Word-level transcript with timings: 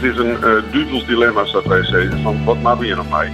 Het 0.00 0.12
is 0.12 0.18
een 0.18 0.92
uh, 0.92 1.06
dilemma, 1.06 1.46
staat 1.46 1.66
wij 1.66 1.84
zeggen. 1.84 2.22
Van 2.22 2.44
wat 2.44 2.60
maken 2.60 2.80
we 2.80 2.86
hier 2.86 2.96
nog 2.96 3.10
mee? 3.10 3.28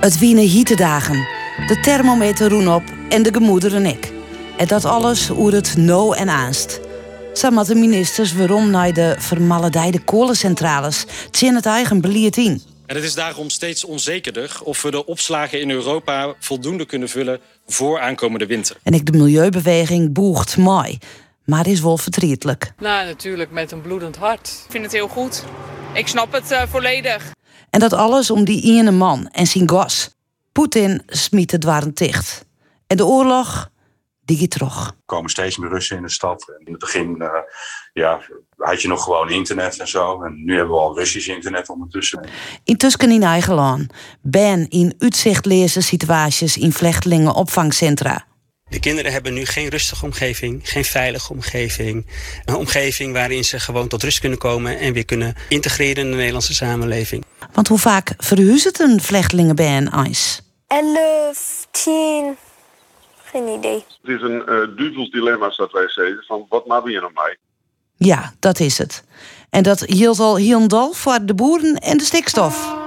Het 0.00 0.18
wienen 0.18 0.44
hietedagen. 0.44 1.14
De 1.66 1.78
thermometer 1.80 2.48
roen 2.50 2.68
op 2.68 2.82
en 3.08 3.22
de 3.22 3.32
gemoederen 3.32 3.86
ik. 3.86 4.12
En 4.56 4.66
dat 4.66 4.84
alles 4.84 5.30
oer 5.30 5.52
het 5.52 5.76
no 5.76 6.12
en 6.12 6.28
aanst. 6.28 6.80
Samen 7.32 7.66
de 7.66 7.74
ministers 7.74 8.34
waarom 8.34 8.70
naar 8.70 8.92
de 8.92 9.14
vermaledijde 9.18 10.00
kolencentrales 10.00 11.06
tjen 11.30 11.54
het 11.54 11.66
eigen 11.66 12.00
beleid 12.00 12.36
in. 12.36 12.62
En 12.86 12.96
het 12.96 13.04
is 13.04 13.14
daarom 13.14 13.50
steeds 13.50 13.84
onzekerder 13.84 14.60
of 14.64 14.82
we 14.82 14.90
de 14.90 15.06
opslagen 15.06 15.60
in 15.60 15.70
Europa 15.70 16.34
voldoende 16.38 16.86
kunnen 16.86 17.08
vullen 17.08 17.40
voor 17.66 18.00
aankomende 18.00 18.46
winter. 18.46 18.76
En 18.82 18.94
ik 18.94 19.06
de 19.06 19.18
milieubeweging 19.18 20.12
boegt 20.12 20.56
mooi, 20.56 20.98
maar 21.44 21.66
is 21.66 21.80
wel 21.80 21.98
verdrietelijk. 21.98 22.72
Nou, 22.78 23.06
natuurlijk 23.06 23.50
met 23.50 23.72
een 23.72 23.80
bloedend 23.80 24.16
hart. 24.16 24.62
Ik 24.64 24.70
vind 24.70 24.84
het 24.84 24.92
heel 24.92 25.08
goed. 25.08 25.44
Ik 25.92 26.08
snap 26.08 26.32
het 26.32 26.52
uh, 26.52 26.62
volledig. 26.68 27.32
En 27.70 27.80
dat 27.80 27.92
alles 27.92 28.30
om 28.30 28.44
die 28.44 28.62
ene 28.78 28.90
man 28.90 29.28
en 29.28 29.46
zijn 29.46 29.68
gas. 29.68 30.14
Poetin 30.52 31.02
smiet 31.06 31.50
het 31.50 31.64
waren 31.64 31.94
dicht. 31.94 32.44
En 32.86 32.96
de 32.96 33.06
oorlog, 33.06 33.70
die 34.24 34.38
gaat 34.38 34.50
terug. 34.50 34.86
Er 34.86 34.94
komen 35.04 35.30
steeds 35.30 35.56
meer 35.56 35.70
Russen 35.70 35.96
in 35.96 36.02
de 36.02 36.10
stad. 36.10 36.52
In 36.64 36.72
het 36.72 36.80
begin 36.80 37.16
uh, 37.18 37.28
ja, 37.92 38.20
had 38.56 38.82
je 38.82 38.88
nog 38.88 39.02
gewoon 39.02 39.30
internet 39.30 39.78
en 39.78 39.88
zo. 39.88 40.22
En 40.22 40.44
nu 40.44 40.56
hebben 40.56 40.74
we 40.74 40.80
al 40.80 40.98
Russisch 40.98 41.28
internet 41.28 41.68
ondertussen. 41.68 42.28
Intussen 42.64 43.10
in 43.10 43.22
eigen 43.22 43.54
land. 43.54 43.92
Ben 44.22 44.68
in 44.68 44.94
uitzicht 44.98 45.46
lezen 45.46 45.82
situaties 45.82 46.56
in 46.56 46.72
vluchtelingen 46.72 47.34
opvangcentra. 47.34 48.26
De 48.72 48.80
kinderen 48.80 49.12
hebben 49.12 49.34
nu 49.34 49.44
geen 49.44 49.68
rustige 49.68 50.04
omgeving, 50.04 50.60
geen 50.68 50.84
veilige 50.84 51.32
omgeving. 51.32 52.06
Een 52.44 52.54
omgeving 52.54 53.12
waarin 53.12 53.44
ze 53.44 53.60
gewoon 53.60 53.88
tot 53.88 54.02
rust 54.02 54.20
kunnen 54.20 54.38
komen 54.38 54.78
en 54.78 54.92
weer 54.92 55.04
kunnen 55.04 55.34
integreren 55.48 56.04
in 56.04 56.10
de 56.10 56.16
Nederlandse 56.16 56.54
samenleving. 56.54 57.24
Want 57.52 57.68
hoe 57.68 57.78
vaak 57.78 58.14
verhuist 58.18 58.64
het 58.64 58.80
een 58.80 59.00
vluchtelingen 59.00 59.56
bij 59.56 59.76
een 59.76 59.90
ijs? 59.90 60.42
Elf, 60.66 61.66
tien, 61.70 62.36
geen 63.24 63.48
idee. 63.48 63.84
Het 64.02 64.10
is 64.16 64.22
een 64.22 64.42
uh, 64.48 64.76
duvels 64.76 65.10
dilemma, 65.10 65.52
dat 65.56 65.72
wij 65.72 65.88
zeggen. 65.88 66.24
Van 66.26 66.46
wat 66.48 66.66
maken 66.66 66.84
we 66.84 66.90
hier 66.90 67.00
nog 67.00 67.12
mee? 67.14 67.36
Ja, 67.96 68.32
dat 68.38 68.60
is 68.60 68.78
het. 68.78 69.04
En 69.50 69.62
dat 69.62 69.80
hield 69.80 70.18
al 70.18 70.36
heel 70.36 70.92
voor 70.92 71.18
de 71.22 71.34
boeren 71.34 71.74
en 71.74 71.98
de 71.98 72.04
stikstof. 72.04 72.81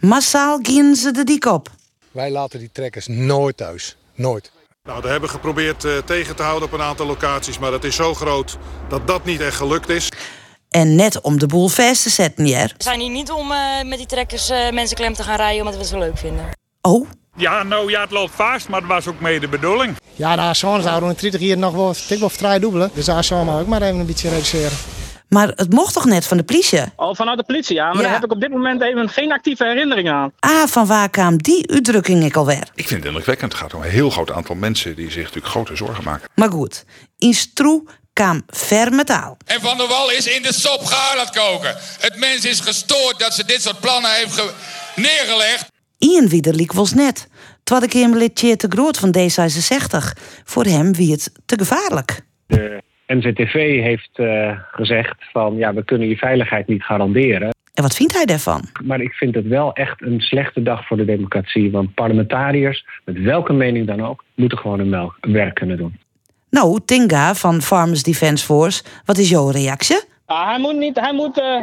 Massaal 0.00 0.58
gingen 0.62 0.96
ze 0.96 1.10
de 1.10 1.24
dik 1.24 1.44
op. 1.44 1.70
Wij 2.10 2.30
laten 2.30 2.58
die 2.58 2.70
trekkers 2.72 3.06
nooit 3.06 3.56
thuis. 3.56 3.96
Nooit. 4.14 4.52
Nou, 4.82 5.02
we 5.02 5.08
hebben 5.08 5.28
geprobeerd 5.30 5.84
uh, 5.84 5.96
tegen 5.98 6.36
te 6.36 6.42
houden 6.42 6.68
op 6.68 6.74
een 6.74 6.82
aantal 6.82 7.06
locaties, 7.06 7.58
maar 7.58 7.70
dat 7.70 7.84
is 7.84 7.96
zo 7.96 8.14
groot 8.14 8.58
dat 8.88 9.06
dat 9.06 9.24
niet 9.24 9.40
echt 9.40 9.56
gelukt 9.56 9.88
is. 9.88 10.08
En 10.68 10.94
net 10.94 11.20
om 11.20 11.38
de 11.38 11.46
boel 11.46 11.68
vast 11.68 12.02
te 12.02 12.10
zetten, 12.10 12.46
Jer. 12.46 12.74
We 12.76 12.82
zijn 12.82 13.00
hier 13.00 13.10
niet 13.10 13.30
om 13.30 13.50
uh, 13.50 13.82
met 13.84 13.98
die 13.98 14.06
trekkers 14.06 14.50
uh, 14.50 14.70
mensen 14.70 14.96
klem 14.96 15.14
te 15.14 15.22
gaan 15.22 15.36
rijden 15.36 15.58
omdat 15.58 15.74
we 15.74 15.80
het 15.80 15.88
zo 15.90 15.98
leuk 15.98 16.18
vinden. 16.18 16.44
Oh? 16.80 17.08
Ja, 17.36 17.62
nou 17.62 17.90
ja, 17.90 18.00
het 18.00 18.10
loopt 18.10 18.34
vast, 18.34 18.68
maar 18.68 18.80
dat 18.80 18.88
was 18.88 19.06
ook 19.06 19.20
mee 19.20 19.40
de 19.40 19.48
bedoeling. 19.48 19.96
Ja, 20.14 20.34
de 20.34 20.40
A-zones 20.40 20.84
zouden 20.84 21.08
in 21.08 21.16
30 21.20 21.40
jaar 21.40 21.58
nog 21.58 21.74
wel, 21.74 21.94
ik 22.08 22.18
wel 22.18 22.30
vrij 22.30 22.58
dubbelen. 22.58 22.90
Dus 22.94 23.04
de 23.04 23.12
A-zone 23.12 23.44
mag 23.44 23.60
ook 23.60 23.66
maar 23.66 23.82
even 23.82 24.00
een 24.00 24.06
beetje 24.06 24.28
reduceren. 24.28 24.76
Maar 25.28 25.52
het 25.54 25.72
mocht 25.72 25.94
toch 25.94 26.04
net 26.04 26.26
van 26.26 26.36
de 26.36 26.42
politie? 26.42 26.80
Al 26.96 27.14
vanuit 27.14 27.38
de 27.38 27.44
politie, 27.44 27.74
ja. 27.74 27.86
Maar 27.86 27.96
ja. 27.96 28.02
daar 28.02 28.12
heb 28.12 28.24
ik 28.24 28.32
op 28.32 28.40
dit 28.40 28.50
moment 28.50 28.82
even 28.82 29.08
geen 29.08 29.32
actieve 29.32 29.64
herinnering 29.64 30.10
aan. 30.10 30.32
Ah, 30.38 30.66
van 30.66 30.86
waar 30.86 31.10
kwam 31.10 31.36
die 31.42 31.70
uitdrukking 31.70 32.24
ik 32.24 32.36
alweer? 32.36 32.68
Ik 32.74 32.86
vind 32.86 33.00
het 33.00 33.04
indrukwekkend. 33.04 33.52
Het 33.52 33.60
gaat 33.60 33.74
om 33.74 33.82
een 33.82 33.90
heel 33.90 34.10
groot 34.10 34.30
aantal 34.30 34.54
mensen 34.54 34.96
die 34.96 35.10
zich 35.10 35.22
natuurlijk 35.22 35.46
grote 35.46 35.76
zorgen 35.76 36.04
maken. 36.04 36.28
Maar 36.34 36.50
goed, 36.50 36.84
in 37.18 37.34
Stroe 37.34 37.84
kwam 38.12 38.42
ver 38.46 38.92
metaal. 38.92 39.36
En 39.44 39.60
Van 39.60 39.76
der 39.76 39.88
Wal 39.88 40.10
is 40.10 40.26
in 40.26 40.42
de 40.42 40.52
sop 40.52 40.82
laten 41.16 41.42
koken. 41.42 41.76
Het 42.00 42.16
mens 42.16 42.44
is 42.44 42.60
gestoord 42.60 43.18
dat 43.18 43.34
ze 43.34 43.44
dit 43.44 43.62
soort 43.62 43.80
plannen 43.80 44.10
heeft 44.10 44.42
neergelegd. 44.96 45.66
Ian 45.98 46.28
Wiederliek 46.28 46.72
was 46.72 46.94
net. 46.94 47.26
Terwijl 47.62 47.86
ik 47.86 47.92
hem 47.92 48.16
lidje 48.16 48.56
te 48.56 48.66
groot 48.68 48.98
van 48.98 49.14
D66. 49.18 50.20
Voor 50.44 50.64
hem 50.64 50.94
wie 50.94 51.12
het 51.12 51.30
te 51.46 51.58
gevaarlijk. 51.58 52.26
NZTV 53.14 53.82
heeft 53.82 54.10
uh, 54.16 54.58
gezegd 54.70 55.16
van 55.32 55.56
ja, 55.56 55.74
we 55.74 55.84
kunnen 55.84 56.08
je 56.08 56.16
veiligheid 56.16 56.66
niet 56.66 56.82
garanderen. 56.82 57.50
En 57.74 57.82
wat 57.82 57.94
vindt 57.94 58.14
hij 58.14 58.24
daarvan? 58.24 58.62
Maar 58.84 59.00
ik 59.00 59.12
vind 59.12 59.34
het 59.34 59.46
wel 59.46 59.72
echt 59.72 60.02
een 60.02 60.20
slechte 60.20 60.62
dag 60.62 60.86
voor 60.86 60.96
de 60.96 61.04
democratie. 61.04 61.70
Want 61.70 61.94
parlementariërs, 61.94 62.86
met 63.04 63.20
welke 63.20 63.52
mening 63.52 63.86
dan 63.86 64.04
ook, 64.06 64.24
moeten 64.34 64.58
gewoon 64.58 64.78
hun 64.78 65.12
werk 65.20 65.54
kunnen 65.54 65.76
doen. 65.76 65.98
Nou, 66.50 66.80
Tinga 66.84 67.34
van 67.34 67.62
Farmers 67.62 68.02
Defence 68.02 68.44
Force, 68.44 68.82
wat 69.04 69.18
is 69.18 69.28
jouw 69.28 69.50
reactie? 69.50 70.00
Ah, 70.26 70.48
hij 70.48 70.58
moet 70.58 70.76
niet, 70.76 71.00
hij 71.00 71.12
moet, 71.12 71.38
uh, 71.38 71.62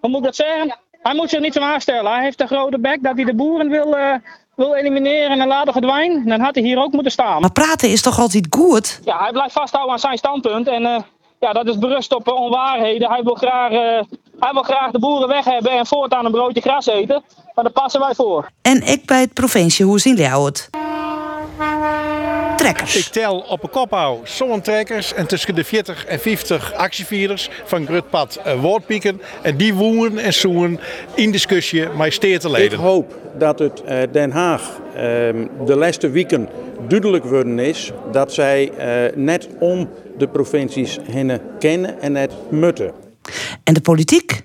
hoe 0.00 0.10
moet 0.10 0.18
ik 0.18 0.24
dat 0.24 0.36
zeggen? 0.36 0.78
Hij 1.02 1.14
moet 1.14 1.30
zich 1.30 1.40
niet 1.40 1.52
zo 1.52 1.60
aanstellen. 1.60 2.12
Hij 2.12 2.22
heeft 2.22 2.40
een 2.40 2.46
grote 2.46 2.78
bek 2.78 3.02
dat 3.02 3.16
hij 3.16 3.24
de 3.24 3.34
boeren 3.34 3.68
wil, 3.68 3.96
uh, 3.96 4.14
wil 4.58 4.74
elimineren 4.74 5.40
en 5.40 5.48
laten 5.48 5.72
verdwijnen. 5.72 6.26
Dan 6.26 6.40
had 6.40 6.54
hij 6.54 6.64
hier 6.64 6.78
ook 6.78 6.92
moeten 6.92 7.12
staan. 7.12 7.40
Maar 7.40 7.52
praten 7.52 7.90
is 7.90 8.02
toch 8.02 8.18
altijd 8.18 8.46
goed? 8.50 9.00
Ja, 9.04 9.18
hij 9.18 9.32
blijft 9.32 9.52
vasthouden 9.52 9.92
aan 9.92 9.98
zijn 9.98 10.18
standpunt. 10.18 10.68
En 10.68 10.82
uh, 10.82 10.98
ja, 11.40 11.52
dat 11.52 11.66
is 11.66 11.78
berust 11.78 12.14
op 12.14 12.28
onwaarheden. 12.28 13.10
Hij 13.10 13.22
wil, 13.22 13.34
graag, 13.34 13.70
hij 14.38 14.52
wil 14.52 14.62
graag 14.62 14.90
de 14.90 14.98
boeren 14.98 15.28
weg 15.28 15.44
hebben 15.44 15.70
en 15.70 15.86
voortaan 15.86 16.24
een 16.24 16.32
broodje 16.32 16.60
gras 16.60 16.86
eten. 16.86 17.22
Maar 17.54 17.64
daar 17.64 17.72
passen 17.72 18.00
wij 18.00 18.14
voor. 18.14 18.50
En 18.62 18.82
ik 18.86 19.06
bij 19.06 19.20
het 19.20 19.34
provincie, 19.34 19.84
hoe 19.84 20.00
zien 20.00 20.16
jullie 20.16 20.44
het? 20.44 20.70
Trekkers. 22.58 22.96
Ik 22.96 23.04
tel 23.04 23.38
op 23.38 23.62
een 23.62 23.70
kop 23.70 23.90
hou 23.90 24.18
trekkers 24.62 25.14
en 25.14 25.26
tussen 25.26 25.54
de 25.54 25.64
40 25.64 26.04
en 26.04 26.20
50 26.20 26.72
actievierders 26.74 27.50
van 27.64 27.86
Grutpad 27.86 28.40
uh, 28.46 28.60
Woordpieken. 28.60 29.20
En 29.42 29.56
die 29.56 29.74
woeren 29.74 30.18
en 30.18 30.34
zoen 30.34 30.80
in 31.14 31.30
discussie 31.30 31.88
met 31.88 32.12
steerteleden. 32.12 32.78
Ik 32.78 32.84
hoop 32.84 33.18
dat 33.38 33.58
het 33.58 33.82
uh, 33.88 33.98
Den 34.12 34.30
Haag 34.30 34.80
uh, 34.88 35.00
de 35.66 35.76
laatste 35.76 36.10
weken 36.10 36.48
duidelijk 36.88 37.24
worden 37.24 37.58
is 37.58 37.92
dat 38.12 38.32
zij 38.32 38.72
net 39.14 39.48
om 39.58 39.88
de 40.18 40.28
provincies 40.28 40.98
heen 41.10 41.40
kennen 41.58 42.00
en 42.00 42.12
net 42.12 42.32
mutten. 42.50 42.92
En 43.64 43.74
de 43.74 43.80
politiek, 43.80 44.40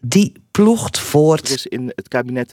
die 0.00 0.32
ploegt 0.50 0.98
voort. 0.98 1.48
Er 1.48 1.54
is 1.54 1.66
in 1.66 1.92
het 1.94 2.08
kabinet 2.08 2.52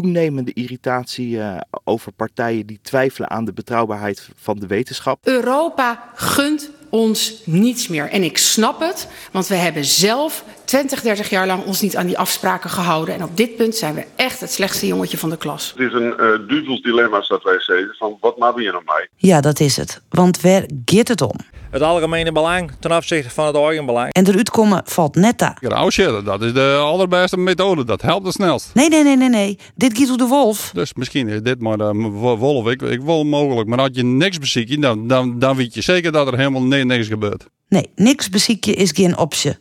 toenemende 0.00 0.52
irritatie 0.52 1.36
uh, 1.36 1.56
over 1.84 2.12
partijen 2.12 2.66
die 2.66 2.78
twijfelen 2.82 3.30
aan 3.30 3.44
de 3.44 3.52
betrouwbaarheid 3.52 4.28
van 4.34 4.58
de 4.58 4.66
wetenschap. 4.66 5.26
Europa 5.26 6.10
gunt 6.14 6.70
ons 6.88 7.42
niets 7.44 7.88
meer. 7.88 8.10
En 8.10 8.22
ik 8.22 8.38
snap 8.38 8.80
het, 8.80 9.08
want 9.32 9.46
we 9.46 9.54
hebben 9.54 9.84
zelf 9.84 10.44
20, 10.66 11.00
30 11.00 11.30
jaar 11.30 11.46
lang 11.46 11.64
ons 11.64 11.80
niet 11.80 11.96
aan 11.96 12.06
die 12.06 12.18
afspraken 12.18 12.70
gehouden. 12.70 13.14
En 13.14 13.22
op 13.22 13.36
dit 13.36 13.56
punt 13.56 13.74
zijn 13.74 13.94
we 13.94 14.04
echt 14.16 14.40
het 14.40 14.52
slechtste 14.52 14.86
jongetje 14.86 15.18
van 15.18 15.30
de 15.30 15.36
klas. 15.36 15.72
Het 15.76 15.86
is 15.86 15.92
een 15.92 16.14
uh, 16.20 16.48
duvels 16.48 16.80
dilemma, 16.82 17.24
dat 17.28 17.42
wij 17.42 17.60
zeggen, 17.60 17.94
van 17.98 18.16
wat 18.20 18.38
maken 18.38 18.56
we 18.56 18.62
hier 18.62 18.72
nog 18.72 18.82
mee? 18.84 19.08
Ja, 19.16 19.40
dat 19.40 19.60
is 19.60 19.76
het. 19.76 20.00
Want 20.08 20.40
waar 20.40 20.64
gaat 20.84 21.08
het 21.08 21.20
om? 21.20 21.34
Het 21.70 21.82
algemene 21.82 22.32
belang 22.32 22.70
ten 22.80 22.96
opzichte 22.96 23.30
van 23.30 23.46
het 23.46 23.56
eigen 23.56 23.86
belang. 23.86 24.12
En 24.12 24.28
eruit 24.28 24.50
komen 24.50 24.82
valt 24.84 25.14
net 25.14 25.38
daar. 25.38 25.58
Grouwsje, 25.60 26.22
dat 26.24 26.42
is 26.42 26.52
de 26.52 26.76
allerbeste 26.80 27.36
methode. 27.36 27.84
Dat 27.84 28.02
helpt 28.02 28.24
het 28.24 28.34
snelst. 28.34 28.70
Nee, 28.74 28.88
nee, 28.88 29.02
nee, 29.02 29.16
nee, 29.16 29.28
nee. 29.28 29.58
Dit 29.74 29.98
gaat 29.98 30.08
door 30.08 30.16
de 30.16 30.26
wolf. 30.26 30.70
Dus 30.74 30.94
misschien 30.94 31.28
is 31.28 31.42
dit 31.42 31.60
maar 31.60 31.76
de 31.78 31.92
wolf. 32.38 32.68
Ik, 32.68 32.82
ik 32.82 33.00
wil 33.00 33.24
mogelijk. 33.24 33.68
Maar 33.68 33.78
als 33.78 33.90
je 33.92 34.04
niks 34.04 34.38
beziek, 34.38 34.82
dan, 34.82 35.08
dan, 35.08 35.38
dan 35.38 35.56
weet 35.56 35.74
je 35.74 35.80
zeker 35.80 36.12
dat 36.12 36.26
er 36.26 36.36
helemaal 36.36 36.62
niks 36.62 37.06
gebeurt. 37.06 37.46
Nee, 37.68 37.90
niks 37.94 38.28
beziekje 38.28 38.74
is 38.74 38.90
geen 38.94 39.18
optie. 39.18 39.56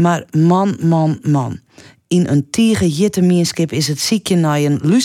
Maar 0.00 0.24
man, 0.30 0.76
man, 0.82 1.18
man. 1.22 1.60
In 2.08 2.26
een 2.26 2.50
tige 2.50 2.88
jittemierskip 2.88 3.72
is 3.72 3.88
het 3.88 4.00
ziekje 4.00 4.36
naar 4.36 4.58
een 4.58 5.02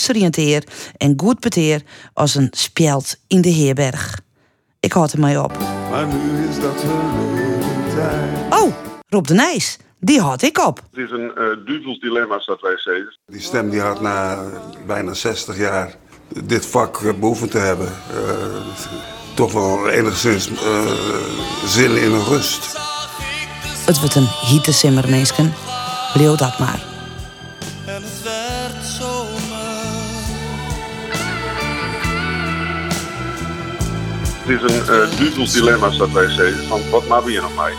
en 0.96 1.14
goed 1.16 1.40
peteer 1.40 1.82
als 2.12 2.34
een 2.34 2.48
speld 2.50 3.16
in 3.26 3.40
de 3.40 3.52
herberg. 3.52 4.20
Ik 4.80 4.92
houd 4.92 5.12
er 5.12 5.20
mij 5.20 5.38
op. 5.38 5.58
Maar 5.90 6.06
nu 6.06 6.48
is 6.48 6.60
dat 6.60 6.80
tijd. 7.94 8.62
Oh, 8.62 8.72
Rob 9.08 9.26
de 9.26 9.34
Nijs. 9.34 9.78
Die 10.00 10.20
had 10.20 10.42
ik 10.42 10.58
op. 10.66 10.80
Het 10.90 11.04
is 11.04 11.10
een 11.10 11.32
uh, 11.38 11.66
duvels 11.66 11.98
dilemma, 12.00 12.42
dat 12.46 12.60
wij 12.60 12.78
zeggen. 12.78 13.18
Die 13.26 13.40
stem 13.40 13.70
die 13.70 13.80
had 13.80 14.00
na 14.00 14.44
bijna 14.86 15.14
60 15.14 15.58
jaar 15.58 15.94
dit 16.44 16.66
vak 16.66 17.18
behoeven 17.20 17.50
te 17.50 17.58
hebben. 17.58 17.86
Uh, 17.86 18.56
toch 19.34 19.52
wel 19.52 19.88
enigszins 19.88 20.50
uh, 20.50 20.92
zin 21.64 21.96
in 21.96 22.12
een 22.12 22.24
rust. 22.24 22.85
Het 23.86 23.98
wordt 24.00 24.14
een 24.14 24.28
hietesimmer, 24.40 25.08
mensen. 25.08 25.54
Leeuw 26.14 26.34
dat 26.34 26.58
maar. 26.58 26.80
En 27.84 28.02
het 28.02 28.22
werd 28.22 28.84
zomer. 28.98 29.36
Het 34.44 34.48
is 34.48 34.70
een 34.70 34.94
uh, 34.94 35.18
duvels 35.18 35.52
dilemma, 35.52 35.88
dat 35.88 36.10
wij 36.10 36.30
zeggen. 36.30 36.66
Van 36.68 36.80
wat 36.90 37.24
we 37.24 37.30
hier 37.30 37.42
nog 37.42 37.54
mee? 37.64 37.74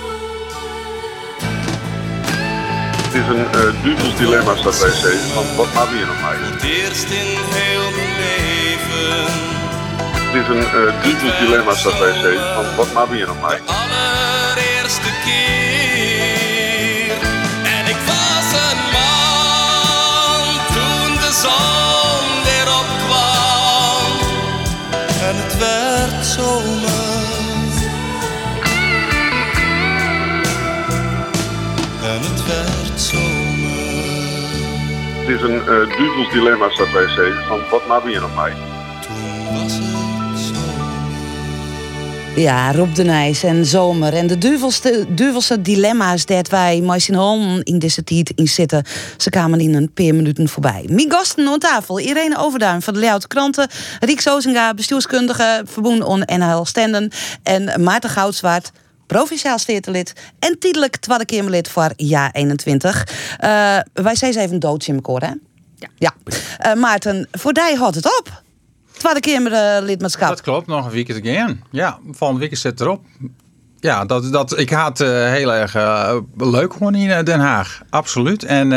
Het 3.03 3.13
is 3.13 3.27
een 3.27 3.45
uh, 3.55 3.83
duvels 3.83 4.15
dilemma, 4.15 4.53
dat 4.53 4.79
wij 4.79 4.91
zeggen. 4.91 5.29
Van 5.33 5.55
wat 5.55 5.89
we 5.89 5.95
hier 5.95 6.05
nog 6.05 6.21
mee? 6.21 6.51
Het 6.51 6.63
eerst 6.63 7.09
in 7.09 7.37
heel 7.59 7.91
mijn 7.95 8.13
leven. 8.25 9.25
Het 10.25 10.35
is 10.41 10.47
een 10.47 10.81
uh, 10.81 11.03
duvels 11.03 11.39
dilemma, 11.39 11.73
dat 11.83 11.99
wij 11.99 12.13
zeggen. 12.13 12.53
Van 12.55 12.93
wat 12.95 13.09
we 13.09 13.15
hier 13.15 13.27
nog 13.27 13.49
mee? 13.49 13.59
De 13.65 13.71
allereerste 13.71 15.11
keer 15.25 15.66
Het 35.27 35.35
is 35.35 35.41
een 35.41 35.55
uh, 35.55 35.97
duvels 35.97 36.31
dilemma, 36.31 36.69
staat 36.69 36.91
wij 36.91 37.07
zeggen. 37.07 37.45
Van 37.47 37.59
wat 37.87 38.03
we 38.03 38.09
hier 38.09 38.21
nog 38.21 38.35
mee? 38.35 38.53
Ja, 42.43 42.71
Rob 42.71 42.95
de 42.95 43.03
Nijs 43.03 43.43
en 43.43 43.65
Zomer. 43.65 44.13
En 44.13 44.27
de 44.27 44.37
duvelste, 44.37 45.61
dilemma's 45.61 46.25
dat 46.25 46.49
wij 46.49 46.83
handen 47.15 47.63
in 47.63 47.79
deze 47.79 48.03
tijd 48.03 48.31
in 48.35 48.47
zitten. 48.47 48.83
Ze 49.17 49.29
kwamen 49.29 49.59
in 49.59 49.75
een 49.75 49.91
paar 49.93 50.15
minuten 50.15 50.49
voorbij. 50.49 50.85
Mijn 50.89 51.11
gasten 51.11 51.47
aan 51.47 51.59
tafel. 51.59 51.99
Irene 51.99 52.37
Overduin 52.37 52.81
van 52.81 52.93
de 52.93 52.99
Leeuwarden 52.99 53.29
Kranten. 53.29 53.67
Riek 53.99 54.21
Sozinga, 54.21 54.73
bestuurskundige, 54.73 55.61
verbonden 55.65 56.07
on 56.07 56.23
NHL 56.25 56.63
Stenden. 56.63 57.11
En 57.43 57.83
Maarten 57.83 58.09
Goudswaard, 58.09 58.71
provinciaal 59.07 59.59
steertelid 59.59 60.13
en 60.39 60.59
tijdelijk 60.59 60.95
tweede 60.95 61.25
Kamerlid 61.25 61.69
voor 61.69 61.91
jaar 61.95 62.31
21. 62.31 63.07
Uh, 63.43 63.79
wij 63.93 64.15
zijn 64.15 64.33
ze 64.33 64.39
even 64.39 64.59
dood 64.59 64.87
in 64.87 64.95
elkaar, 64.95 65.29
hè? 65.29 65.35
Ja. 65.75 65.89
ja. 65.95 66.13
Uh, 66.65 66.81
Maarten, 66.81 67.27
voor 67.31 67.53
die 67.53 67.75
houdt 67.75 67.95
het 67.95 68.19
op. 68.19 68.43
Tweede 68.91 69.19
Kamerlidmaatschap. 69.19 70.29
Dat 70.29 70.41
klopt, 70.41 70.67
nog 70.67 70.85
een 70.85 70.91
weekend 70.91 71.19
again. 71.19 71.63
Ja, 71.71 71.99
volgende 72.11 72.41
week 72.41 72.57
zit 72.57 72.81
erop. 72.81 73.05
Ja, 73.79 74.05
dat, 74.05 74.31
dat, 74.31 74.59
ik 74.59 74.69
had 74.69 74.97
het 74.97 75.07
uh, 75.07 75.31
heel 75.31 75.53
erg 75.53 75.75
uh, 75.75 76.13
leuk 76.37 76.73
gewoon 76.73 76.95
in 76.95 77.25
Den 77.25 77.39
Haag. 77.39 77.81
Absoluut. 77.89 78.43
En 78.43 78.71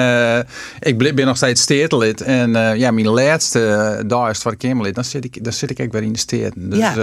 ik 0.81 0.99
ben 1.15 1.27
nog 1.27 1.37
steeds 1.37 1.63
steertelid. 1.63 2.21
En 2.21 2.53
ja, 2.79 2.91
mijn 2.91 3.09
laatste 3.09 4.03
dag 4.07 4.31
is 4.31 4.45
het 4.45 4.57
Kamerlid. 4.57 4.95
Dan 4.95 5.05
zit 5.05 5.25
ik, 5.25 5.45
dan 5.45 5.53
zit 5.53 5.71
ik 5.71 5.79
echt 5.79 5.93
weer 5.93 6.03
in 6.03 6.13
de 6.13 6.19
steerten. 6.19 6.71
Dus, 6.71 6.79
ja. 6.79 6.95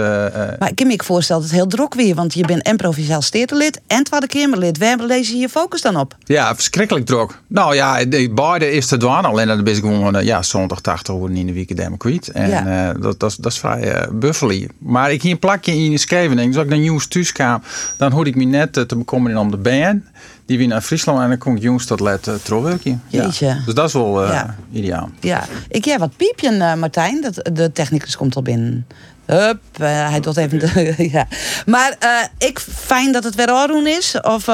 maar 0.58 0.68
ik 0.68 0.74
kan 0.74 0.86
me 0.86 1.00
voorstellen 1.04 1.42
dat 1.42 1.50
het 1.50 1.60
heel 1.60 1.68
druk 1.68 1.94
weer. 1.94 2.14
Want 2.14 2.34
je 2.34 2.46
bent 2.46 2.62
en 2.62 2.76
provinciaal 2.76 3.22
steertelid 3.22 3.80
en 3.86 4.04
Tweede 4.04 4.26
Kamerlid. 4.26 4.78
Waar 4.78 4.98
lees 4.98 5.28
je 5.28 5.36
je 5.36 5.48
focus 5.48 5.80
dan 5.80 5.96
op? 5.96 6.16
Ja, 6.24 6.54
verschrikkelijk 6.54 7.06
druk. 7.06 7.38
Nou 7.46 7.74
ja, 7.74 8.04
de, 8.04 8.30
beide 8.34 8.70
is 8.70 8.86
te 8.86 8.96
doen. 8.96 9.24
Alleen 9.24 9.46
dan 9.46 9.64
ben 9.64 9.74
ik 9.74 9.80
gewoon 9.80 10.24
ja, 10.24 10.42
zondag 10.42 10.80
80 10.80 11.14
uur 11.14 11.30
in 11.30 11.46
de 11.46 11.52
week 11.52 11.76
democrat. 11.76 12.26
En 12.26 12.50
ja. 12.50 12.92
dat, 12.92 13.20
dat, 13.20 13.36
dat 13.40 13.52
is 13.52 13.58
vrij 13.58 14.08
buffely. 14.12 14.68
Maar 14.78 15.12
ik 15.12 15.22
hier 15.22 15.32
een 15.32 15.38
plakje 15.38 15.72
in 15.72 15.98
Scheveningen. 15.98 16.52
Dus 16.52 16.62
ik 16.62 16.68
naar 16.68 16.78
nieuws 16.78 17.06
thuis 17.06 17.32
kwam 17.32 17.62
dan 17.96 18.12
hoorde 18.12 18.30
ik 18.30 18.36
me 18.36 18.44
net 18.44 18.72
te 18.72 18.96
bekomen 18.96 19.36
om 19.36 19.50
de 19.50 19.56
band. 19.56 20.04
Die 20.46 20.58
weer 20.58 20.66
naar 20.66 20.80
Friesland 20.80 21.20
en 21.20 21.28
dan 21.28 21.38
kom 21.38 21.56
ik 21.56 21.62
jongens 21.62 21.88
let 21.96 22.30
terugwerken. 22.42 23.02
Ja. 23.08 23.22
Dus 23.64 23.74
dat 23.74 23.86
is 23.86 23.92
wel 23.92 24.24
uh, 24.24 24.30
ja. 24.30 24.56
ideaal. 24.72 25.10
Ja, 25.20 25.44
ik 25.68 25.84
heb 25.84 25.98
wat 25.98 26.16
piepje, 26.16 26.76
Martijn. 26.76 27.20
Dat, 27.22 27.50
de 27.52 27.72
technicus 27.72 28.16
komt 28.16 28.36
al 28.36 28.42
binnen. 28.42 28.86
Hup, 29.24 29.60
hij 29.78 30.20
doet 30.20 30.36
even 30.36 30.58
de, 30.58 30.94
ja. 31.12 31.26
Maar 31.66 31.96
ik 32.38 32.58
fijn 32.58 33.12
dat 33.12 33.24
het 33.24 33.34
weer 33.34 33.50
Arun 33.50 33.86
is. 33.86 34.20
Of 34.20 34.48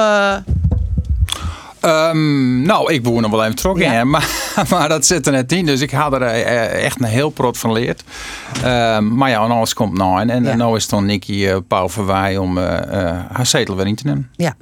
Um, 1.85 2.61
nou, 2.61 2.93
ik 2.93 3.03
woon 3.03 3.21
nog 3.21 3.31
wel 3.31 3.45
even 3.45 3.81
in, 3.81 4.09
maar, 4.09 4.29
maar 4.69 4.89
dat 4.89 5.05
zit 5.05 5.25
er 5.25 5.31
net 5.31 5.51
in. 5.51 5.65
Dus 5.65 5.81
ik 5.81 5.91
had 5.91 6.13
er 6.13 6.21
uh, 6.21 6.83
echt 6.83 6.99
een 6.99 7.05
heel 7.05 7.29
prot 7.29 7.57
van 7.57 7.71
leerd. 7.71 8.03
Um, 8.65 9.15
maar 9.15 9.29
ja, 9.29 9.43
en 9.43 9.51
alles 9.51 9.73
komt 9.73 9.97
nou. 9.97 10.19
En, 10.19 10.29
en 10.29 10.43
ja. 10.43 10.55
nu 10.55 10.75
is 10.75 10.87
dan 10.87 11.05
Nicky 11.05 11.31
uh, 11.31 11.57
Pauw 11.67 11.89
Verwaai 11.89 12.37
om 12.37 12.57
uh, 12.57 12.63
haar 13.31 13.45
zetel 13.45 13.75
weer 13.75 13.87
in 13.87 13.95
te 13.95 14.05
nemen. 14.05 14.29
Ja. 14.35 14.55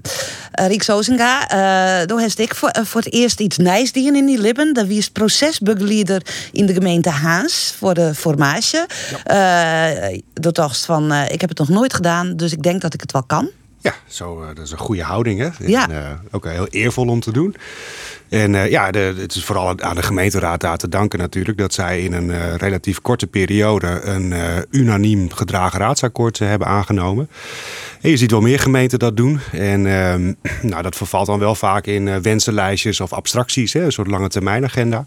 Riek 0.52 0.84
Sozinga, 0.84 2.06
door 2.06 2.22
ik 2.36 2.56
voor, 2.56 2.72
voor 2.84 3.02
het 3.02 3.14
eerst 3.14 3.40
iets 3.40 3.58
nijs 3.58 3.92
dienen 3.92 4.16
in 4.16 4.26
die 4.26 4.40
Libben. 4.40 4.74
Dat 4.74 4.86
wie 4.86 5.12
procesbegeleider 5.12 6.22
in 6.52 6.66
de 6.66 6.74
gemeente 6.74 7.10
Haans 7.10 7.76
voor 7.78 7.94
de 7.94 8.16
formage. 8.16 8.88
Ja. 9.26 10.12
door 10.34 10.54
dacht 10.54 10.86
van, 10.86 11.14
ik 11.14 11.42
heb 11.42 11.50
het 11.50 11.60
nog 11.60 11.70
nooit 11.70 11.94
gedaan, 11.94 12.36
dus 12.36 12.52
ik 12.52 12.64
denk 12.64 12.82
dat 12.82 12.94
ik 12.94 13.02
het 13.02 13.12
wel 13.12 13.24
kan. 13.24 13.50
Ja, 13.84 13.94
zo, 14.08 14.42
uh, 14.42 14.48
dat 14.48 14.66
is 14.66 14.72
een 14.72 14.78
goede 14.78 15.04
houding. 15.04 15.40
Hè? 15.40 15.50
Ja. 15.66 15.90
En, 15.90 15.96
uh, 15.96 16.10
ook 16.32 16.46
heel 16.46 16.68
eervol 16.68 17.08
om 17.08 17.20
te 17.20 17.32
doen. 17.32 17.56
En 18.30 18.54
uh, 18.54 18.70
ja, 18.70 18.92
de, 18.92 19.16
het 19.18 19.36
is 19.36 19.46
vooral 19.46 19.80
aan 19.80 19.96
de 19.96 20.04
gemeenteraad 20.04 20.62
daar 20.62 20.78
te 20.78 20.90
danken 20.90 21.20
natuurlijk... 21.20 21.58
dat 21.58 21.74
zij 21.74 22.02
in 22.02 22.14
een 22.14 22.58
relatief 22.58 23.02
korte 23.02 23.28
periode 23.28 24.02
een 24.04 24.34
unaniem 24.70 25.32
gedragen 25.32 25.80
raadsakkoord 25.80 26.40
hebben 26.40 26.68
aangenomen. 26.68 27.30
En 28.02 28.10
je 28.10 28.18
ziet 28.18 28.32
wel 28.32 28.42
meer 28.42 28.60
gemeenten 28.60 29.00
dat 29.00 29.18
doen. 29.18 29.40
En 29.52 29.88
ehm, 29.88 30.34
nou, 30.72 30.82
dat 30.82 30.96
vervalt 30.96 31.26
dan 31.26 31.40
wel 31.40 31.56
vaak 31.56 31.86
in 31.86 32.22
wensenlijstjes 32.22 33.02
of 33.02 33.14
abstracties. 33.14 33.74
Hè? 33.74 33.84
Een 33.84 33.92
soort 33.92 34.08
lange 34.08 34.30
termijn 34.30 34.64
agenda. 34.64 35.06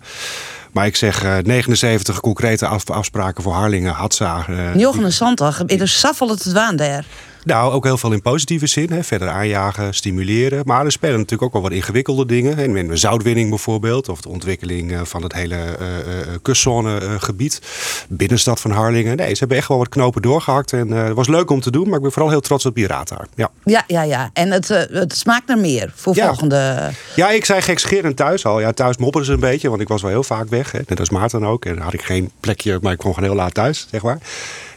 Maar 0.73 0.87
ik 0.87 0.97
zeg 0.97 1.25
uh, 1.25 1.37
79 1.43 2.21
concrete 2.21 2.67
af, 2.67 2.91
afspraken 2.91 3.43
voor 3.43 3.53
Harlingen, 3.53 3.93
Hatsa. 3.93 4.47
Uh, 4.51 4.75
79, 4.75 5.63
er 5.67 5.89
saffelt 5.89 6.45
het 6.45 6.53
waan 6.53 6.77
daar. 6.77 7.05
Nou, 7.47 7.73
ook 7.73 7.85
heel 7.85 7.99
veel 7.99 8.13
in 8.13 8.23
positieve 8.23 8.67
zin. 8.67 8.91
Hè. 8.91 9.03
Verder 9.05 9.29
aanjagen, 9.29 9.95
stimuleren. 9.95 10.63
Maar 10.65 10.85
er 10.85 10.93
spelen 10.93 11.17
natuurlijk 11.17 11.43
ook 11.43 11.53
wel 11.53 11.63
wat 11.63 11.73
ingewikkelde 11.73 12.27
dingen. 12.27 12.77
In 12.77 12.89
de 12.89 12.97
zoutwinning 12.97 13.49
bijvoorbeeld. 13.49 14.09
Of 14.09 14.21
de 14.21 14.29
ontwikkeling 14.29 14.93
eh, 14.93 15.01
van 15.05 15.23
het 15.23 15.33
hele 15.33 15.57
uh, 15.57 16.35
kustzonegebied. 16.43 17.61
Binnenstad 18.09 18.61
van 18.61 18.71
Harlingen. 18.71 19.17
Nee, 19.17 19.33
ze 19.33 19.39
hebben 19.39 19.57
echt 19.57 19.69
wel 19.69 19.79
wat 19.79 19.89
knopen 19.89 20.23
doorgehakt. 20.23 20.73
En 20.73 20.91
het 20.91 21.15
was 21.15 21.29
leuk 21.29 21.51
om 21.51 21.61
te 21.61 21.71
doen. 21.71 21.87
Maar 21.87 21.97
ik 21.97 22.03
ben 22.03 22.13
vooral 22.13 22.31
heel 22.31 22.41
trots 22.41 22.67
op 22.67 22.75
die 22.75 22.87
raad 22.87 23.09
daar. 23.09 23.27
Ja, 23.35 23.51
ja, 23.65 23.85
ja. 23.87 24.03
ja. 24.03 24.31
En 24.33 24.51
het, 24.51 24.69
het 24.69 25.17
smaakt 25.17 25.47
naar 25.47 25.59
meer 25.59 25.93
voor 25.95 26.15
ja. 26.15 26.27
volgende... 26.27 26.91
Ja, 27.17 27.31
ik 27.31 27.45
zei 27.45 27.61
gekscherend 27.61 28.17
thuis 28.17 28.45
al. 28.45 28.61
Ja, 28.61 28.73
thuis 28.73 28.97
mopperden 28.97 29.27
ze 29.27 29.33
een 29.33 29.51
beetje. 29.51 29.69
Want 29.69 29.81
ik 29.81 29.89
was 29.89 30.03
wel 30.03 30.11
heel 30.11 30.23
vaak 30.23 30.49
weg. 30.49 30.73
Hè. 30.73 30.81
Net 30.87 31.01
als 31.01 31.11
Maarten 31.11 31.45
ook. 31.45 31.65
En 31.65 31.75
dan 31.75 31.85
had 31.85 31.93
ik 31.93 32.03
geen 32.03 32.31
plekje. 32.41 32.79
Maar 32.83 32.93
ik 32.93 32.99
kwam 32.99 33.15
gewoon 33.15 33.29
heel 33.29 33.39
laat 33.39 33.55
thuis, 33.55 33.87
zeg 33.91 34.03
maar. 34.03 34.19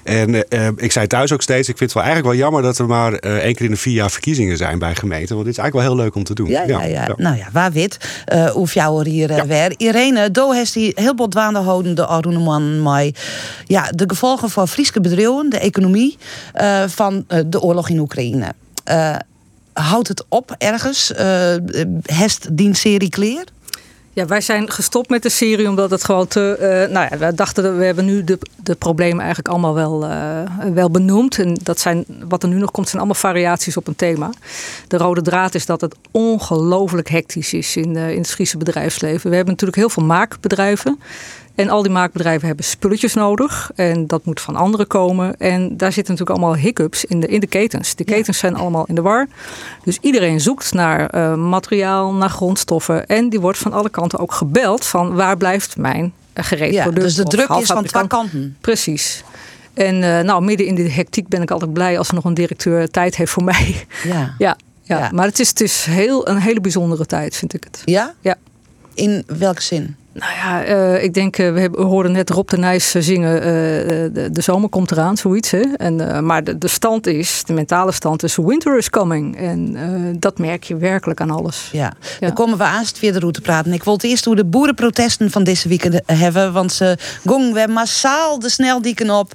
En 0.10 0.34
uh, 0.34 0.68
ik 0.76 0.92
zei 0.92 1.08
thuis 1.08 1.32
ook 1.32 1.42
steeds, 1.42 1.70
ik 1.70 1.78
vind 1.78 1.94
het 1.94 1.94
wel 1.94 2.04
eigenlijk 2.04 2.34
wel 2.34 2.44
jammer 2.44 2.62
dat 2.62 2.78
er 2.78 2.86
maar 2.86 3.12
uh, 3.12 3.36
één 3.36 3.56
keer 3.56 3.66
in 3.66 3.72
de 3.72 3.78
vier 3.78 3.94
jaar 3.94 4.12
verkiezingen 4.12 4.58
zijn 4.58 4.80
bij 4.80 4.96
gemeenten. 4.96 5.36
Want 5.36 5.48
dit 5.48 5.58
is 5.58 5.62
eigenlijk 5.62 5.88
wel 5.88 5.96
heel 5.96 6.06
leuk 6.06 6.16
om 6.16 6.24
te 6.24 6.34
doen. 6.34 6.50
Ja, 6.50 6.64
ja, 6.68 6.84
ja. 6.84 7.06
ja. 7.08 7.14
nou 7.18 7.38
ja, 7.38 7.48
waar 7.52 7.72
wit. 7.72 7.98
Uh, 8.34 8.56
Oef 8.56 8.74
jou 8.74 9.10
hier 9.10 9.36
ja. 9.36 9.46
weer. 9.46 9.74
Irene, 9.78 10.32
Do 10.32 10.52
heeft 10.52 10.74
die 10.74 10.92
heel 10.96 11.16
bot 11.16 11.34
waande 11.34 11.60
houden 11.60 11.96
de 11.96 12.06
Aruneman 12.06 12.82
maar 12.82 13.10
ja, 13.66 13.92
de 13.96 14.04
gevolgen 14.08 14.50
voor 14.50 14.68
Friese 14.68 15.02
bedrijven, 15.02 15.50
de 15.50 15.60
economie 15.60 16.18
van 16.88 17.26
de 17.46 17.62
oorlog 17.62 17.90
in 17.90 18.00
Oekraïne. 18.00 18.54
houdt 19.74 20.08
het 20.08 20.26
op 20.30 20.56
ergens? 20.58 21.14
Hest 22.04 22.48
die 22.52 22.76
serie 22.76 23.10
kleer? 23.10 23.44
Ja, 24.20 24.26
wij 24.26 24.42
zijn 24.42 24.72
gestopt 24.72 25.10
met 25.10 25.24
de 25.24 25.30
serie 25.30 25.70
omdat 25.70 25.92
het 25.92 26.04
gewoon 26.04 26.28
te. 26.28 26.58
Uh, 26.60 26.94
nou 26.94 27.08
ja, 27.10 27.18
we 27.18 27.34
dachten 27.34 27.64
dat 27.64 27.76
we 27.76 27.84
hebben 27.84 28.06
nu 28.06 28.24
de, 28.24 28.40
de 28.64 28.76
problemen 28.76 29.20
eigenlijk 29.20 29.48
allemaal 29.48 29.74
wel, 29.74 30.04
uh, 30.04 30.42
wel 30.74 30.92
benoemd. 30.92 31.40
En 31.40 31.58
dat 31.64 31.80
zijn, 31.80 32.06
wat 32.28 32.44
er 32.44 32.50
nu 32.50 32.58
nog 32.58 32.72
komt, 32.72 32.88
zijn 32.88 32.98
allemaal 32.98 33.22
variaties 33.22 33.78
op 33.78 33.88
een 33.88 33.96
thema. 33.96 34.30
De 34.88 34.98
rode 34.98 35.22
draad 35.22 35.56
is 35.56 35.66
dat 35.66 35.82
het 35.82 35.96
ongelooflijk 36.12 37.10
hectisch 37.10 37.54
is 37.54 37.76
in, 37.76 37.96
uh, 37.96 38.12
in 38.12 38.18
het 38.18 38.32
Friese 38.32 38.58
bedrijfsleven. 38.58 39.30
We 39.30 39.36
hebben 39.36 39.54
natuurlijk 39.54 39.80
heel 39.80 39.90
veel 39.90 40.04
maakbedrijven. 40.04 41.00
En 41.60 41.70
al 41.70 41.82
die 41.82 41.92
maakbedrijven 41.92 42.48
hebben 42.48 42.66
spulletjes 42.66 43.14
nodig. 43.14 43.72
En 43.76 44.08
dat 44.08 44.26
moet 44.26 44.42
van 44.42 44.56
anderen 44.56 44.88
komen. 44.88 45.38
En 45.38 45.78
daar 45.78 45.92
zitten 45.92 46.14
natuurlijk 46.14 46.40
allemaal 46.40 46.62
hiccups 46.62 47.06
in 47.06 47.20
de, 47.20 47.28
in 47.28 47.40
de 47.40 47.48
ketens. 47.48 47.96
De 47.96 48.04
ketens 48.04 48.38
zijn 48.38 48.56
allemaal 48.56 48.86
in 48.86 48.96
de 48.96 49.02
war. 49.02 49.28
Dus 49.84 49.98
iedereen 50.02 50.40
zoekt 50.40 50.74
naar 50.74 51.16
uh, 51.16 51.36
materiaal, 51.36 52.14
naar 52.14 52.30
grondstoffen. 52.30 53.08
En 53.08 53.30
die 53.30 53.40
wordt 53.40 53.58
van 53.58 53.74
alle 53.74 53.90
kanten 53.90 54.20
ook 54.20 54.32
gebeld 54.32 54.86
van 54.86 55.16
waar 55.16 55.38
blijft 55.38 55.78
mijn 55.78 56.14
gereed 56.34 56.74
ja, 56.74 56.84
product. 56.84 57.06
Dus 57.06 57.16
de 57.16 57.24
druk 57.24 57.50
is 57.50 57.66
van 57.66 57.84
twee 57.84 58.08
kanten. 58.08 58.58
Precies. 58.62 59.24
En 59.74 59.96
uh, 59.96 60.20
nou, 60.20 60.44
midden 60.44 60.66
in 60.66 60.76
de 60.76 60.92
hectiek 60.92 61.28
ben 61.28 61.42
ik 61.42 61.52
altijd 61.52 61.74
blij 61.74 61.98
als 61.98 62.08
er 62.08 62.14
nog 62.14 62.26
een 62.26 62.34
directeur 62.34 62.90
tijd 62.90 63.16
heeft 63.16 63.32
voor 63.32 63.44
mij. 63.44 63.86
Ja. 64.04 64.14
ja, 64.38 64.58
ja. 64.84 65.00
ja. 65.00 65.10
Maar 65.14 65.26
het 65.26 65.40
is, 65.40 65.50
het 65.50 65.62
is 65.62 65.86
heel, 65.86 66.28
een 66.28 66.38
hele 66.38 66.62
bijzondere 66.62 67.06
tijd, 67.06 67.36
vind 67.36 67.54
ik 67.54 67.64
het. 67.64 67.82
Ja? 67.86 68.14
Ja. 68.22 68.36
In 68.94 69.24
welke 69.28 69.62
zin? 69.62 69.96
Nou 70.14 70.34
ja, 70.34 70.68
uh, 70.68 71.04
ik 71.04 71.14
denk, 71.14 71.38
uh, 71.38 71.54
we, 71.54 71.60
hebben, 71.60 71.80
we 71.80 71.86
hoorden 71.86 72.12
net 72.12 72.30
Rob 72.30 72.50
de 72.50 72.58
Nijs 72.58 72.92
zingen, 72.92 73.36
uh, 73.36 73.44
de, 74.14 74.30
de, 74.32 74.42
zomer 74.42 74.70
komt 74.70 74.92
eraan, 74.92 75.18
zoiets. 75.18 75.52
Hè? 75.52 75.62
En, 75.62 76.26
maar 76.26 76.44
de, 76.44 76.58
de, 76.58 76.68
stand 76.68 77.08
is, 77.08 77.44
de 77.46 77.54
mentale 77.54 77.92
stand 77.92 78.24
is, 78.24 78.36
winter 78.36 78.78
is 78.78 78.90
coming. 78.90 79.38
En 79.38 79.78
dat 80.20 80.38
merk 80.38 80.64
je 80.64 80.78
werkelijk 80.78 81.22
aan 81.22 81.32
alles. 81.32 81.70
Ja, 81.72 81.94
ja. 82.20 82.28
dan 82.28 82.34
komen 82.34 82.58
we 82.58 82.64
aan 82.64 82.84
het 82.84 82.98
via 82.98 83.12
de 83.12 83.20
route 83.20 83.42
praten. 83.42 83.74
Ik 83.74 83.84
wil 83.84 83.94
het 83.94 84.04
eerst 84.04 84.26
hoe 84.26 84.36
de 84.36 84.46
boerenprotesten 84.46 85.32
van 85.32 85.44
deze 85.44 85.68
week 85.68 86.02
hebben. 86.06 86.54
Want 86.54 86.72
ze 86.72 86.98
gingen 87.26 87.54
weer 87.54 87.70
massaal 87.70 88.40
de 88.40 88.50
sneldieken 88.50 89.10
op. 89.10 89.34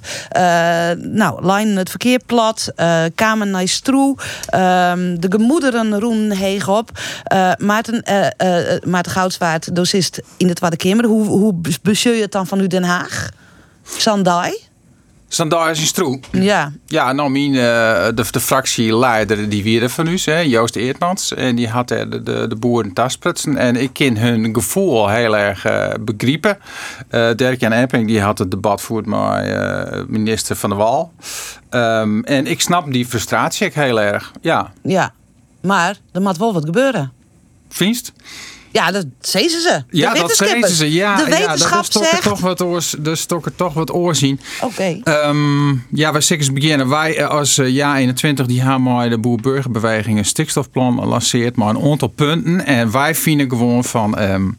nou, 0.97 1.45
lijnen 1.45 1.77
het 1.77 1.89
verkeer 1.89 2.19
plat. 2.25 2.73
kamen 3.15 3.49
naar 3.49 3.67
stroe. 3.67 4.17
Ehm, 4.47 5.19
de 5.19 5.27
gemoederen 5.29 5.99
roen 5.99 6.31
heeg 6.31 6.69
op. 6.69 6.91
Maarten, 7.57 8.03
Maarten 8.83 9.11
Goudswaard, 9.11 9.75
docist 9.75 10.21
in 10.37 10.47
het 10.47 10.59
Tweede 10.69 10.89
Kamer. 10.89 11.05
Hoe, 11.05 11.25
hoe 11.25 11.53
bestuur 11.81 12.15
je 12.15 12.21
het 12.21 12.31
dan 12.31 12.47
van 12.47 12.59
u 12.59 12.67
Den 12.67 12.83
Haag? 12.83 13.29
Sandai? 13.83 14.57
Sandai 15.27 15.71
is 15.71 15.79
in 15.79 15.85
Stroe. 15.85 16.19
Ja. 16.31 16.71
Ja, 16.85 17.11
nou, 17.11 17.29
mijn, 17.29 17.53
uh, 17.53 17.61
de, 18.15 18.25
de 18.31 18.39
fractieleider 18.39 19.49
die 19.49 19.63
weer 19.63 19.89
van 19.89 20.07
u, 20.07 20.19
hè, 20.23 20.39
Joost 20.39 20.75
Eertmans. 20.75 21.33
En 21.33 21.55
die 21.55 21.69
had 21.69 21.87
de, 21.87 22.23
de, 22.23 22.47
de 22.47 22.55
boeren 22.55 22.93
tasprutsen. 22.93 23.57
En 23.57 23.75
ik 23.75 23.93
ken 23.93 24.17
hun 24.17 24.53
gevoel 24.53 25.09
heel 25.09 25.37
erg 25.37 25.65
uh, 25.65 25.87
begrijpen. 25.99 26.57
Uh, 27.11 27.29
Dirk-Jan 27.35 27.71
Epping 27.71 28.07
die 28.07 28.21
had 28.21 28.37
het 28.37 28.51
debat 28.51 28.81
voerd 28.81 29.05
met 29.05 30.09
minister 30.09 30.55
Van 30.55 30.69
der 30.69 30.79
Wal. 30.79 31.11
Um, 31.69 32.23
en 32.23 32.47
ik 32.47 32.61
snap 32.61 32.91
die 32.91 33.05
frustratie 33.05 33.69
heel 33.73 34.01
erg, 34.01 34.31
ja. 34.41 34.71
Ja, 34.83 35.13
maar 35.61 35.97
er 36.11 36.21
moet 36.21 36.37
wel 36.37 36.53
wat 36.53 36.65
gebeuren. 36.65 37.11
Vinst? 37.69 38.11
Ja, 38.75 38.91
dat 38.91 39.05
zeiden 39.19 39.61
ze. 39.61 39.83
De 39.89 39.97
Ja, 39.97 40.13
dat 40.13 40.35
zeiden 40.35 40.69
ze. 40.69 40.91
Ja, 40.91 41.15
de 41.15 41.37
ja, 41.37 41.47
dat 41.47 41.87
zegt... 41.91 42.23
toch 42.23 42.39
wat 42.39 42.61
oors, 42.61 42.95
dus 42.99 43.25
toch 43.25 43.45
er 43.45 43.55
toch 43.55 43.73
wat 43.73 43.91
oorzien. 43.91 44.39
Oké. 44.61 44.99
Ehm, 45.03 45.69
ja, 45.91 46.11
wij 46.11 46.21
zeggen 46.21 46.53
beginnen. 46.53 46.89
Wij 46.89 47.17
eh, 47.17 47.27
als 47.27 47.57
eh, 47.57 47.67
Ja 47.67 47.97
21 47.97 48.45
die 48.45 48.61
hebben 48.61 49.09
de 49.09 49.17
boer-burgerbeweging 49.17 50.17
een 50.17 50.25
stikstofplan 50.25 50.99
gelanceerd, 50.99 51.55
maar 51.55 51.69
een 51.69 51.91
aantal 51.91 52.07
punten. 52.07 52.65
En 52.65 52.91
wij 52.91 53.15
vinden 53.15 53.49
gewoon 53.49 53.83
van. 53.83 54.17
ehm, 54.17 54.49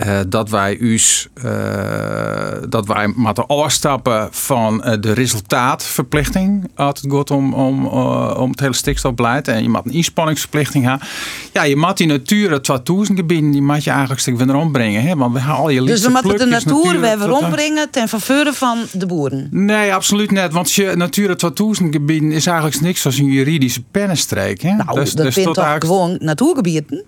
eh, 0.00 0.18
dat 0.28 0.50
wij 0.50 0.80
us, 0.80 1.28
eh, 1.34 2.52
dat 2.68 2.86
wij 2.86 3.12
moeten 3.16 3.46
afstappen 3.46 4.28
van 4.30 4.84
eh, 4.84 5.00
de 5.00 5.12
resultaatverplichting 5.12 6.70
als 6.74 7.00
het 7.00 7.12
gaat 7.12 7.30
om, 7.30 7.54
om, 7.54 7.86
om 7.86 8.50
het 8.50 8.60
hele 8.60 8.74
stikstofbeleid. 8.74 9.48
En 9.48 9.62
je 9.62 9.68
moet 9.68 9.80
een 9.84 9.92
inspanningsverplichting 9.92 10.84
hebben. 10.84 11.08
Ja, 11.52 11.62
je 11.62 11.76
moet 11.76 11.96
die 11.96 12.06
Natura 12.06 12.58
2000 12.58 13.18
gebieden, 13.18 13.50
die 13.50 13.62
moet 13.62 13.84
je 13.84 13.90
eigenlijk 13.90 14.20
stuk 14.20 14.36
weer 14.36 14.54
ombrengen. 14.54 15.02
Hè? 15.02 15.16
Want 15.16 15.32
we 15.34 15.40
gaan 15.40 15.56
al 15.56 15.68
je 15.68 15.82
Dus 15.82 16.02
we 16.02 16.10
moeten 16.10 16.38
de 16.38 16.46
natuur 16.46 17.00
weer 17.00 17.16
2000. 17.16 17.42
ombrengen 17.42 17.90
ten 17.90 18.08
faveur 18.08 18.52
van 18.54 18.78
de 18.92 19.06
boeren. 19.06 19.48
Nee, 19.50 19.94
absoluut 19.94 20.30
net. 20.30 20.52
Want 20.52 20.72
je 20.72 20.92
Natura 20.96 21.34
2000 21.34 21.94
gebieden 21.94 22.32
is 22.32 22.46
eigenlijk 22.46 22.80
niks 22.80 23.06
als 23.06 23.18
een 23.18 23.26
juridische 23.26 23.82
pennenstreek. 23.90 24.60
Hè? 24.62 24.72
Nou, 24.72 24.94
Dus- 24.94 25.12
dat 25.12 25.24
dus 25.24 25.34
tot 25.34 25.44
toch 25.44 25.64
eigenlijk- 25.64 25.84
gewoon 25.84 26.16
natuurgebieden? 26.20 27.04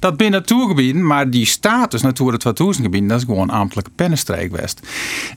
Dat 0.00 0.16
binnen 0.16 0.40
natuurgebieden, 0.40 1.06
maar 1.06 1.30
die 1.30 1.46
status 1.46 2.02
Natura 2.02 2.36
2000 2.36 2.84
gebieden, 2.84 3.08
dat 3.08 3.18
is 3.18 3.24
gewoon 3.24 3.50
ambtelijke 3.50 3.90
pennenstreek 3.94 4.56
West. 4.56 4.80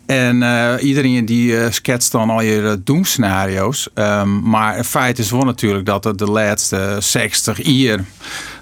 En 0.06 0.44
eh, 0.44 0.74
iedereen 0.84 1.26
die 1.26 1.58
eh, 1.58 1.72
schetst 1.72 2.12
dan 2.12 2.30
al 2.30 2.42
je 2.42 2.62
eh, 2.62 2.74
doemscenario's. 2.84 3.90
Ehm, 3.94 4.50
maar 4.50 4.76
het 4.76 4.88
feit 4.88 5.20
is 5.20 5.32
wel 5.32 5.42
natuurlijk 5.42 5.86
dat 5.86 6.04
het 6.04 6.18
de 6.18 6.32
laatste 6.32 6.98
60 7.00 7.60
jaar 7.62 8.00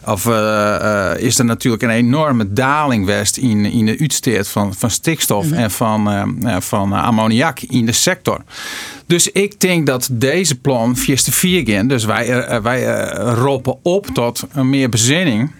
of 0.05 0.25
is 1.17 1.39
er 1.39 1.45
natuurlijk 1.45 1.83
een 1.83 1.89
enorme 1.89 2.53
daling 2.53 3.05
west 3.05 3.37
in, 3.37 3.65
in 3.65 3.85
de 3.85 3.97
uitstoot 3.99 4.47
van, 4.47 4.73
van 4.73 4.89
stikstof 4.89 5.51
en 5.51 5.71
van, 5.71 6.09
van 6.59 6.93
ammoniak 6.93 7.59
in 7.59 7.85
de 7.85 7.91
sector. 7.91 8.43
Dus 9.05 9.31
ik 9.31 9.59
denk 9.59 9.85
dat 9.85 10.09
deze 10.11 10.59
plan 10.59 10.95
via 10.95 11.15
de 11.15 11.31
vier 11.31 11.63
gaan. 11.65 11.87
Dus 11.87 12.05
wij, 12.05 12.61
wij 12.61 13.09
roepen 13.15 13.77
op 13.83 14.07
tot 14.07 14.43
een 14.51 14.69
meer 14.69 14.89
bezinning. 14.89 15.51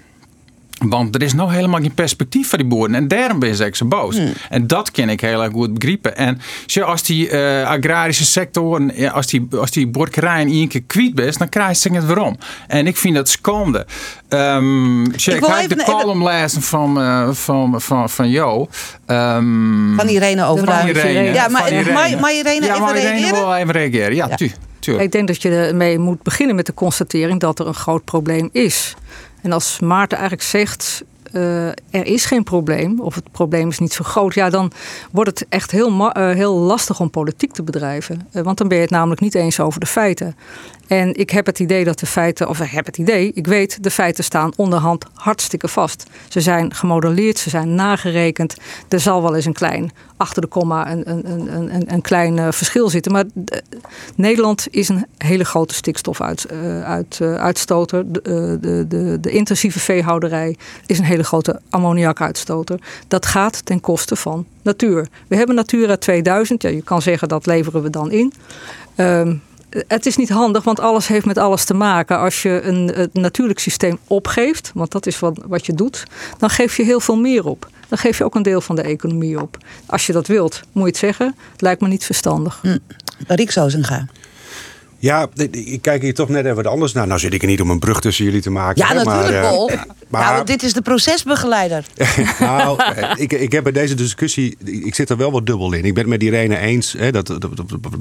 Want 0.90 1.16
er 1.16 1.22
is 1.22 1.34
nog 1.34 1.52
helemaal 1.52 1.80
geen 1.80 1.94
perspectief 1.94 2.50
voor 2.50 2.58
die 2.58 2.68
boeren. 2.68 2.96
En 2.96 3.08
daarom 3.08 3.40
ben 3.40 3.60
ik 3.66 3.76
zo 3.76 3.86
boos. 3.86 4.20
En 4.50 4.68
dat 4.68 4.92
kan 4.92 5.10
ik 5.10 5.22
heel 5.22 5.44
erg 5.44 5.52
goed 5.52 5.74
begrijpen. 5.74 6.18
En 6.18 6.40
als 6.86 7.04
die 7.04 7.30
eh, 7.30 7.68
agrarische 7.70 8.26
sectoren, 8.26 8.92
ja, 8.96 9.12
als 9.12 9.28
die, 9.28 9.48
als 9.60 9.72
die 9.72 9.88
boerderijen 9.88 10.48
één 10.48 10.68
keer 10.68 10.82
kwijt 10.88 11.16
bent, 11.16 11.38
dan 11.38 11.50
krijg 11.50 11.84
je 11.84 11.94
het 11.94 12.06
waarom. 12.06 12.38
En 12.68 12.88
ik 12.88 12.98
vind 12.98 13.16
dat 13.16 13.30
schande. 13.30 13.86
Ehm 14.30 15.06
zo, 15.16 15.30
Ik 15.32 15.36
ik 15.38 15.46
wil 15.46 15.56
heb 15.56 15.70
de 15.70 15.82
even- 15.82 15.94
column 15.94 16.24
lezen 16.24 16.62
van, 16.62 17.00
eh, 17.02 17.30
van, 17.32 17.82
van, 17.82 18.10
van 18.10 18.30
Jo. 18.30 18.68
Ehm, 19.06 19.96
Van 19.96 20.08
Irene 20.08 20.42
van 20.46 20.88
Irene. 20.88 21.34
Ja, 21.34 21.48
maar 21.48 21.72
Irene. 21.72 21.92
mag- 21.92 22.20
mag 22.20 22.32
Irene 22.32 22.66
ja, 22.66 22.76
Irene 22.76 23.00
reageren? 23.00 23.34
wil 23.40 23.54
even 23.56 23.72
reageren. 23.72 24.16
Ja, 24.16 24.28
tu- 24.36 24.52
tuurlijk. 24.80 25.06
Ik 25.06 25.12
denk 25.12 25.28
dat 25.28 25.42
je 25.42 25.50
ermee 25.50 26.00
moet 26.00 26.24
beginnen 26.24 26.56
met 26.56 26.66
de 26.66 26.74
constatering 26.74 27.40
dat 27.40 27.60
er 27.60 27.68
een 27.68 27.74
groot 27.74 28.04
probleem 28.06 28.50
is. 28.52 28.96
En 29.42 29.52
als 29.52 29.80
Maarten 29.80 30.18
eigenlijk 30.18 30.48
zegt. 30.48 31.04
eh, 31.32 31.68
er 31.68 32.06
is 32.06 32.26
geen 32.26 32.44
probleem, 32.44 33.00
of 33.00 33.16
het 33.16 33.32
probleem 33.32 33.70
is 33.70 33.80
niet 33.80 33.94
zo 33.94 34.04
groot, 34.04 34.34
ja, 34.34 34.50
dan 34.50 34.72
wordt 35.12 35.40
het 35.40 35.50
echt 35.50 35.72
heel, 35.72 36.12
eh, 36.12 36.36
heel 36.36 36.54
lastig 36.56 37.00
om 37.00 37.10
politiek 37.10 37.52
te 37.52 37.64
bedrijven. 37.64 38.28
Eh, 38.32 38.44
want 38.44 38.58
dan 38.58 38.68
ben 38.68 38.78
je 38.78 38.84
het 38.84 38.92
namelijk 38.92 39.22
niet 39.22 39.36
eens 39.36 39.60
over 39.60 39.80
de 39.80 39.86
feiten. 39.86 40.36
En 40.92 41.16
ik 41.16 41.30
heb 41.30 41.46
het 41.46 41.60
idee 41.60 41.84
dat 41.84 42.00
de 42.00 42.06
feiten, 42.06 42.50
of 42.50 42.60
ik 42.60 42.70
heb 42.70 42.86
het 42.86 42.98
idee, 42.98 43.32
ik 43.34 43.48
weet, 43.48 43.84
de 43.84 43.92
feiten 43.92 44.24
staan 44.24 44.54
onderhand 44.56 45.06
hartstikke 45.14 45.68
vast. 45.68 46.04
Ze 46.30 46.42
zijn 46.42 46.74
gemodelleerd, 46.74 47.38
ze 47.38 47.50
zijn 47.50 47.76
nagerekend. 47.76 48.56
Er 48.90 49.00
zal 49.00 49.22
wel 49.22 49.36
eens 49.36 49.46
een 49.46 49.54
klein, 49.54 49.92
achter 50.18 50.42
de 50.42 50.48
komma, 50.48 50.92
een, 50.92 51.10
een, 51.10 51.56
een, 51.56 51.94
een, 51.94 52.02
klein 52.02 52.40
eh, 52.40 52.52
verschil 52.52 52.90
zitten. 52.90 53.12
Maar 53.12 53.26
eh, 53.46 53.60
Nederland 54.16 54.68
is 54.70 54.90
een 54.90 55.06
hele 55.18 55.46
grote 55.46 55.74
stikstofuitstoter. 55.74 57.38
Uit, 57.38 57.62
eh, 57.62 57.78
de, 57.80 58.58
de, 58.62 58.86
de, 58.88 59.18
de 59.22 59.32
intensieve 59.32 59.80
veehouderij 59.80 60.58
is 60.86 60.98
een 60.98 61.06
hele 61.06 61.24
grote 61.24 61.62
ammoniakuitstoter. 61.70 62.80
Dat 63.08 63.26
gaat 63.26 63.66
ten 63.66 63.80
koste 63.82 64.16
van 64.16 64.46
natuur. 64.62 65.08
We 65.28 65.36
hebben 65.36 65.56
Natura 65.56 65.98
2000. 65.98 66.62
Ja, 66.62 66.70
je 66.70 66.82
kan 66.82 67.02
zeggen 67.02 67.28
dat 67.28 67.46
leveren 67.46 67.82
we 67.82 67.90
dan 67.90 68.12
in. 68.12 68.34
Ehm, 68.96 69.36
het 69.88 70.06
is 70.06 70.16
niet 70.18 70.30
handig, 70.30 70.64
want 70.64 70.80
alles 70.80 71.08
heeft 71.08 71.26
met 71.26 71.38
alles 71.38 71.64
te 71.64 71.74
maken. 71.74 72.18
Als 72.20 72.42
je 72.42 72.62
een, 72.64 72.88
het 72.96 73.14
natuurlijk 73.14 73.60
systeem 73.60 73.98
opgeeft, 74.08 74.72
want 74.74 74.92
dat 74.92 75.06
is 75.08 75.20
wat, 75.20 75.40
wat 75.48 75.66
je 75.66 75.74
doet, 75.74 76.04
dan 76.38 76.50
geef 76.50 76.78
je 76.78 76.84
heel 76.84 77.00
veel 77.00 77.16
meer 77.18 77.46
op. 77.46 77.70
Dan 77.88 77.98
geef 77.98 78.18
je 78.18 78.24
ook 78.24 78.36
een 78.36 78.42
deel 78.44 78.62
van 78.62 78.76
de 78.76 78.82
economie 78.82 79.42
op. 79.42 79.58
Als 79.86 80.06
je 80.06 80.14
dat 80.14 80.28
wilt, 80.28 80.62
moet 80.72 80.84
je 80.84 80.90
het 80.90 80.98
zeggen. 80.98 81.36
Het 81.52 81.62
lijkt 81.62 81.82
me 81.82 81.88
niet 81.88 82.06
verstandig. 82.06 82.60
Hm. 82.62 82.78
Riek 83.28 83.52
Zozenga. 83.52 84.06
Ja, 84.98 85.28
ik- 85.52 85.82
kijk 85.82 86.02
hier 86.02 86.14
toch 86.14 86.30
net 86.30 86.44
even 86.44 86.56
wat 86.56 86.68
anders 86.68 86.94
naar. 86.94 87.08
Nou 87.08 87.20
zit 87.20 87.34
ik 87.34 87.42
er 87.42 87.48
niet 87.48 87.62
om 87.62 87.70
een 87.70 87.80
brug 87.80 88.00
tussen 88.02 88.26
jullie 88.26 88.42
te 88.42 88.50
maken. 88.50 88.82
Ja, 88.82 88.88
hè, 88.88 88.94
natuurlijk, 89.04 89.34
eh, 89.34 89.42
Paul. 89.42 89.72
maar- 90.08 90.22
Ja, 90.22 90.36
want 90.36 90.48
dit 90.48 90.64
is 90.64 90.74
de 90.74 90.82
procesbegeleider. 90.82 91.86
nou, 92.40 92.84
eh, 92.84 93.12
ik, 93.16 93.32
ik 93.34 93.52
heb 93.52 93.64
bij 93.64 93.72
deze 93.72 93.96
discussie, 93.96 94.58
ik 94.64 94.96
zit 94.96 95.10
er 95.10 95.18
wel 95.18 95.32
wat 95.32 95.46
dubbel 95.46 95.74
in. 95.74 95.86
Ik 95.86 95.94
ben 95.94 96.04
het 96.04 96.12
met 96.12 96.24
Irene 96.24 96.58
eens. 96.58 96.94
Hè, 96.98 97.12
dat- 97.12 97.28
dat- 97.28 97.50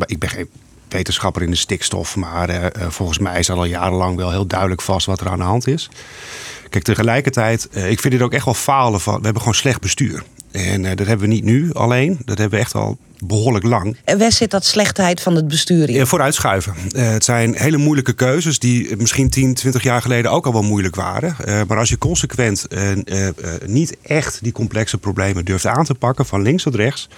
ik 0.06 0.18
ben 0.18 0.28
geen 0.28 0.48
wetenschapper 0.92 1.42
in 1.42 1.50
de 1.50 1.56
stikstof, 1.56 2.16
maar 2.16 2.48
eh, 2.48 2.66
eh, 2.66 2.90
volgens 2.90 3.18
mij 3.18 3.38
is 3.38 3.50
al 3.50 3.64
jarenlang 3.64 4.16
wel 4.16 4.30
heel 4.30 4.46
duidelijk 4.46 4.82
vast 4.82 5.06
wat 5.06 5.20
er 5.20 5.28
aan 5.28 5.38
de 5.38 5.44
hand 5.44 5.66
is. 5.66 5.88
Kijk, 6.70 6.84
tegelijkertijd, 6.84 7.68
eh, 7.68 7.90
ik 7.90 8.00
vind 8.00 8.12
dit 8.12 8.22
ook 8.22 8.32
echt 8.32 8.44
wel 8.44 8.54
falen 8.54 9.00
van. 9.00 9.14
We 9.14 9.24
hebben 9.24 9.40
gewoon 9.40 9.56
slecht 9.56 9.80
bestuur. 9.80 10.22
En 10.50 10.84
eh, 10.84 10.96
dat 10.96 11.06
hebben 11.06 11.28
we 11.28 11.34
niet 11.34 11.44
nu 11.44 11.72
alleen. 11.72 12.18
Dat 12.24 12.38
hebben 12.38 12.58
we 12.58 12.64
echt 12.64 12.74
al 12.74 12.98
behoorlijk 13.18 13.64
lang. 13.64 13.96
En 14.04 14.18
waar 14.18 14.32
zit 14.32 14.50
dat 14.50 14.64
slechtheid 14.64 15.20
van 15.20 15.34
het 15.34 15.48
bestuur 15.48 15.88
in? 15.88 15.94
Ja, 15.94 16.04
vooruitschuiven. 16.04 16.74
Eh, 16.90 17.10
het 17.10 17.24
zijn 17.24 17.54
hele 17.56 17.76
moeilijke 17.76 18.12
keuzes 18.12 18.58
die 18.58 18.96
misschien 18.96 19.30
10, 19.30 19.54
20 19.54 19.82
jaar 19.82 20.02
geleden 20.02 20.30
ook 20.30 20.46
al 20.46 20.52
wel 20.52 20.62
moeilijk 20.62 20.94
waren. 20.94 21.36
Maar 21.68 21.78
als 21.78 21.88
je 21.88 21.98
consequent 21.98 22.66
niet 23.66 23.96
echt 24.02 24.38
die 24.42 24.52
complexe 24.52 24.98
problemen 24.98 25.44
durft 25.44 25.66
aan 25.66 25.84
te 25.84 25.94
pakken, 25.94 26.26
van 26.26 26.42
links 26.42 26.62
tot 26.62 26.74
rechts, 26.74 27.08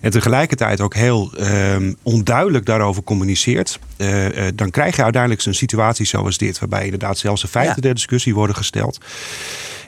en 0.00 0.10
tegelijkertijd 0.10 0.80
ook 0.80 0.94
heel 0.94 1.32
ehm, 1.36 1.92
onduidelijk 2.02 2.66
daarover 2.66 3.02
communiceert, 3.02 3.78
eh, 4.00 4.46
eh, 4.46 4.52
dan 4.54 4.70
krijg 4.70 4.96
je 4.96 5.02
uiteindelijk 5.02 5.44
een 5.44 5.54
situatie 5.54 6.06
zoals 6.06 6.38
dit, 6.38 6.58
waarbij 6.58 6.84
inderdaad 6.84 7.18
zelfs 7.18 7.40
de 7.42 7.48
feiten 7.48 7.82
ter 7.82 7.94
discussie 7.94 8.34
worden 8.34 8.56
gesteld. 8.56 8.98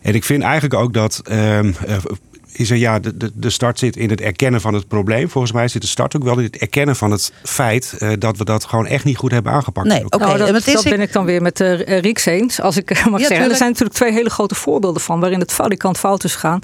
En 0.03 0.15
ik 0.15 0.25
vind 0.25 0.43
eigenlijk 0.43 0.75
ook 0.75 0.93
dat. 0.93 1.21
ehm, 1.25 1.73
eh, 1.87 1.97
is 2.53 2.71
er, 2.71 2.77
ja, 2.77 2.99
de, 2.99 3.17
de, 3.17 3.31
de 3.35 3.51
start 3.51 3.79
zit 3.79 3.97
in 3.97 4.11
het 4.11 4.21
erkennen 4.21 4.61
van 4.61 4.75
het 4.75 4.89
probleem. 4.89 5.29
Volgens 5.29 5.53
mij 5.53 5.69
zit 5.69 5.83
de 5.83 5.89
start 5.89 6.17
ook 6.17 6.25
wel 6.25 6.39
in 6.39 6.45
het 6.45 6.57
erkennen 6.57 6.97
van 6.97 7.11
het 7.11 7.33
feit 7.43 7.95
eh, 7.99 8.11
dat 8.19 8.37
we 8.37 8.45
dat 8.45 8.65
gewoon 8.65 8.87
echt 8.87 9.05
niet 9.05 9.17
goed 9.17 9.31
hebben 9.31 9.53
aangepakt. 9.53 9.87
Nee, 9.87 10.05
oké. 10.05 10.19
Nou, 10.19 10.53
dat, 10.53 10.83
ben 10.85 11.01
ik 11.01 11.13
dan 11.13 11.25
weer 11.25 11.43
met 11.43 11.61
uh, 11.61 12.01
Rieks 12.01 12.27
eens, 12.27 12.61
als 12.61 12.77
ik 12.77 12.89
mag 12.91 13.05
zeggen. 13.05 13.19
tuurlijk. 13.21 13.51
Er 13.51 13.57
zijn 13.57 13.69
natuurlijk 13.69 13.97
twee 13.97 14.13
hele 14.13 14.31
grote 14.31 14.55
voorbeelden 14.55 15.03
van 15.03 15.21
waarin 15.21 15.41
het 15.41 15.53
valikant 15.53 15.99
fout 15.99 16.25
is 16.25 16.35
gegaan. 16.35 16.61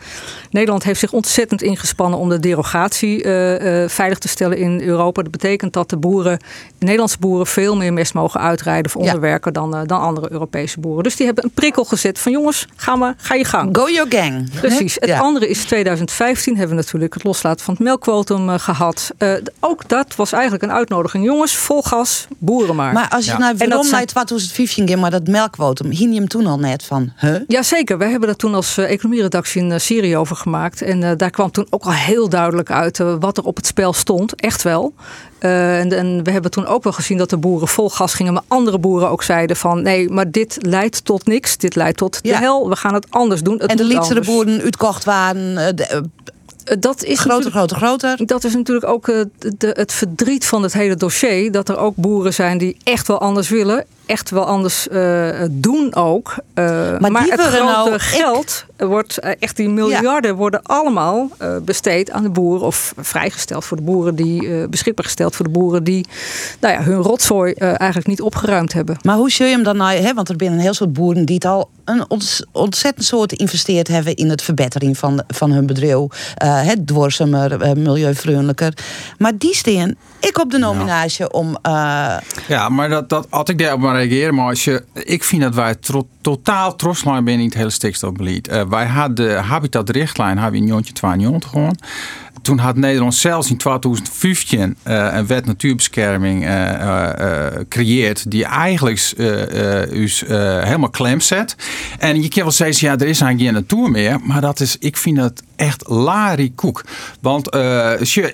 Nederland 0.51 0.83
heeft 0.83 1.01
zich 1.01 1.13
ontzettend 1.13 1.63
ingespannen 1.63 2.19
om 2.19 2.29
de 2.29 2.41
derogatie 2.41 3.25
uh, 3.25 3.83
uh, 3.83 3.89
veilig 3.89 4.19
te 4.19 4.29
stellen 4.29 4.59
in 4.59 4.81
Europa. 4.81 5.23
Dat 5.23 5.31
betekent 5.31 5.73
dat 5.73 5.91
de 5.91 5.97
boeren, 5.97 6.39
de 6.39 6.85
Nederlandse 6.85 7.19
boeren 7.19 7.47
veel 7.47 7.77
meer 7.77 7.93
mest 7.93 8.15
mogen 8.15 8.41
uitrijden 8.41 8.85
of 8.85 8.97
onderwerken 8.97 9.53
ja. 9.55 9.61
dan, 9.61 9.77
uh, 9.77 9.87
dan 9.87 10.01
andere 10.01 10.33
Europese 10.33 10.81
boeren. 10.81 11.03
Dus 11.03 11.17
die 11.17 11.27
hebben 11.27 11.45
een 11.45 11.51
prikkel 11.51 11.85
gezet 11.85 12.19
van 12.19 12.33
jongens, 12.33 12.67
ga 12.77 12.97
maar, 12.97 13.15
ga 13.17 13.35
je 13.35 13.45
gang. 13.45 13.77
Go 13.77 13.89
your 13.89 14.13
gang. 14.13 14.51
Precies. 14.61 14.95
Het 14.95 15.09
ja. 15.09 15.19
andere 15.19 15.49
is 15.49 15.61
2015 15.79 16.57
hebben 16.57 16.77
we 16.77 16.83
natuurlijk 16.83 17.15
het 17.15 17.25
loslaten 17.25 17.65
van 17.65 17.75
het 17.75 17.83
melkquotum 17.83 18.49
uh, 18.49 18.59
gehad. 18.59 19.11
Uh, 19.19 19.33
ook 19.61 19.89
dat 19.89 20.17
was 20.17 20.33
eigenlijk 20.33 20.63
een 20.63 20.73
uitnodiging. 20.73 21.25
Jongens, 21.25 21.57
vol 21.57 21.83
gas, 21.83 22.27
boeren 22.39 22.77
maar. 22.77 22.93
Maar 22.93 23.09
als 23.09 23.25
je 23.25 23.31
ja. 23.31 23.39
naar 23.39 23.57
waarom 23.57 23.83
zijn... 23.83 24.07
naar 24.15 24.25
2015 24.25 24.87
ging, 24.87 25.01
maar 25.01 25.11
dat 25.11 25.27
melkquotum, 25.27 25.91
hing 25.91 26.13
je 26.13 26.19
hem 26.19 26.29
toen 26.29 26.47
al 26.47 26.59
net 26.59 26.85
van? 26.85 27.13
Huh? 27.17 27.37
Jazeker, 27.47 27.99
wij 27.99 28.11
hebben 28.11 28.29
dat 28.29 28.39
toen 28.39 28.55
als 28.55 28.79
uh, 28.79 28.91
economieredactie 28.91 29.63
een 29.63 29.81
serie 29.81 30.17
over 30.17 30.37
gemaakt. 30.37 30.83
En 30.83 31.03
uh, 31.03 31.11
daar 31.17 31.31
kwam 31.31 31.51
toen 31.51 31.67
ook 31.71 31.85
al 31.85 31.93
heel 31.93 32.29
duidelijk 32.29 32.71
uit 32.71 32.99
uh, 32.99 33.15
wat 33.21 33.37
er 33.37 33.45
op 33.45 33.57
het 33.57 33.67
spel 33.67 33.93
stond. 33.93 34.35
Echt 34.35 34.63
wel. 34.63 34.95
Uh, 35.41 35.81
en, 35.81 35.93
en, 35.93 36.25
we 36.25 36.31
hebben 36.31 36.51
toen 36.51 36.67
ook 36.67 36.83
wel 36.83 36.93
gezien 36.93 37.19
dat 37.19 37.31
de 37.31 37.37
boeren 37.37 37.69
vol 37.69 37.91
gas 37.91 38.15
gingen. 38.15 38.33
Maar 38.33 38.43
andere 38.49 38.79
boeren 38.79 39.11
ook 39.11 39.23
zeiden 39.23 39.57
van 39.57 39.83
nee, 39.83 40.11
maar 40.11 40.31
dit 40.31 40.59
leidt 40.61 41.05
tot 41.05 41.27
niks. 41.27 41.57
Dit 41.57 41.75
leidt 41.75 41.97
tot 41.97 42.19
ja. 42.23 42.33
de 42.33 42.45
hel. 42.45 42.69
We 42.69 42.77
gaan 42.77 42.95
het 42.95 43.07
anders 43.11 43.43
doen. 43.43 43.59
Het 43.59 43.71
en 43.71 43.77
de 43.77 43.85
lietsere 43.85 44.21
boeren 44.21 44.61
uitkocht 44.61 45.05
waren. 45.05 45.53
Uh, 45.53 45.68
de, 45.75 46.03
dat 46.79 47.05
is 47.05 47.19
groter, 47.19 47.51
groter, 47.51 47.77
groter. 47.77 48.27
Dat 48.27 48.45
is 48.45 48.55
natuurlijk 48.55 48.87
ook 48.87 49.07
de, 49.07 49.71
het 49.73 49.93
verdriet 49.93 50.47
van 50.47 50.63
het 50.63 50.73
hele 50.73 50.97
dossier. 50.97 51.53
Dat 51.53 51.69
er 51.69 51.79
ook 51.79 51.97
boeren 51.97 52.35
zijn 52.35 52.59
die 52.59 52.77
echt 52.83 53.07
wel 53.07 53.21
anders 53.21 53.49
willen. 53.49 53.85
Echt 54.09 54.31
wel 54.31 54.45
anders 54.45 54.89
uh, 54.93 55.43
doen 55.51 55.95
ook. 55.95 56.35
Uh, 56.55 56.65
maar, 56.99 57.13
maar 57.13 57.23
het 57.23 57.41
grote 57.41 57.65
nou 57.65 57.99
geld 57.99 58.65
wordt 58.77 59.19
uh, 59.25 59.31
echt 59.39 59.57
die 59.57 59.69
miljarden 59.69 60.37
worden 60.37 60.63
allemaal 60.63 61.31
besteed 61.63 62.11
aan 62.11 62.23
de 62.23 62.31
boeren 62.31 62.67
of 62.67 62.93
vrijgesteld 62.97 63.65
voor 63.65 63.77
de 63.77 63.83
boeren 63.83 64.15
die 64.15 64.69
beschikbaar 64.69 65.05
gesteld 65.05 65.37
voor 65.37 65.45
de 65.45 65.51
boeren 65.51 65.85
die 65.85 66.07
nou 66.61 66.75
ja, 66.75 66.83
hun 66.83 67.03
rotzooi 67.03 67.53
eigenlijk 67.53 68.07
niet 68.07 68.21
opgeruimd 68.21 68.73
hebben. 68.73 68.97
Maar 69.03 69.17
hoe 69.17 69.31
zul 69.31 69.47
je 69.47 69.53
hem 69.53 69.63
dan 69.63 69.77
nou, 69.77 69.99
hè, 69.99 70.15
want 70.15 70.29
er 70.29 70.35
zijn 70.39 70.53
een 70.53 70.59
heel 70.59 70.75
soort 70.75 70.93
boeren 70.93 71.25
die 71.25 71.35
het 71.35 71.45
al 71.45 71.71
een 71.85 72.05
ontzettend 72.53 73.05
soort 73.05 73.33
geïnvesteerd 73.37 73.89
hebben 73.89 74.15
in 74.15 74.31
het 74.31 74.43
verbetering 74.43 74.99
van, 74.99 75.23
van 75.29 75.51
hun 75.51 75.67
bedrijf. 75.67 75.77
het 76.39 76.87
dwarsamer, 76.87 77.79
milieuvriendelijker. 77.79 78.73
Maar 79.19 79.39
die 79.39 79.55
steen 79.55 79.97
ik 80.21 80.39
op 80.39 80.51
de 80.51 80.59
nominatie 80.59 81.33
om. 81.33 81.59
Ja, 82.49 82.69
maar 82.69 82.89
dat, 82.89 83.09
dat 83.09 83.27
had 83.31 83.49
ik 83.49 83.59
daarop 83.59 83.81
maar 83.81 83.98
reageren. 83.99 84.35
Maar 84.35 84.49
als 84.49 84.65
je, 84.65 84.85
ik 84.95 85.25
vind 85.25 85.43
dat 85.43 85.55
wij 85.55 85.75
tro, 85.75 86.09
totaal 86.21 86.77
trots 86.77 87.01
zijn 87.01 87.25
binnen 87.25 87.47
het 87.47 87.55
hele 87.55 87.71
stikstofbeleid. 87.71 88.49
Uh, 88.49 88.63
wij 88.69 88.87
hadden 88.87 89.15
de 89.15 89.33
habitatrichtlijn 89.33 90.39
hebben 90.39 90.61
we 90.61 90.67
in 90.67 90.73
1992 90.73 91.51
gewoon 91.51 91.77
toen 92.43 92.59
had 92.59 92.77
Nederland 92.77 93.15
zelfs 93.15 93.51
in 93.51 93.57
2015 93.57 94.77
uh, 94.87 95.09
een 95.13 95.27
wet 95.27 95.47
natuurbescherming 95.47 96.45
gecreëerd. 96.45 98.19
Uh, 98.19 98.25
uh, 98.25 98.31
die 98.31 98.45
eigenlijk 98.45 98.97
us, 99.93 100.25
helemaal 100.27 100.91
klem 100.91 101.21
zet. 101.21 101.57
En 101.99 102.23
je 102.23 102.29
kan 102.29 102.43
wel 102.43 102.53
zeggen, 102.53 102.89
ja, 102.89 102.93
er 102.93 103.07
is 103.07 103.21
eigenlijk 103.21 103.41
geen 103.41 103.53
natuur 103.53 103.91
meer. 103.91 104.21
Maar 104.23 104.41
dat 104.41 104.61
is, 104.61 104.77
ik 104.79 104.97
vind 104.97 105.17
dat 105.17 105.43
echt 105.57 105.89
larikoek. 105.89 106.85
Want 107.21 107.55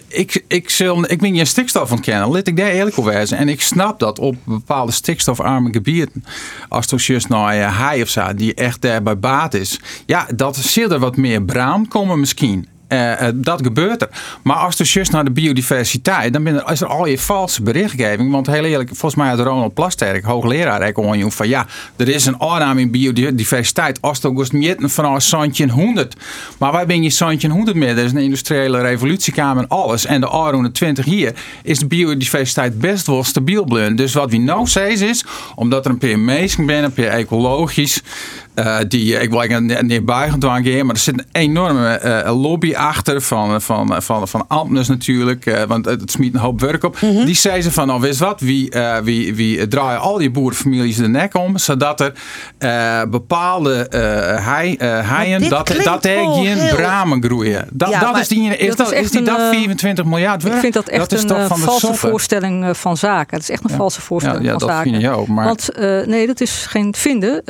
ik, 0.09 0.45
ik, 0.49 0.71
zal, 0.71 1.11
ik 1.11 1.21
ben 1.21 1.35
je 1.35 1.45
stikstof 1.45 1.93
ontkennen. 1.93 2.29
Laat 2.29 2.47
ik 2.47 2.57
daar 2.57 2.71
eerlijk 2.71 2.99
over 2.99 3.13
wezen. 3.13 3.39
En 3.39 3.49
ik 3.49 3.61
snap 3.63 3.99
dat 3.99 4.19
op 4.19 4.37
bepaalde 4.45 4.93
stikstofarme 4.93 5.73
gebieden. 5.73 6.25
Als 6.69 6.91
het 6.91 7.05
juist 7.05 7.29
naar 7.29 7.79
hij 7.79 8.03
of 8.03 8.09
zo, 8.09 8.35
die 8.35 8.55
echt 8.55 8.83
daarbij 8.83 9.19
baat 9.19 9.55
is. 9.55 9.81
Ja, 10.07 10.27
dat 10.37 10.57
zit 10.57 10.91
er 10.91 10.99
wat 10.99 11.17
meer 11.17 11.43
braam 11.43 11.89
komen 11.89 12.21
misschien. 12.21 12.69
Uh, 12.95 13.29
dat 13.35 13.63
gebeurt 13.63 14.03
er. 14.03 14.09
Maar 14.43 14.57
als 14.57 14.77
je 14.77 14.85
just 14.85 15.13
naar 15.13 15.25
de 15.25 15.31
biodiversiteit, 15.31 16.33
dan 16.33 16.47
is 16.71 16.81
er 16.81 16.87
al 16.87 17.07
je 17.07 17.19
valse 17.19 17.63
berichtgeving. 17.63 18.31
Want 18.31 18.47
heel 18.47 18.65
eerlijk, 18.65 18.89
volgens 18.89 19.15
mij 19.15 19.29
had 19.29 19.39
Ronald 19.39 19.75
Plasterk, 19.75 20.25
hoogleraar, 20.25 20.87
ik 20.87 20.97
van 21.33 21.49
ja, 21.49 21.67
er 21.97 22.09
is 22.09 22.27
een 22.27 22.41
aanname 22.41 22.81
in 22.81 22.91
biodiversiteit. 22.91 24.01
Als 24.01 24.17
het 24.17 24.27
ook 24.27 24.53
niet 24.53 24.77
vanaf 24.81 25.23
Santje 25.23 25.71
100. 25.71 26.17
Maar 26.59 26.73
wij 26.73 26.87
ben 26.87 27.03
je 27.03 27.11
Santje 27.11 27.49
100 27.49 27.77
meer. 27.77 27.89
Er 27.89 28.05
is 28.05 28.13
een 28.13 28.19
industriële 28.19 28.81
revolutiekamer 28.81 29.63
en 29.63 29.69
alles. 29.69 30.07
En 30.07 30.21
de 30.21 30.27
Aron 30.27 30.73
20 30.73 31.05
hier 31.05 31.35
is 31.63 31.79
de 31.79 31.87
biodiversiteit 31.87 32.79
best 32.79 33.07
wel 33.07 33.25
stabiel 33.25 33.65
blijven. 33.65 33.97
Dus 33.97 34.13
wat 34.13 34.31
we 34.31 34.37
nou 34.37 34.67
zeggen 34.67 35.09
is, 35.09 35.25
omdat 35.55 35.85
er 35.85 35.91
een 35.91 35.99
paar 35.99 36.19
mensen 36.19 36.67
ben, 36.67 36.85
een 36.85 36.93
paar 36.93 37.05
ecologisch. 37.05 38.03
Uh, 38.55 38.77
die, 38.89 39.21
ik 39.21 39.31
wil 39.31 39.61
niet, 39.61 39.83
niet 39.83 40.05
buigend 40.05 40.43
maar 40.43 40.95
er 40.95 40.97
zit 40.97 41.19
een 41.19 41.27
enorme 41.33 42.01
uh, 42.05 42.43
lobby 42.43 42.75
achter 42.75 43.21
van, 43.21 43.63
van, 43.63 44.03
van, 44.03 44.29
van 44.29 44.47
natuurlijk, 44.71 45.47
uh, 45.47 45.63
want 45.63 45.85
het 45.85 46.11
smiet 46.11 46.35
een 46.35 46.41
hoop 46.41 46.61
werk 46.61 46.85
op. 46.85 47.01
Mm 47.01 47.11
-hmm. 47.11 47.25
Die 47.25 47.35
zei 47.35 47.63
ze 47.63 47.73
van, 47.73 47.87
nou 47.87 48.01
wist 48.01 48.19
wat, 48.19 48.41
wie, 48.41 48.73
wie, 49.03 49.35
wie 49.35 49.69
draaien 49.69 50.01
al 50.01 50.19
die 50.19 50.31
boerenfamilies 50.31 50.97
de 50.97 51.09
nek 51.09 51.35
om, 51.35 51.59
zodat 51.59 52.01
er 52.01 52.13
bepaalde 53.11 53.87
hei, 54.41 54.77
heien, 54.85 55.49
dat, 55.49 55.75
dat 55.85 56.05
er 56.05 56.33
geen 56.33 56.77
bramen 56.77 57.23
groeien. 57.25 57.69
Dat, 57.73 57.89
ja, 57.89 58.01
dat 58.01 58.19
is 58.19 58.29
die, 58.29 58.57
is 58.57 58.77
dat, 58.77 58.93
is 58.93 59.11
die 59.11 59.23
dat 59.23 59.49
24 59.51 60.05
miljard 60.05 60.43
werk? 60.43 60.55
Ik 60.55 60.61
vind 60.61 60.75
dat 60.75 60.89
echt 60.89 61.29
dat 61.29 61.51
een 61.51 61.59
valse 61.59 61.95
voorstelling 61.95 62.77
van 62.77 62.97
zaken. 62.97 63.37
Het 63.37 63.43
is 63.43 63.51
echt 63.51 63.65
een 63.65 63.71
ja. 63.71 63.77
valse 63.77 64.01
voorstelling 64.01 64.45
ja, 64.45 64.51
van 64.51 64.69
zaken. 64.69 64.91
Vind 64.91 65.03
je 65.03 65.11
ook, 65.11 65.29
maar... 65.29 65.45
Want 65.45 65.71
nee, 66.07 66.27
dat 66.27 66.41
is 66.41 66.67
geen 66.69 66.95
vinden. 66.95 67.43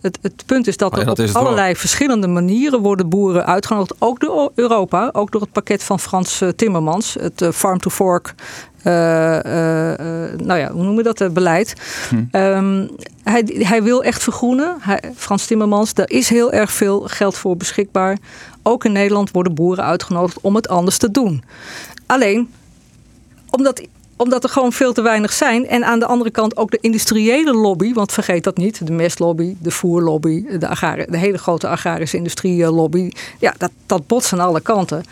het, 0.00 0.18
het 0.22 0.44
punt 0.52 0.66
is 0.66 0.76
dat 0.76 0.98
er 0.98 1.10
op 1.10 1.18
allerlei 1.32 1.76
verschillende 1.76 2.26
manieren 2.26 2.80
worden 2.80 3.08
boeren 3.08 3.46
uitgenodigd. 3.46 3.94
Ook 3.98 4.20
door 4.20 4.52
Europa, 4.54 5.10
ook 5.12 5.30
door 5.30 5.40
het 5.40 5.52
pakket 5.52 5.82
van 5.82 6.00
Frans 6.00 6.40
eh, 6.40 6.48
Timmermans, 6.48 7.16
het 7.20 7.42
eh, 7.42 7.50
Farm 7.50 7.78
to 7.78 7.90
Fork. 7.90 8.34
Uh, 8.78 8.92
nou 10.36 10.54
ja, 10.58 10.70
hoe 10.70 10.82
noemen 10.82 10.96
we 10.96 11.02
dat? 11.02 11.18
Het 11.18 11.34
beleid. 11.34 11.74
Hm. 12.08 12.36
Um, 12.36 12.90
hij, 13.22 13.42
hij 13.46 13.82
wil 13.82 14.02
echt 14.02 14.22
vergroenen. 14.22 14.76
Hij, 14.80 15.12
Frans 15.16 15.46
Timmermans, 15.46 15.94
daar 15.94 16.10
is 16.10 16.28
heel 16.28 16.52
erg 16.52 16.72
veel 16.72 17.00
geld 17.00 17.36
voor 17.36 17.56
beschikbaar. 17.56 18.18
Ook 18.62 18.84
in 18.84 18.92
Nederland 18.92 19.30
worden 19.30 19.54
boeren 19.54 19.84
uitgenodigd 19.84 20.40
om 20.40 20.54
het 20.54 20.68
anders 20.68 20.98
te 20.98 21.10
doen. 21.10 21.42
Alleen, 22.06 22.50
omdat 23.50 23.82
omdat 24.20 24.44
er 24.44 24.50
gewoon 24.50 24.72
veel 24.72 24.92
te 24.92 25.02
weinig 25.02 25.32
zijn. 25.32 25.68
En 25.68 25.84
aan 25.84 25.98
de 25.98 26.06
andere 26.06 26.30
kant 26.30 26.56
ook 26.56 26.70
de 26.70 26.78
industriële 26.80 27.54
lobby. 27.54 27.92
Want 27.92 28.12
vergeet 28.12 28.44
dat 28.44 28.56
niet. 28.56 28.86
De 28.86 28.92
mestlobby, 28.92 29.56
de 29.58 29.70
voerlobby, 29.70 30.44
de, 30.58 31.06
de 31.08 31.16
hele 31.16 31.38
grote 31.38 31.68
agrarische 31.68 32.16
industrielobby. 32.16 33.10
Ja, 33.38 33.54
dat, 33.58 33.70
dat 33.86 34.06
botst 34.06 34.32
aan 34.32 34.40
alle 34.40 34.60
kanten. 34.60 35.04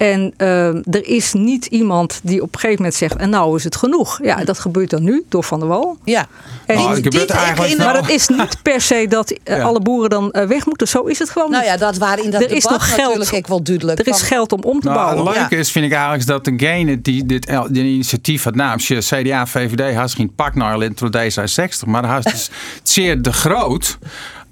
En 0.00 0.34
uh, 0.38 0.66
er 0.68 1.06
is 1.06 1.32
niet 1.32 1.66
iemand 1.66 2.20
die 2.22 2.42
op 2.42 2.54
een 2.54 2.60
gegeven 2.60 2.82
moment 2.82 2.98
zegt: 2.98 3.16
En 3.16 3.30
nou 3.30 3.56
is 3.56 3.64
het 3.64 3.76
genoeg. 3.76 4.18
Ja, 4.22 4.44
dat 4.44 4.58
gebeurt 4.58 4.90
dan 4.90 5.02
nu 5.02 5.24
door 5.28 5.44
Van 5.44 5.58
der 5.58 5.68
Wal. 5.68 5.96
Ja. 6.04 6.26
En 6.66 6.76
nou, 6.76 6.94
het 6.94 7.02
gebeurt 7.02 7.30
eigenlijk 7.30 7.78
maar 7.78 7.96
het 7.96 8.08
is 8.08 8.28
niet 8.28 8.62
per 8.62 8.80
se 8.80 9.06
dat 9.08 9.34
uh, 9.44 9.64
alle 9.64 9.80
boeren 9.80 10.10
dan 10.10 10.32
uh, 10.32 10.44
weg 10.44 10.66
moeten. 10.66 10.88
Zo 10.88 11.02
is 11.02 11.18
het 11.18 11.30
gewoon. 11.30 11.50
Nou 11.50 11.64
ja, 11.64 11.76
dat 11.76 11.96
waren 11.98 12.24
in 12.24 12.30
dat 12.30 12.40
er 12.40 12.48
debat 12.48 12.64
is 12.64 12.70
nog 12.70 12.94
geld, 12.94 13.16
natuurlijk 13.16 13.46
wel 13.46 13.62
duidelijk. 13.62 13.98
Er 13.98 14.06
is 14.06 14.22
geld 14.22 14.52
om 14.52 14.62
om 14.62 14.80
te 14.80 14.88
nou, 14.88 14.98
bouwen. 14.98 15.26
Het 15.26 15.36
leuke 15.36 15.56
is, 15.56 15.70
vind 15.70 15.84
ik 15.84 15.92
eigenlijk, 15.92 16.26
dat 16.26 16.44
degene 16.44 17.00
die 17.00 17.26
dit, 17.26 17.46
dit 17.46 17.76
initiatief 17.76 18.42
had 18.42 18.54
namens 18.54 18.88
je 18.88 18.98
CDA, 18.98 19.46
VVD, 19.46 19.94
had 19.94 20.12
geen 20.12 20.34
pak 20.34 20.54
naar 20.54 20.78
door 20.78 21.10
D66, 21.16 21.86
maar 21.86 22.08
hij 22.08 22.20
is 22.32 22.50
zeer 22.82 23.22
de 23.22 23.32
groot 23.32 23.98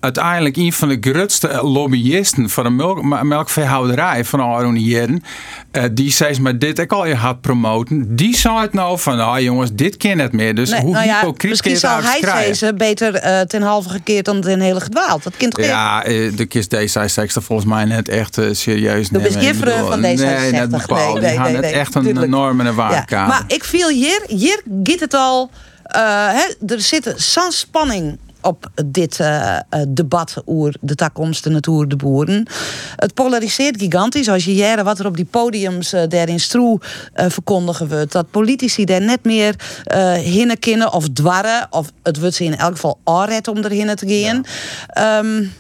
uiteindelijk 0.01 0.57
een 0.57 0.73
van 0.73 0.89
de 0.89 0.97
grootste 1.01 1.61
lobbyisten 1.63 2.51
van 2.51 2.65
de 2.65 2.71
melk, 2.71 3.23
melkveehouderij 3.23 4.25
van 4.25 4.41
Aron 4.41 4.77
Jeren. 4.77 5.25
Uh, 5.73 5.85
die 5.93 6.13
zei 6.13 6.41
maar 6.41 6.59
dit 6.59 6.79
ik 6.79 6.93
al 6.93 7.07
je 7.07 7.15
had 7.15 7.41
promoten. 7.41 8.17
Die 8.17 8.37
zei 8.37 8.61
het 8.61 8.73
nou 8.73 8.99
van, 8.99 9.21
ah 9.21 9.41
jongens, 9.41 9.71
dit 9.73 9.97
ken 9.97 10.19
het 10.19 10.33
meer. 10.33 10.55
Dus 10.55 10.73
hoe 10.73 10.93
nou 10.93 11.07
ja, 11.07 11.21
hypocriet 11.21 11.51
Misschien 11.51 11.77
zal 11.77 12.03
hij 12.03 12.55
ze 12.55 12.75
beter 12.75 13.25
uh, 13.25 13.41
ten 13.41 13.63
halve 13.63 13.89
gekeerd 13.89 14.25
dan 14.25 14.41
ten 14.41 14.61
hele 14.61 14.81
gedwaald. 14.81 15.23
Dat 15.23 15.37
kind 15.37 15.57
Ja, 15.57 16.07
uh, 16.07 16.37
de 16.37 16.47
kist 16.47 16.77
D66 16.77 17.43
volgens 17.43 17.69
mij 17.69 17.85
net 17.85 18.09
echt 18.09 18.39
serieus 18.53 19.11
nemen. 19.11 19.33
De 19.33 19.39
gifferen 19.39 19.87
van 19.87 19.99
D66. 19.99 20.03
Nee, 20.03 20.53
net 20.53 20.71
bepaald. 20.71 21.21
Nee, 21.21 21.39
nee, 21.39 21.53
nee, 21.53 21.61
nee, 21.61 21.73
echt 21.73 21.95
een 21.95 22.23
enorme 22.23 22.75
waarkamer. 22.75 23.33
Ja, 23.33 23.39
maar 23.39 23.45
ik 23.47 23.65
viel 23.65 23.89
hier, 23.89 24.23
hier 24.27 24.63
gaat 24.83 25.01
het 25.01 25.15
al... 25.15 25.51
He, 25.89 26.55
er 26.67 26.81
zit 26.81 27.15
zo'n 27.17 27.53
spanning 27.53 28.19
op 28.41 28.71
dit 28.87 29.19
uh, 29.19 29.59
debat 29.89 30.43
over 30.45 30.75
de 30.81 30.95
toekomst 30.95 31.47
natuur, 31.47 31.89
de 31.89 31.97
boeren. 31.97 32.47
Het 32.97 33.15
polariseert 33.15 33.81
gigantisch. 33.81 34.29
Als 34.29 34.45
je 34.45 34.55
jaren 34.55 34.85
wat 34.85 34.99
er 34.99 35.07
op 35.07 35.17
die 35.17 35.25
podiums 35.25 35.95
uh, 35.95 36.03
daar 36.09 36.29
in 36.29 36.41
Stroe 36.41 36.81
verkondigen 37.15 37.89
wordt. 37.89 38.13
Dat 38.13 38.31
politici 38.31 38.85
daar 38.85 39.03
net 39.03 39.25
meer 39.25 39.55
hinnen 40.23 40.59
kunnen 40.59 40.93
of 40.93 41.09
dwarren. 41.13 41.67
Of 41.71 41.91
het 42.03 42.19
wordt 42.19 42.35
ze 42.35 42.45
in 42.45 42.57
elk 42.57 42.73
geval 42.73 42.99
aanred 43.05 43.49
om 43.49 43.57
erheen 43.57 43.95
te 43.97 44.07
gaan. 44.09 44.45
Ja. 44.95 45.19
Um, 45.19 45.53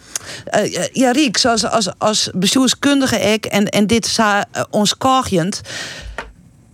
uh, 0.57 0.87
ja, 0.93 1.11
Riek, 1.11 1.37
zoals 1.37 1.65
als, 1.65 1.99
als 1.99 2.31
bestuurskundige 2.35 3.21
ik 3.21 3.45
en, 3.45 3.67
en 3.67 3.87
dit 3.87 4.07
is 4.07 4.19
uh, 4.19 4.41
ons 4.71 4.97
kogend. 4.97 5.61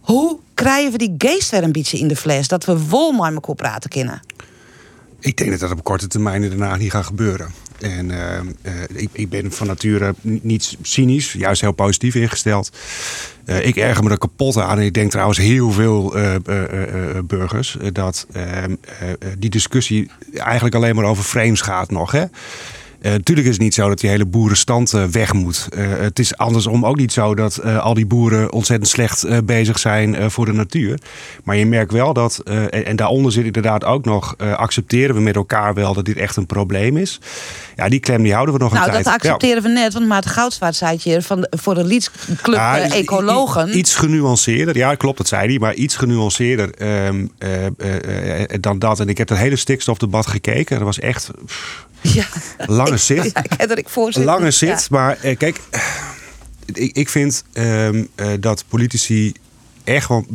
Hoe 0.01 0.39
krijgen 0.55 0.93
we 0.93 0.99
die 0.99 1.15
geest 1.19 1.53
er 1.53 1.63
een 1.63 1.73
beetje 1.73 1.99
in 1.99 2.09
de 2.09 2.17
fles? 2.17 2.49
Dat 2.49 2.65
we 2.65 2.79
vol 2.79 3.13
met 3.13 3.35
elkaar 3.35 3.55
praten 3.55 3.91
kunnen? 3.91 4.21
Ik 5.25 5.37
denk 5.37 5.51
dat 5.51 5.61
dat 5.61 5.71
op 5.71 5.85
korte 5.85 6.07
termijn 6.07 6.49
daarna 6.49 6.77
niet 6.77 6.91
gaat 6.91 7.05
gebeuren. 7.05 7.55
En 7.81 8.11
uh, 8.11 8.17
uh, 8.63 8.73
ik, 8.93 9.09
ik, 9.13 9.29
ben 9.29 9.53
van 9.53 9.67
nature 9.67 10.15
niet 10.21 10.77
cynisch, 10.83 11.33
juist 11.33 11.61
heel 11.61 11.73
positief 11.73 12.15
ingesteld. 12.15 12.71
Uh, 13.47 13.67
ik 13.67 13.77
erger 13.77 14.05
me 14.05 14.11
er 14.11 14.19
kapot 14.19 14.57
aan. 14.57 14.79
En 14.79 14.85
ik 14.85 14.95
denk 14.95 15.11
trouwens 15.11 15.39
heel 15.39 15.71
veel 15.71 16.15
burgers 17.25 17.77
dat 17.93 18.27
die 19.39 19.51
discussie 19.51 20.11
eigenlijk 20.35 20.75
alleen 20.75 20.95
maar 20.95 21.05
over 21.05 21.25
frames 21.25 21.61
gaat 21.61 21.91
nog. 21.91 22.13
Hè? 22.13 22.25
Natuurlijk 23.11 23.47
eh, 23.47 23.53
is 23.53 23.57
het 23.57 23.65
niet 23.65 23.75
zo 23.75 23.89
dat 23.89 24.01
die 24.01 24.11
hele 24.11 24.25
boerenstand 24.25 24.93
uh, 24.93 25.05
weg 25.05 25.33
moet. 25.33 25.69
Uh, 25.77 25.87
het 25.99 26.19
is 26.19 26.37
andersom 26.37 26.87
ook 26.87 26.97
niet 26.97 27.13
zo 27.13 27.35
dat 27.35 27.63
al 27.65 27.95
die 27.95 28.07
boeren 28.07 28.53
ontzettend 28.53 28.91
slecht 28.91 29.45
bezig 29.45 29.79
zijn 29.79 30.31
voor 30.31 30.45
de 30.45 30.53
natuur. 30.53 30.99
Maar 31.45 31.57
je 31.57 31.67
merkt 31.67 31.93
wel 31.93 32.13
dat, 32.13 32.41
en, 32.45 32.87
en, 32.87 32.97
daaronder 32.97 33.33
zit 33.33 33.45
inderdaad 33.45 33.85
ook 33.85 34.05
nog, 34.05 34.37
accepteren 34.39 35.15
we 35.15 35.21
met 35.21 35.37
elkaar 35.37 35.75
wel 35.75 35.95
dat 35.95 36.05
dit 36.05 36.17
echt 36.17 36.37
een 36.37 36.47
probleem 36.47 36.97
is. 36.97 37.21
Ja, 37.77 37.89
die 37.89 38.01
klem 38.01 38.23
die 38.23 38.33
houden 38.33 38.55
we 38.55 38.61
nog 38.61 38.73
nou, 38.73 38.85
een 38.85 38.93
tijd. 38.93 39.05
Nou, 39.05 39.19
dat 39.19 39.27
accepteren 39.27 39.63
we 39.63 39.69
net, 39.69 39.93
want 39.93 40.07
Maarten 40.07 40.31
Goudstaart 40.31 40.75
zei 40.75 40.99
hier 41.03 41.23
van, 41.23 41.47
voor 41.51 41.75
de 41.75 41.85
Lietsclub 41.85 42.57
ja, 42.57 42.79
Ecologen. 42.79 43.79
Iets 43.79 43.95
genuanceerder, 43.95 44.77
ja 44.77 44.95
klopt, 44.95 45.19
dat 45.19 45.29
zei 45.29 45.49
hij, 45.49 45.59
maar 45.59 45.75
iets 45.75 45.97
genuanceerder 45.97 46.71
um, 47.07 47.31
dan 48.61 48.79
dat. 48.79 49.01
En 49.01 49.09
ik 49.09 49.19
heb 49.19 49.29
het 49.29 49.39
hele 49.39 49.57
stikstofdebat 49.57 50.27
gekeken. 50.27 50.77
Dat 50.77 50.85
was 50.85 50.99
echt... 50.99 51.31
Ja. 52.13 52.27
Lange 52.67 52.97
zit. 52.97 53.33
Ja, 53.33 53.43
ik 53.43 53.53
heb 53.57 53.71
er 53.71 53.79
ik 53.79 53.89
voor 53.89 54.13
Lange 54.13 54.51
zit, 54.51 54.91
maar 54.91 55.19
eh, 55.21 55.37
kijk, 55.37 55.61
ik, 56.73 56.97
ik 56.97 57.09
vind 57.09 57.45
um, 57.53 58.09
uh, 58.17 58.27
dat 58.41 58.65
politici 58.69 59.33
echt 59.85 60.09
wel 60.09 60.27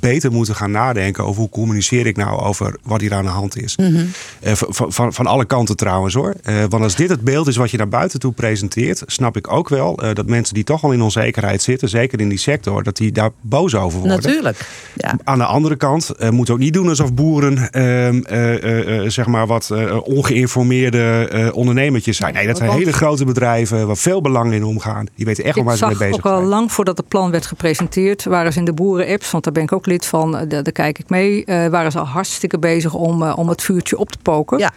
beter 0.00 0.32
moeten 0.32 0.54
gaan 0.54 0.70
nadenken 0.70 1.24
over 1.24 1.40
hoe 1.40 1.50
communiceer 1.50 2.06
ik 2.06 2.16
nou 2.16 2.40
over 2.40 2.76
wat 2.82 3.00
hier 3.00 3.14
aan 3.14 3.24
de 3.24 3.30
hand 3.30 3.62
is. 3.62 3.76
Mhm. 3.76 4.04
Eh, 4.40 4.52
van, 4.54 4.92
van, 4.92 5.12
van 5.12 5.26
alle 5.26 5.44
kanten 5.44 5.76
trouwens 5.76 6.14
hoor. 6.14 6.34
Eh, 6.42 6.54
want 6.68 6.82
als 6.82 6.94
dit 6.94 7.10
het 7.10 7.20
beeld 7.20 7.46
is 7.46 7.56
wat 7.56 7.70
je 7.70 7.76
naar 7.76 7.88
buiten 7.88 8.20
toe 8.20 8.32
presenteert, 8.32 9.02
snap 9.06 9.36
ik 9.36 9.52
ook 9.52 9.68
wel 9.68 9.96
eh, 9.96 10.14
dat 10.14 10.26
mensen 10.26 10.54
die 10.54 10.64
toch 10.64 10.84
al 10.84 10.92
in 10.92 11.02
onzekerheid 11.02 11.62
zitten, 11.62 11.88
zeker 11.88 12.20
in 12.20 12.28
die 12.28 12.38
sector, 12.38 12.82
dat 12.82 12.96
die 12.96 13.12
daar 13.12 13.30
boos 13.40 13.74
over 13.74 13.98
worden. 13.98 14.16
Natuurlijk. 14.16 14.68
Ja. 14.94 15.18
Aan 15.24 15.38
de 15.38 15.44
andere 15.44 15.76
kant 15.76 16.30
moet 16.30 16.50
ook 16.50 16.58
niet 16.58 16.72
doen 16.72 16.88
alsof 16.88 17.14
boeren 17.14 17.70
ehm, 17.70 19.10
zeg 19.10 19.26
maar 19.26 19.46
wat 19.46 19.72
ongeïnformeerde 20.02 21.50
ondernemertjes 21.54 22.16
zijn. 22.16 22.34
Nee, 22.34 22.46
dat 22.46 22.56
zijn 22.56 22.70
hele 22.70 22.92
grote 22.92 23.24
bedrijven 23.24 23.86
waar 23.86 23.96
veel 23.96 24.20
belang 24.20 24.52
in 24.52 24.64
omgaan. 24.64 25.06
Die 25.14 25.26
weten 25.26 25.44
echt 25.44 25.54
wel 25.54 25.64
waar 25.64 25.76
ze 25.76 25.86
mee 25.86 25.96
bezig 25.96 26.20
zijn. 26.22 26.34
Ook 26.34 26.42
al 26.42 26.48
lang 26.48 26.72
voordat 26.72 26.96
het 26.96 27.08
plan 27.08 27.30
werd 27.30 27.46
gepresenteerd, 27.46 28.24
waren 28.24 28.52
ze 28.52 28.58
in 28.58 28.64
de 28.64 28.72
boeren-apps, 28.72 29.30
want 29.30 29.44
daar 29.44 29.52
ben 29.52 29.62
ik 29.62 29.72
ook 29.72 29.86
lid 29.88 30.06
van, 30.06 30.30
daar, 30.30 30.46
daar 30.48 30.72
kijk 30.72 30.98
ik 30.98 31.08
mee, 31.08 31.44
waren 31.46 31.92
ze 31.92 31.98
al 31.98 32.06
hartstikke 32.06 32.58
bezig 32.58 32.94
om, 32.94 33.22
om 33.22 33.48
het 33.48 33.62
vuurtje 33.62 33.98
op 33.98 34.10
te 34.10 34.18
poken. 34.22 34.58
Ja. 34.58 34.72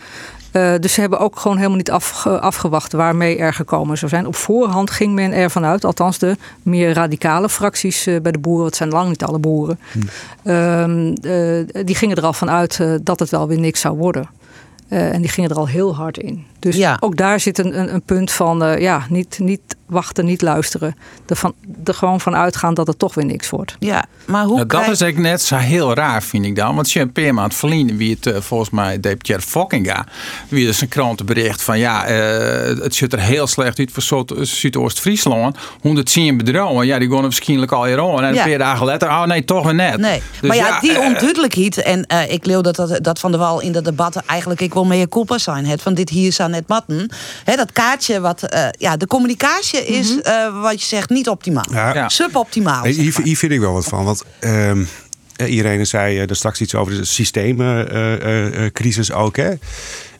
Uh, 0.51 0.73
dus 0.79 0.93
ze 0.93 1.01
hebben 1.01 1.19
ook 1.19 1.39
gewoon 1.39 1.57
helemaal 1.57 1.77
niet 1.77 1.91
afge 1.91 2.39
afgewacht 2.39 2.91
waarmee 2.91 3.37
er 3.37 3.53
gekomen 3.53 3.97
zou 3.97 4.11
zijn. 4.11 4.27
Op 4.27 4.35
voorhand 4.35 4.91
ging 4.91 5.13
men 5.13 5.31
ervan 5.31 5.65
uit, 5.65 5.85
althans 5.85 6.17
de 6.17 6.37
meer 6.63 6.93
radicale 6.93 7.49
fracties 7.49 8.03
bij 8.21 8.31
de 8.31 8.39
boeren, 8.39 8.65
het 8.65 8.75
zijn 8.75 8.89
lang 8.89 9.09
niet 9.09 9.23
alle 9.23 9.39
boeren, 9.39 9.79
hm. 9.91 9.99
uh, 10.43 11.85
die 11.85 11.95
gingen 11.95 12.17
er 12.17 12.25
al 12.25 12.33
van 12.33 12.49
uit 12.49 12.79
dat 13.03 13.19
het 13.19 13.29
wel 13.29 13.47
weer 13.47 13.59
niks 13.59 13.81
zou 13.81 13.97
worden. 13.97 14.29
en 14.87 15.21
die 15.21 15.29
gingen 15.29 15.49
er 15.49 15.55
al 15.55 15.67
heel 15.67 15.95
hard 15.95 16.17
in. 16.17 16.45
Dus 16.61 16.75
ja. 16.75 16.97
ook 16.99 17.17
daar 17.17 17.39
zit 17.39 17.57
een, 17.57 17.79
een, 17.79 17.93
een 17.93 18.01
punt 18.01 18.31
van 18.31 18.79
ja, 18.79 19.05
niet, 19.09 19.39
niet 19.39 19.61
wachten, 19.91 20.25
niet 20.25 20.41
luisteren. 20.41 20.95
Er, 21.27 21.35
van, 21.35 21.53
er 21.83 21.93
gewoon 21.93 22.21
van 22.21 22.35
uitgaan 22.35 22.73
dat 22.73 22.87
het 22.87 22.99
toch 22.99 23.13
weer 23.13 23.25
niks 23.25 23.49
wordt. 23.49 23.75
Ja, 23.79 24.05
maar 24.25 24.43
hoe 24.43 24.55
nou, 24.55 24.67
Dat 24.67 24.77
krijg... 24.77 24.91
is 24.91 25.01
eigenlijk 25.01 25.31
net 25.31 25.41
zo 25.41 25.55
heel 25.55 25.93
raar, 25.93 26.23
vind 26.23 26.45
ik 26.45 26.55
dan. 26.55 26.75
Want 26.75 26.91
je 26.91 26.99
een 26.99 27.11
paar 27.11 27.33
maand 27.33 27.55
verliezen, 27.55 27.97
wie 27.97 28.13
het 28.15 28.25
uh, 28.25 28.37
volgens 28.39 28.69
mij 28.69 28.99
Deputy 28.99 29.39
Fokkinga, 29.39 30.05
wie 30.47 30.65
dus 30.65 30.81
een 30.81 30.87
krantenbericht 30.87 31.63
van 31.63 31.79
ja, 31.79 32.09
uh, 32.09 32.83
het 32.83 32.95
ziet 32.95 33.13
er 33.13 33.19
heel 33.19 33.47
slecht 33.47 33.79
uit 33.79 33.91
voor 33.91 34.25
Zuidoost-Friesland. 34.41 35.57
110 35.81 36.37
bedrouwen, 36.37 36.85
ja, 36.85 36.99
die 36.99 37.09
gaan 37.09 37.21
waarschijnlijk 37.21 37.71
al 37.71 37.85
hier 37.85 37.99
aan. 38.01 38.23
En 38.23 38.33
Ja. 38.33 38.43
een 38.43 38.49
paar 38.49 38.57
dagen 38.57 38.85
later, 38.85 39.07
oh 39.07 39.23
nee, 39.23 39.45
toch 39.45 39.63
weer 39.63 39.75
net. 39.75 39.97
Nee, 39.97 40.21
Dus 40.39 40.49
maar 40.49 40.57
ja, 40.57 40.79
die 40.79 40.93
eh, 40.93 41.05
onduidelijkheid. 41.05 41.77
En 41.77 42.05
eh, 42.05 42.31
ik 42.31 42.45
leeuw 42.45 42.61
dat, 42.61 42.75
dat, 42.75 43.03
dat 43.03 43.19
Van 43.19 43.31
der 43.31 43.39
Wal 43.39 43.61
in 43.61 43.71
de 43.71 43.81
debatten 43.81 44.23
eigenlijk 44.25 44.61
ik 44.61 44.73
wil 44.73 44.85
meer 44.85 45.09
culpa 45.09 45.37
zijn. 45.37 45.65
Het 45.65 45.81
van 45.81 45.93
dit 45.93 46.09
hier 46.09 46.31
zou 46.31 46.49
net 46.51 46.67
matten. 46.67 47.09
Hè, 47.43 47.55
dat 47.55 47.71
kaartje 47.71 48.19
wat, 48.19 48.43
eh, 48.43 48.67
ja, 48.77 48.97
de 48.97 49.07
communicatie 49.07 49.85
is, 49.85 50.21
eh, 50.21 50.61
wat 50.61 50.81
je 50.81 50.87
zegt, 50.87 51.09
niet 51.09 51.29
optimaal. 51.29 51.65
Ja. 51.71 52.09
Suboptimaal. 52.09 52.83
Hier, 52.83 52.93
hier, 52.93 53.15
hier 53.23 53.37
vind 53.37 53.51
ik 53.51 53.59
wel 53.59 53.73
wat 53.73 53.85
van. 53.85 54.05
Want 54.05 54.23
ehm 54.39 54.83
eh, 55.41 55.55
Irene 55.55 55.85
zei 55.85 56.17
er 56.17 56.35
straks 56.35 56.61
iets 56.61 56.75
over 56.75 56.97
de 56.97 57.05
systeemcrisis 57.05 59.11
ook. 59.11 59.35
Hè? 59.35 59.51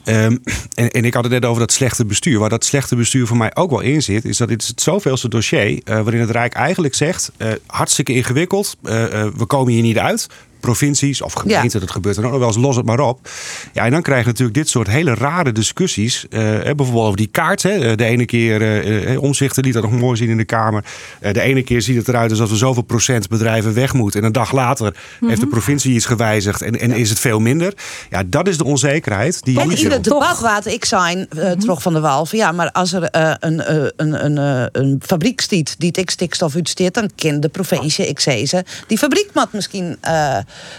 Ehm, 0.04 0.38
en, 0.74 0.90
en 0.90 1.06
ik 1.06 1.14
had 1.14 1.24
het 1.24 1.34
net 1.34 1.46
over 1.46 1.60
dat 1.60 1.72
slechte 1.72 2.06
bestuur. 2.06 2.40
Waar 2.40 2.50
dat 2.50 2.66
slechte 2.66 2.96
bestuur 2.96 3.28
voor 3.28 3.38
mij 3.38 3.56
ook 3.56 3.70
wel 3.70 3.80
in 3.80 4.02
zit, 4.02 4.26
is 4.26 4.38
dat 4.38 4.48
dit 4.48 4.62
is 4.62 4.68
het 4.68 4.82
zoveelste 4.82 5.28
dossier 5.28 5.82
eh, 5.84 6.02
waarin 6.02 6.22
het 6.22 6.30
Rijk 6.30 6.54
eigenlijk 6.54 6.96
zegt: 6.96 7.32
eh, 7.38 7.52
hartstikke 7.66 8.14
ingewikkeld, 8.14 8.78
eh, 8.84 9.22
eh, 9.22 9.28
we 9.36 9.46
komen 9.46 9.74
hier 9.74 9.82
niet 9.82 9.98
uit. 9.98 10.28
Provincies 10.62 11.22
of 11.22 11.34
gemeenten, 11.34 11.80
dat 11.80 11.92
gebeurt 11.92 12.16
dan 12.16 12.26
ook 12.26 12.32
nog 12.32 12.40
wel 12.40 12.50
eens, 12.50 12.58
los 12.58 12.76
het 12.76 12.86
maar 12.86 13.00
op. 13.00 13.30
Ja, 13.74 13.86
en 13.86 13.92
dan 13.92 14.02
krijg 14.02 14.22
je 14.22 14.28
natuurlijk 14.28 14.58
dit 14.58 14.70
soort 14.70 14.88
hele 14.88 15.14
rare 15.14 15.52
discussies. 15.52 16.28
eh, 16.30 16.40
bijvoorbeeld 16.64 17.06
over 17.06 17.18
die 17.18 17.28
kaart. 17.28 17.64
Hè. 17.64 17.96
De 17.96 18.06
ene 18.06 18.26
keer, 18.26 18.62
eh 18.62 18.92
eh, 18.92 19.22
omzichten 19.22 19.64
liet 19.64 19.74
dat 19.74 19.84
nog 19.84 19.92
mooi 19.92 20.18
zien 20.18 20.30
in 20.30 20.38
de 20.38 20.46
Kamer. 20.46 20.84
Eh, 21.20 21.34
de 21.34 21.42
ene 21.42 21.64
keer 21.64 21.82
ziet 21.82 21.96
het 21.98 22.08
eruit 22.08 22.32
alsof 22.32 22.52
er 22.52 22.58
zoveel 22.58 22.84
procent 22.84 23.30
bedrijven 23.30 23.74
weg 23.74 23.94
moeten. 23.94 24.20
En 24.20 24.26
een 24.26 24.32
dag 24.32 24.52
later 24.52 24.96
heeft 25.26 25.42
de 25.42 25.48
provincie 25.48 25.94
iets 25.94 26.06
gewijzigd 26.06 26.62
en, 26.62 26.80
en 26.80 26.92
is 26.92 27.10
het 27.10 27.20
veel 27.20 27.40
minder. 27.40 27.74
Ja, 28.10 28.24
dat 28.26 28.48
is 28.48 28.58
de 28.58 28.64
onzekerheid. 28.64 29.44
Die 29.44 29.60
En 29.60 29.72
in 29.72 29.92
het 29.92 30.04
debat 30.04 30.66
ik 30.66 30.86
zijn, 30.86 31.28
uh, 31.36 31.52
terug 31.52 31.82
van 31.82 31.94
de 31.94 32.00
wal, 32.00 32.28
ja, 32.32 32.52
maar 32.52 32.72
als 32.72 32.94
er 32.94 33.10
uh, 33.16 33.34
een, 33.40 33.54
uh, 33.54 33.88
een, 33.96 34.26
een, 34.26 34.70
een 34.72 35.02
fabriek 35.06 35.42
stiet 35.42 35.76
die 35.78 35.92
ik 35.92 36.10
stikstof 36.10 36.56
uitsteert, 36.56 36.94
dan 36.94 37.10
kent 37.16 37.42
de 37.42 37.50
provincie, 37.50 38.08
ik 38.08 38.20
zei 38.20 38.46
ze, 38.46 38.64
die 38.88 38.98
fabriek 38.98 39.30
moet 39.34 39.54
misschien. 39.54 39.98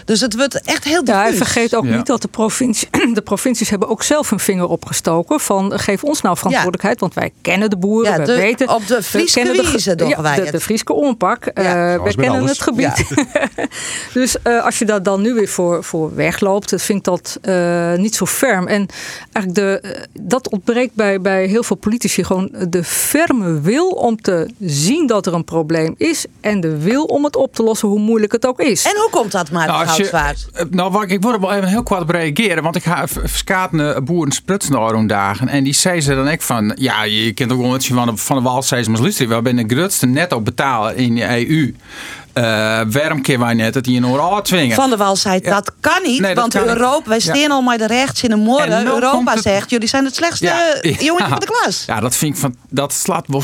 Dus 0.05 0.19
het 0.21 0.35
wordt 0.35 0.61
echt 0.61 0.83
heel 0.83 1.01
Ja, 1.05 1.25
en 1.25 1.31
diffuus. 1.31 1.47
vergeet 1.51 1.75
ook 1.75 1.85
Ja. 1.85 1.95
niet 1.95 2.05
dat 2.05 2.21
de, 2.21 2.27
provincie, 2.27 2.87
de 3.13 3.21
provincies 3.21 3.69
hebben 3.69 3.87
ook 3.89 4.03
zelf 4.03 4.29
hun 4.29 4.39
vinger 4.39 4.67
opgestoken 4.67 5.39
van 5.39 5.79
geef 5.79 6.03
ons 6.03 6.21
nou 6.21 6.37
verantwoordelijkheid, 6.37 6.99
want 6.99 7.13
wij 7.13 7.31
kennen 7.41 7.69
de 7.69 7.77
boeren, 7.77 8.11
Ja, 8.11 8.17
we 8.17 8.25
de- 8.25 8.35
weten. 8.35 8.69
op 8.69 8.87
de 8.87 8.95
we 8.95 9.03
Frieske 9.03 9.39
kennen 9.43 9.63
wijze 9.71 9.95
doen 9.95 10.07
ja, 10.07 10.21
wij 10.21 10.35
de, 10.45 10.51
de 10.51 10.59
Frieske 10.59 10.93
oonpak. 10.93 11.45
eh, 11.45 11.63
we 12.03 12.15
kennen 12.15 12.29
alles. 12.39 12.49
het 12.51 12.61
gebied. 12.61 13.05
dus 14.13 14.41
eh, 14.41 14.65
als 14.65 14.79
je 14.79 14.85
daar 14.85 15.03
dan 15.03 15.21
nu 15.21 15.33
weer 15.33 15.47
voor, 15.47 15.83
voor 15.83 16.15
wegloopt, 16.15 16.69
dat 16.69 16.81
vind 16.81 16.97
ik 16.97 17.03
dat 17.03 17.37
eh, 17.41 17.93
niet 17.93 18.15
zo 18.15 18.25
ferm. 18.25 18.67
En 18.67 18.87
eigenlijk 19.31 19.55
de, 19.55 19.95
dat 20.21 20.49
ontbreekt 20.49 20.93
bij, 20.95 21.21
bij 21.21 21.45
heel 21.45 21.63
veel 21.63 21.75
politici 21.75 22.23
gewoon 22.23 22.51
de 22.69 22.83
ferme 22.83 23.61
wil 23.61 23.87
om 23.87 24.21
te 24.21 24.49
zien 24.59 25.07
dat 25.07 25.25
er 25.25 25.33
een 25.33 25.43
probleem 25.43 25.95
is 25.97 26.25
en 26.41 26.59
de 26.61 26.77
wil 26.77 27.03
om 27.03 27.23
het 27.23 27.35
op 27.35 27.55
te 27.55 27.63
lossen, 27.63 27.87
hoe 27.87 27.99
moeilijk 27.99 28.31
het 28.31 28.45
ook 28.45 28.59
is. 28.61 28.85
En 28.85 28.95
hoe 28.95 29.09
komt 29.11 29.31
dat, 29.31 29.51
Nou, 29.67 29.79
als 29.87 29.95
je- 29.97 30.03
eh, 30.53 30.65
nou, 30.69 30.91
wacht, 30.91 31.11
ik 31.11 31.21
word 31.21 31.35
er 31.35 31.41
wel 31.41 31.53
even 31.53 31.67
heel 31.67 31.83
kwaad 31.83 32.01
op 32.01 32.09
reageren. 32.09 32.63
Want 32.63 32.75
ik 32.75 32.83
ga 32.83 33.07
verskaten 33.07 34.05
boeren 34.05 34.33
sprutsen 34.33 34.75
dagen. 35.07 35.47
En 35.47 35.63
die 35.63 35.73
zei 35.73 36.01
ze 36.01 36.15
dan 36.15 36.29
ook 36.29 36.41
van... 36.41 36.71
Ja, 36.79 37.03
je 37.03 37.33
kent 37.33 37.51
ook 37.51 37.61
wel 37.61 37.75
iets 37.75 37.87
van 37.87 38.05
de, 38.07 38.17
van 38.17 38.35
de 38.37 38.41
wal. 38.43 38.63
Zei 38.63 38.83
ze, 38.83 38.89
maar 38.89 39.01
luister, 39.01 39.27
we 39.27 39.33
zijn 39.33 39.55
de 39.67 39.75
grootste 39.75 40.05
netto 40.05 40.41
betalen 40.41 40.95
in 40.95 41.15
de 41.15 41.47
EU. 41.49 41.73
Eh 42.33 42.81
waarom 42.89 43.21
kunnen 43.21 43.45
wij 43.45 43.53
net 43.53 43.73
dat 43.73 43.83
die 43.83 43.97
een 43.97 44.05
oor 44.07 44.41
dwingen? 44.43 44.75
Van 44.75 44.89
der 44.89 44.97
Wal 44.97 45.15
zei, 45.15 45.39
dat 45.39 45.71
kan 45.79 46.01
niet, 46.03 46.21
Nee, 46.21 46.35
want 46.35 46.53
kan 46.53 46.61
niet. 46.61 46.71
Europa, 46.71 47.07
wij 47.09 47.19
Ja. 47.23 47.35
staan 47.35 47.51
al 47.51 47.61
maar 47.61 47.77
de 47.77 47.87
rechts 47.87 48.23
in 48.23 48.29
de 48.29 48.35
En 48.35 48.41
morgen. 48.41 48.69
nou 48.69 48.87
Europa 48.87 49.33
het- 49.33 49.41
zegt, 49.41 49.69
jullie 49.69 49.87
zijn 49.87 50.05
het 50.05 50.15
slechtste 50.15 50.45
Ja, 50.45 50.73
eh, 50.81 50.99
jongetje 50.99 51.27
van 51.29 51.39
de 51.39 51.45
klas. 51.45 51.83
Ja, 51.87 51.99
dat 51.99 52.15
vind 52.15 52.33
ik 52.35 52.39
van, 52.41 52.55
dat 52.69 52.93
slaat 52.93 53.25
wel 53.27 53.43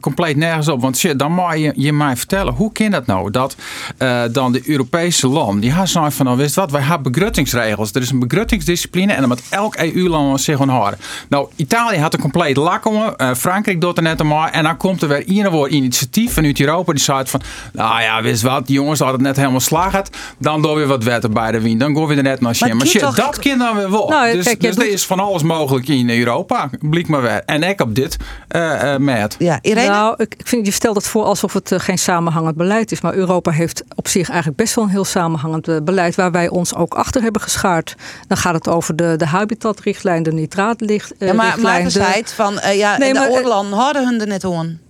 compleet 0.00 0.36
nergens 0.36 0.68
op. 0.68 0.80
Want 0.80 0.98
shit, 0.98 1.18
dan 1.18 1.32
moet 1.32 1.52
je 1.58 1.72
je 1.76 1.92
mij 1.92 2.16
vertellen, 2.16 2.52
hoe 2.52 2.72
kan 2.72 2.90
dat 2.90 3.06
nou? 3.06 3.30
Dat 3.30 3.56
eh, 3.98 4.22
dan 4.32 4.52
de 4.52 4.62
Europese 4.64 5.28
land, 5.28 5.60
die 5.62 5.70
gaan 5.72 5.88
zo 5.88 6.08
van, 6.10 6.26
nou 6.26 6.36
wist 6.38 6.54
wat, 6.54 6.70
wij 6.70 6.82
hebben 6.82 7.12
begruttingsregels. 7.12 7.90
Er 7.92 8.02
is 8.02 8.10
een 8.10 8.18
begruttingsdiscipline 8.18 9.12
en 9.12 9.20
dan 9.20 9.28
moet 9.28 9.42
elk 9.50 9.74
EU-land 9.76 10.40
zich 10.40 10.60
aan 10.60 10.68
houden. 10.68 10.98
Nou, 11.28 11.48
Italië 11.56 11.98
had 11.98 12.14
een 12.14 12.20
compleet 12.20 12.56
lak 12.56 12.84
om, 12.86 13.02
eh, 13.16 13.34
Frankrijk 13.34 13.80
doet 13.80 13.96
er 13.96 14.02
net 14.02 14.22
maar. 14.22 14.50
En 14.50 14.62
dan 14.62 14.76
komt 14.76 15.02
er 15.02 15.08
weer 15.08 15.24
een 15.46 15.50
woord 15.50 15.70
initiatief 15.70 16.32
vanuit 16.32 16.60
Europa 16.60 16.92
die 16.92 17.02
zei 17.02 17.26
van, 17.26 17.40
nou 17.72 18.02
ja, 18.06 18.22
wist 18.22 18.42
wat, 18.42 18.66
die 18.66 18.74
jongens 18.74 18.98
hadden 18.98 19.18
het 19.18 19.26
net 19.26 19.36
helemaal 19.36 19.60
slagen. 19.60 20.04
Dan 20.38 20.62
doen 20.62 20.74
we 20.74 20.86
wat 20.86 21.04
wetten 21.04 21.32
bij 21.32 21.52
de 21.52 21.60
wien. 21.60 21.78
Dan 21.78 21.96
gaan 21.96 22.06
we 22.06 22.14
er 22.14 22.22
net 22.22 22.40
naar 22.40 22.54
Maar. 22.54 22.68
Maar 22.68 22.78
kind 22.78 22.90
shit, 22.90 23.00
toch- 23.00 23.14
dat 23.14 23.38
kan 23.38 23.58
dan 23.58 23.76
weer 23.76 23.90
wel. 23.90 24.08
Nou, 24.08 24.32
dus 24.32 24.44
kijk, 24.44 24.60
dus 24.60 24.76
er 24.76 24.90
is 24.92 25.06
van 25.06 25.20
alles 25.20 25.42
mogelijk 25.42 25.88
in 25.88 26.10
Europa. 26.10 26.70
Blik 26.80 27.08
maar 27.08 27.22
weer. 27.22 27.42
En 27.44 27.62
ik 27.62 27.80
op 27.80 27.94
dit 27.94 28.16
eh 28.48 28.92
eh 28.92 29.00
met. 29.00 29.36
Ja, 29.38 29.58
Irene? 29.62 29.88
Nou, 29.88 30.14
ik 30.16 30.34
ik 30.38 30.46
vind, 30.46 30.66
je 30.66 30.72
stelt 30.72 30.96
het 30.96 31.06
voor 31.06 31.24
alsof 31.24 31.52
het 31.52 31.72
eh, 31.72 31.78
geen 31.78 31.98
samenhangend 31.98 32.56
beleid 32.56 32.92
is. 32.92 33.00
Maar 33.00 33.14
Europa 33.14 33.50
heeft 33.50 33.84
op 33.94 34.08
zich 34.08 34.28
eigenlijk 34.28 34.58
best 34.58 34.74
wel 34.74 34.84
een 34.84 34.90
heel 34.90 35.04
samenhangend 35.04 35.84
beleid. 35.84 36.14
Waar 36.14 36.30
wij 36.30 36.48
ons 36.48 36.74
ook 36.74 36.94
achter 36.94 37.22
hebben 37.22 37.42
geschaard. 37.42 37.94
Dan 38.28 38.36
gaat 38.36 38.54
het 38.54 38.68
over 38.68 38.96
de, 38.96 39.14
de 39.16 39.26
habitatrichtlijn, 39.26 40.22
de 40.22 40.32
nitraatrichtlijn. 40.32 41.36
Ja, 41.36 41.56
maar 41.56 41.90
zei 41.90 42.12
het 42.12 42.32
van, 42.32 42.58
eh, 42.58 42.76
ja, 42.78 42.96
Nee, 42.98 43.12
de 43.12 43.18
maar, 43.18 43.28
oorlanden 43.28 43.78
hadden 43.78 44.04
hun 44.04 44.20
er 44.20 44.26
net 44.26 44.44
aan. 44.44 44.80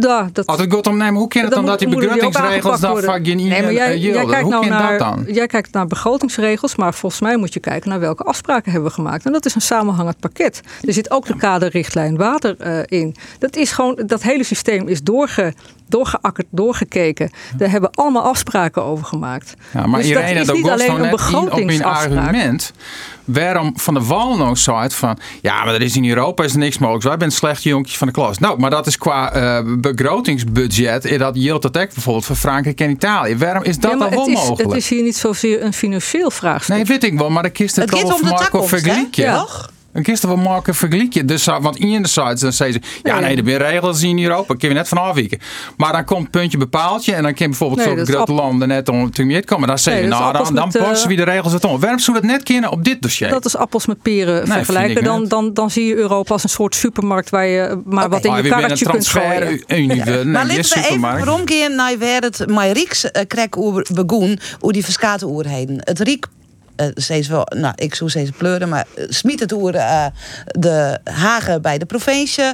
Ja, 0.00 0.28
dat, 0.32 0.46
Als 0.46 0.60
gaat 0.68 0.86
om 0.86 0.96
nemen, 0.96 1.20
hoe 1.20 1.28
kan 1.28 1.42
het 1.42 1.50
dan 1.50 1.66
dat 1.66 1.78
die 1.78 1.88
begruttingsregels 1.88 2.80
dan 2.80 2.96
geen 2.96 3.06
worden. 3.06 3.36
Nee, 3.36 3.62
maar 3.62 3.72
jij, 3.72 3.98
jij, 3.98 4.24
kijkt 4.24 4.42
Hoe 4.42 4.50
nou 4.50 4.68
naar, 4.68 4.98
dat 4.98 4.98
dan? 4.98 5.34
jij 5.34 5.46
kijkt 5.46 5.72
naar 5.72 5.86
begrotingsregels, 5.86 6.76
maar 6.76 6.94
volgens 6.94 7.20
mij 7.20 7.36
moet 7.36 7.54
je 7.54 7.60
kijken 7.60 7.90
naar 7.90 8.00
welke 8.00 8.22
afspraken 8.22 8.72
hebben 8.72 8.88
we 8.88 8.94
gemaakt. 8.94 9.24
En 9.24 9.32
dat 9.32 9.46
is 9.46 9.54
een 9.54 9.60
samenhangend 9.60 10.20
pakket. 10.20 10.60
Er 10.82 10.92
zit 10.92 11.10
ook 11.10 11.26
de 11.26 11.36
kaderrichtlijn 11.36 12.16
water 12.16 12.56
eh, 12.58 12.78
in. 12.86 13.16
Dat 13.38 13.56
is 13.56 13.72
gewoon, 13.72 14.02
dat 14.06 14.22
hele 14.22 14.44
systeem 14.44 14.88
is 14.88 15.02
doorge, 15.02 15.54
doorgeakkerd, 15.90 16.46
doorgekeken. 16.50 17.30
Daar 17.56 17.70
hebben 17.70 17.90
we 17.90 17.96
allemaal 18.02 18.22
afspraken 18.22 18.84
over 18.84 19.04
gemaakt. 19.04 19.54
Ja, 19.72 19.86
maar 19.86 20.00
dus 20.00 20.10
Irene, 20.10 20.34
dat 20.44 20.56
is 20.56 20.62
niet 20.62 20.70
alleen 20.70 20.86
nou 20.86 20.98
een 20.98 21.04
op 21.04 21.10
begrotingsafspraak. 21.10 22.18
argument. 22.18 22.72
Waarom 23.24 23.72
Van 23.76 23.94
de 23.94 24.04
Wal 24.04 24.36
nou 24.36 24.56
zei 24.56 24.78
het 24.80 24.94
van... 24.94 25.18
Ja, 25.40 25.64
maar 25.64 25.74
er 25.74 25.82
is 25.82 25.96
in 25.96 26.08
Europa 26.08 26.44
is 26.44 26.54
niks 26.54 26.78
mogelijk. 26.78 27.04
Wij 27.04 27.14
zijn 27.18 27.28
het 27.28 27.38
slechte 27.38 27.68
jonkje 27.68 27.96
van 27.98 28.06
de 28.06 28.12
klas. 28.12 28.38
Nou, 28.38 28.58
maar 28.58 28.70
dat 28.70 28.86
is 28.86 28.98
qua 28.98 29.32
eh, 29.32 29.64
begrotingsbudget... 29.78 31.04
is 31.04 31.18
dat 31.18 31.34
yield 31.36 31.62
dat 31.62 31.78
ook 31.78 31.94
bijvoorbeeld 31.94 32.24
voor 32.24 32.36
Frankrijk 32.36 32.80
en 32.80 32.90
Italië. 32.90 33.36
Waarom 33.36 33.62
is 33.62 33.78
dat 33.78 33.90
Ja, 33.90 33.98
dan 33.98 34.10
wel 34.10 34.18
het 34.18 34.28
is, 34.28 34.34
mogelijk? 34.34 34.68
Het 34.68 34.76
is 34.78 34.88
hier 34.88 35.02
niet 35.02 35.16
zozeer 35.16 35.62
een 35.64 35.72
financieel 35.72 36.30
vraagstuk. 36.30 36.74
Nee, 36.76 36.84
weet 36.84 37.04
ik 37.04 37.18
wel. 37.18 37.30
Maar 37.30 37.42
de 37.42 37.50
kist 37.50 37.76
het 37.76 37.90
Het 37.90 37.98
gaat 37.98 38.10
al 38.10 38.16
om 38.16 38.24
de 38.24 38.30
Marco? 38.30 38.66
Vergelijkje. 38.66 39.22
Ja. 39.22 39.38
Toch? 39.38 39.70
Dan 39.92 40.02
kun 40.02 40.16
je 40.20 40.26
wel 40.26 40.36
maken 40.36 40.74
vergelijken. 40.74 41.26
Dus, 41.26 41.48
uh, 41.48 41.60
want 41.60 41.80
enerzijds 41.80 42.40
dan 42.40 42.52
zeggen 42.52 42.82
ze, 42.82 43.00
ja 43.02 43.20
nee, 43.20 43.36
er 43.36 43.44
zijn 43.44 43.58
regels 43.58 44.02
in 44.02 44.22
Europa, 44.22 44.54
kun 44.54 44.68
je 44.68 44.74
net 44.74 44.88
van 44.88 44.98
afwijken. 44.98 45.38
Maar 45.76 45.92
dan 45.92 46.04
komt 46.04 46.30
puntje 46.30 46.58
bepaaltje 46.58 47.14
en 47.14 47.22
dan 47.22 47.34
kan 47.34 47.46
bijvoorbeeld 47.46 47.86
nee, 47.86 47.96
zo'n 47.96 48.14
grote 48.14 48.32
landen 48.32 48.68
net 48.68 48.88
om 48.88 49.10
te 49.10 49.42
komen. 49.44 49.68
Dan 49.68 49.78
zeggen 49.78 50.02
nee, 50.02 50.10
nou, 50.10 50.32
dan, 50.32 50.54
dan 50.54 50.70
passen 50.70 51.08
we 51.08 51.14
de 51.14 51.22
regels 51.22 51.52
het 51.52 51.64
om. 51.64 51.80
Waarom 51.80 51.98
zou 51.98 52.16
dat 52.16 52.26
net 52.26 52.42
kunnen 52.42 52.70
op 52.70 52.84
dit 52.84 53.02
dossier? 53.02 53.28
Dat 53.28 53.44
is 53.44 53.56
appels 53.56 53.86
met 53.86 54.02
peren 54.02 54.46
vergelijken. 54.46 55.04
Dan, 55.04 55.28
dan, 55.28 55.54
dan 55.54 55.70
zie 55.70 55.86
je 55.86 55.94
Europa 55.94 56.32
als 56.32 56.42
een 56.42 56.48
soort 56.48 56.74
supermarkt 56.74 57.30
waar 57.30 57.46
je 57.46 57.80
maar 57.84 58.08
wat 58.08 58.24
in 58.24 58.36
je 58.36 58.48
karretje 58.48 58.90
kunt 58.90 59.08
gooien. 59.08 59.58
Ja. 59.90 60.24
maar 60.24 60.46
laten 60.46 61.00
we 61.00 61.16
even 61.18 61.32
omkeren 61.32 61.74
naar 61.74 61.98
waar 61.98 62.20
het 62.20 62.46
mij 62.46 62.72
Rieks 62.72 63.04
uh, 63.04 63.10
krek 63.26 63.56
over 63.56 63.86
begoen, 63.92 64.38
hoe 64.60 64.72
die 64.72 64.84
verskaten 64.84 65.28
oerheden. 65.28 65.76
Het 65.78 65.98
Riek 65.98 66.26
steeds 66.94 67.28
wel, 67.28 67.46
nou, 67.56 67.74
ik 67.76 67.94
zou 67.94 68.10
steeds 68.10 68.30
pleuren, 68.30 68.68
maar 68.68 68.86
uh, 68.96 69.04
smiet 69.08 69.40
het 69.40 69.52
oer 69.52 69.74
uh, 69.74 70.06
de 70.46 71.00
Hagen 71.04 71.62
bij 71.62 71.78
de 71.78 71.86
provincie. 71.86 72.44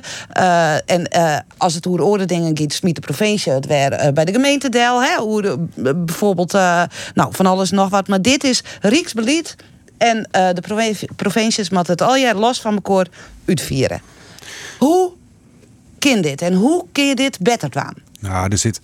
en 0.86 1.08
als 1.56 1.74
het 1.74 1.86
oer 1.86 2.02
orde 2.02 2.24
dingen 2.24 2.58
gaat, 2.58 2.72
smiet 2.72 2.94
de 2.94 3.00
provincie 3.00 3.52
het 3.52 3.66
weer 3.66 4.12
bij 4.14 4.24
de 4.24 4.32
gemeente 4.32 4.68
Del. 4.68 5.02
Hè, 5.02 5.22
oer, 5.22 5.56
bijvoorbeeld, 5.96 6.52
nou, 6.52 7.28
van 7.30 7.46
alles 7.46 7.70
nog 7.70 7.88
wat. 7.88 8.08
Maar 8.08 8.22
dit 8.22 8.44
is 8.44 8.62
Rijksbeleid. 8.80 9.56
En 9.98 10.28
de 10.30 10.62
provincies 11.16 11.70
moeten 11.70 11.92
het 11.92 12.02
al 12.02 12.16
jaar 12.16 12.34
los 12.34 12.60
van 12.60 12.74
elkaar 12.74 13.06
uitvieren. 13.46 14.00
Hoe 14.78 15.12
kan 15.98 16.20
dit 16.20 16.42
en 16.42 16.54
hoe 16.54 16.84
kun 16.92 17.06
je 17.06 17.14
dit 17.14 17.38
beter 17.38 17.70
doen? 17.70 17.96
Nou, 18.20 18.48
er 18.50 18.58
zit 18.58 18.80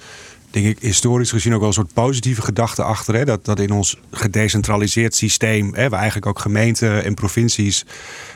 denk 0.53 0.67
ik, 0.67 0.79
historisch 0.81 1.31
gezien 1.31 1.53
ook 1.53 1.59
wel 1.59 1.69
een 1.69 1.75
soort 1.75 1.93
positieve 1.93 2.43
gedachte 2.43 2.83
achter. 2.83 3.15
Hè? 3.15 3.25
Dat, 3.25 3.45
dat 3.45 3.61
in 3.61 3.71
ons 3.71 3.97
gedecentraliseerd 4.11 5.15
systeem, 5.15 5.75
hè, 5.75 5.89
we 5.89 5.97
eigenlijk 5.97 6.27
ook 6.27 6.39
gemeenten 6.39 7.05
en 7.05 7.15
provincies 7.15 7.85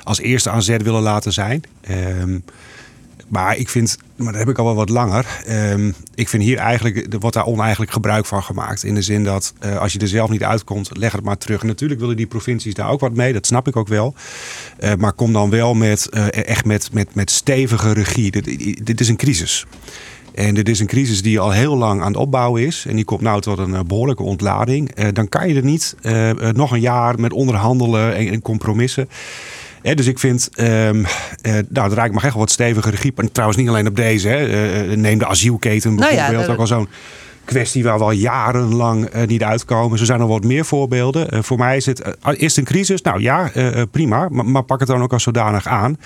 als 0.03 0.21
eerste 0.21 0.51
aan 0.51 0.63
zet 0.63 0.83
willen 0.83 1.03
laten 1.03 1.33
zijn. 1.33 1.63
Um, 1.91 2.45
maar 3.29 3.57
ik 3.57 3.69
vind, 3.69 3.97
maar 4.17 4.33
dat 4.33 4.41
heb 4.41 4.49
ik 4.49 4.59
al 4.59 4.65
wel 4.65 4.75
wat 4.75 4.89
langer. 4.89 5.27
Um, 5.49 5.95
ik 6.15 6.29
vind 6.29 6.43
hier 6.43 6.59
eigenlijk, 6.59 7.17
wordt 7.19 7.37
daar 7.37 7.47
oneigenlijk 7.47 7.93
gebruik 7.93 8.27
van 8.27 8.43
gemaakt. 8.43 8.85
In 8.85 8.95
de 8.95 9.03
zin 9.03 9.25
dat 9.25 9.53
uh, 9.65 9.79
als 9.79 9.93
je 9.93 9.99
er 9.99 10.09
zelf 10.09 10.31
niet 10.31 10.45
uitkomt, 10.45 10.91
leg 10.93 11.13
het 11.13 11.25
maar 11.25 11.39
terug. 11.39 11.63
Natuurlijk 11.63 12.01
willen 12.01 12.17
die 12.17 12.27
provincies 12.27 12.75
daar 12.75 12.91
ook 12.91 13.01
wat 13.01 13.15
mee, 13.15 13.33
dat 13.33 13.47
snap 13.47 13.69
ik 13.69 13.77
ook 13.77 13.89
wel. 13.89 14.15
Uh, 14.81 14.95
maar 14.95 15.13
kom 15.13 15.33
dan 15.33 15.51
wel 15.51 15.75
met, 15.75 16.09
uh, 16.11 16.33
echt 16.33 16.65
met, 16.65 16.93
met, 16.93 17.15
met 17.15 17.31
stevige 17.31 17.93
regie. 17.93 18.31
Dit 18.85 19.01
is 19.01 19.09
een 19.09 19.17
crisis. 19.17 19.67
En 20.37 20.55
dit 20.55 20.69
is 20.69 20.81
een 20.81 20.87
crisis 20.87 21.23
die 21.23 21.41
al 21.41 21.51
heel 21.51 21.77
lang 21.77 22.01
aan 22.01 22.07
het 22.07 22.17
opbouwen 22.17 22.67
is. 22.67 22.85
En 22.89 22.97
die 22.97 23.05
komt 23.05 23.21
nou 23.21 23.41
tot 23.41 23.59
een 23.59 23.87
behoorlijke 23.87 24.23
ontlading. 24.23 24.99
Uh, 24.99 25.07
dan 25.13 25.29
kan 25.29 25.49
je 25.49 25.55
er 25.55 25.65
niet 25.65 25.97
uh, 26.03 26.31
nog 26.53 26.73
een 26.73 26.81
jaar 26.81 27.21
met 27.21 27.33
onderhandelen 27.33 28.15
en, 28.17 28.29
en 28.29 28.43
compromissen. 28.43 29.09
dus 29.83 30.07
ik 30.07 30.19
vind, 30.19 30.51
um, 30.57 30.67
uh, 30.67 31.07
nou, 31.69 31.89
het 31.89 31.93
Rijk 31.93 32.13
mag 32.13 32.25
echt 32.25 32.33
wel 32.33 32.43
wat 32.43 32.51
stevige 32.51 32.91
regie. 32.91 33.13
En 33.17 33.33
trouwens 33.33 33.59
niet 33.59 33.69
alleen 33.69 33.87
op 33.87 33.97
deze. 33.97 34.29
Hè. 34.29 34.97
neem 34.97 35.19
de 35.19 35.27
asielketen 35.27 35.97
bijvoorbeeld, 35.97 36.31
nou 36.31 36.43
ja, 36.43 36.53
ook 36.53 36.59
al 36.59 36.67
zo'n 36.67 36.89
kwestie 37.47 37.83
waar 37.85 37.99
we 37.99 38.05
al 38.05 38.11
jarenlang 38.11 39.15
uh, 39.15 39.27
niet 39.27 39.43
uitkomen. 39.43 39.99
Zo 39.99 40.05
zijn 40.05 40.21
er 40.21 40.27
wat 40.27 40.45
meer 40.45 40.65
voorbeelden. 40.65 41.35
Uh, 41.35 41.43
voor 41.43 41.59
mij 41.59 41.77
is 41.77 41.87
het 41.87 42.01
uh, 42.01 42.35
eerst 42.37 42.59
een 42.59 42.65
crisis. 42.65 43.03
Nou 43.03 43.21
ja, 43.21 43.51
prima. 43.91 44.29
Maar, 44.29 44.45
maar, 44.45 44.63
pak 44.63 44.79
het 44.79 44.89
dan 44.89 45.03
ook 45.03 45.13
als 45.13 45.23
zodanig 45.23 45.67
aan. 45.67 45.99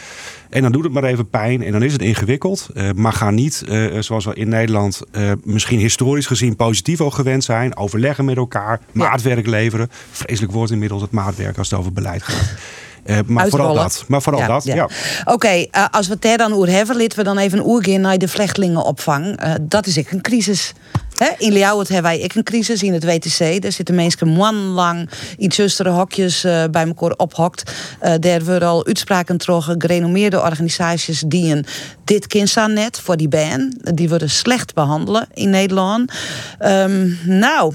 En 0.51 0.63
dan 0.63 0.73
doet 0.73 0.85
het 0.85 0.93
maar 0.93 1.05
even 1.05 1.29
pijn. 1.29 1.63
En 1.63 1.73
dan 1.73 1.83
is 1.83 1.93
het 1.93 2.03
ingewikkeld. 2.03 2.69
maar 2.95 3.13
ga 3.13 3.31
niet, 3.31 3.65
zoals 3.99 4.25
we 4.25 4.35
in 4.35 4.49
Nederland 4.49 5.03
misschien 5.45 5.79
historisch 5.79 6.27
gezien 6.27 6.57
positief 6.57 7.01
al 7.01 7.11
gewend 7.11 7.45
zijn. 7.45 7.77
Overleggen 7.77 8.25
met 8.25 8.37
elkaar. 8.37 8.81
Maatwerk 8.93 9.47
leveren. 9.47 9.91
Vreselijk 10.11 10.53
woord 10.53 10.71
inmiddels 10.71 11.03
het 11.03 11.11
maatwerk 11.11 11.59
als 11.59 11.71
het 11.71 11.79
over 11.79 11.93
beleid 11.93 12.23
gaat. 12.23 12.59
Uh, 13.05 13.19
maar 13.27 13.49
vooral 13.49 13.75
dat. 13.75 14.05
Maar 14.07 14.23
vooral 14.23 14.47
dat, 14.47 14.65
ja. 14.65 14.85
Oké, 14.85 15.33
okay, 15.33 15.69
uh, 15.77 15.87
als 15.91 16.07
we 16.07 16.13
het 16.13 16.23
daar 16.23 16.39
dan 16.39 16.53
over 16.53 16.69
hebben, 16.69 16.97
laten 16.97 17.19
we 17.19 17.25
dan 17.25 17.39
even 17.39 17.67
oergaan 17.67 18.01
naar 18.01 18.19
de 18.19 18.29
vluchtelingenopvang. 18.29 19.43
Uh, 19.43 19.55
dat 19.61 19.87
is 19.87 19.97
ik 19.97 20.11
een 20.11 20.21
crisis. 20.21 20.73
He, 21.17 21.31
in 21.39 21.53
Ljouwert 21.53 21.89
hebben 21.89 22.11
wij 22.11 22.21
ik 22.21 22.35
een 22.35 22.43
crisis 22.43 22.83
in 22.83 22.93
het 22.93 23.05
WTC. 23.05 23.63
Daar 23.63 23.73
zitten 23.73 23.95
mensen 23.95 24.29
man 24.29 24.55
lang 24.55 25.11
in 25.37 25.53
zustere 25.53 25.91
hokjes 25.91 26.45
uh, 26.45 26.65
bij 26.71 26.87
elkaar 26.87 27.13
ophokt. 27.17 27.73
Uh, 28.03 28.15
daar 28.21 28.45
worden 28.45 28.69
al 28.69 28.87
uitspraken 28.87 29.37
trokken, 29.37 29.81
gerenommeerde 29.81 30.41
organisaties 30.41 31.23
die 31.27 31.55
een 31.55 31.67
dit 32.05 32.27
kind 32.27 32.55
net 32.67 33.01
voor 33.01 33.17
die 33.17 33.29
band. 33.29 33.97
Die 33.97 34.09
worden 34.09 34.31
slecht 34.31 34.75
behandelen 34.75 35.29
in 35.35 35.51
Nederland. 35.51 36.13
Um, 36.61 37.19
nou. 37.25 37.75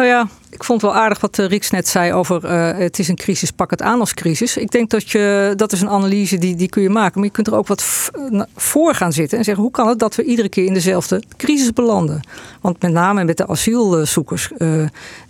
Nou 0.00 0.12
ja, 0.12 0.28
ik 0.50 0.64
vond 0.64 0.82
wel 0.82 0.94
aardig 0.94 1.20
wat 1.20 1.36
Rieks 1.36 1.70
net 1.70 1.88
zei 1.88 2.12
over 2.12 2.44
uh, 2.44 2.78
het 2.78 2.98
is 2.98 3.08
een 3.08 3.16
crisis, 3.16 3.50
pak 3.50 3.70
het 3.70 3.82
aan 3.82 4.00
als 4.00 4.14
crisis. 4.14 4.56
Ik 4.56 4.70
denk 4.70 4.90
dat 4.90 5.10
je, 5.10 5.52
dat 5.56 5.72
is 5.72 5.80
een 5.80 5.88
analyse 5.88 6.38
die, 6.38 6.54
die 6.56 6.68
kun 6.68 6.82
je 6.82 6.90
maken. 6.90 7.14
Maar 7.14 7.28
je 7.28 7.34
kunt 7.34 7.46
er 7.46 7.54
ook 7.54 7.66
wat 7.66 8.10
voor 8.56 8.94
gaan 8.94 9.12
zitten 9.12 9.38
en 9.38 9.44
zeggen 9.44 9.62
hoe 9.62 9.72
kan 9.72 9.88
het 9.88 9.98
dat 9.98 10.14
we 10.14 10.24
iedere 10.24 10.48
keer 10.48 10.64
in 10.64 10.74
dezelfde 10.74 11.22
crisis 11.36 11.72
belanden? 11.72 12.20
Want 12.60 12.82
met 12.82 12.92
name 12.92 13.24
met 13.24 13.36
de 13.36 13.46
asielzoekers 13.46 14.50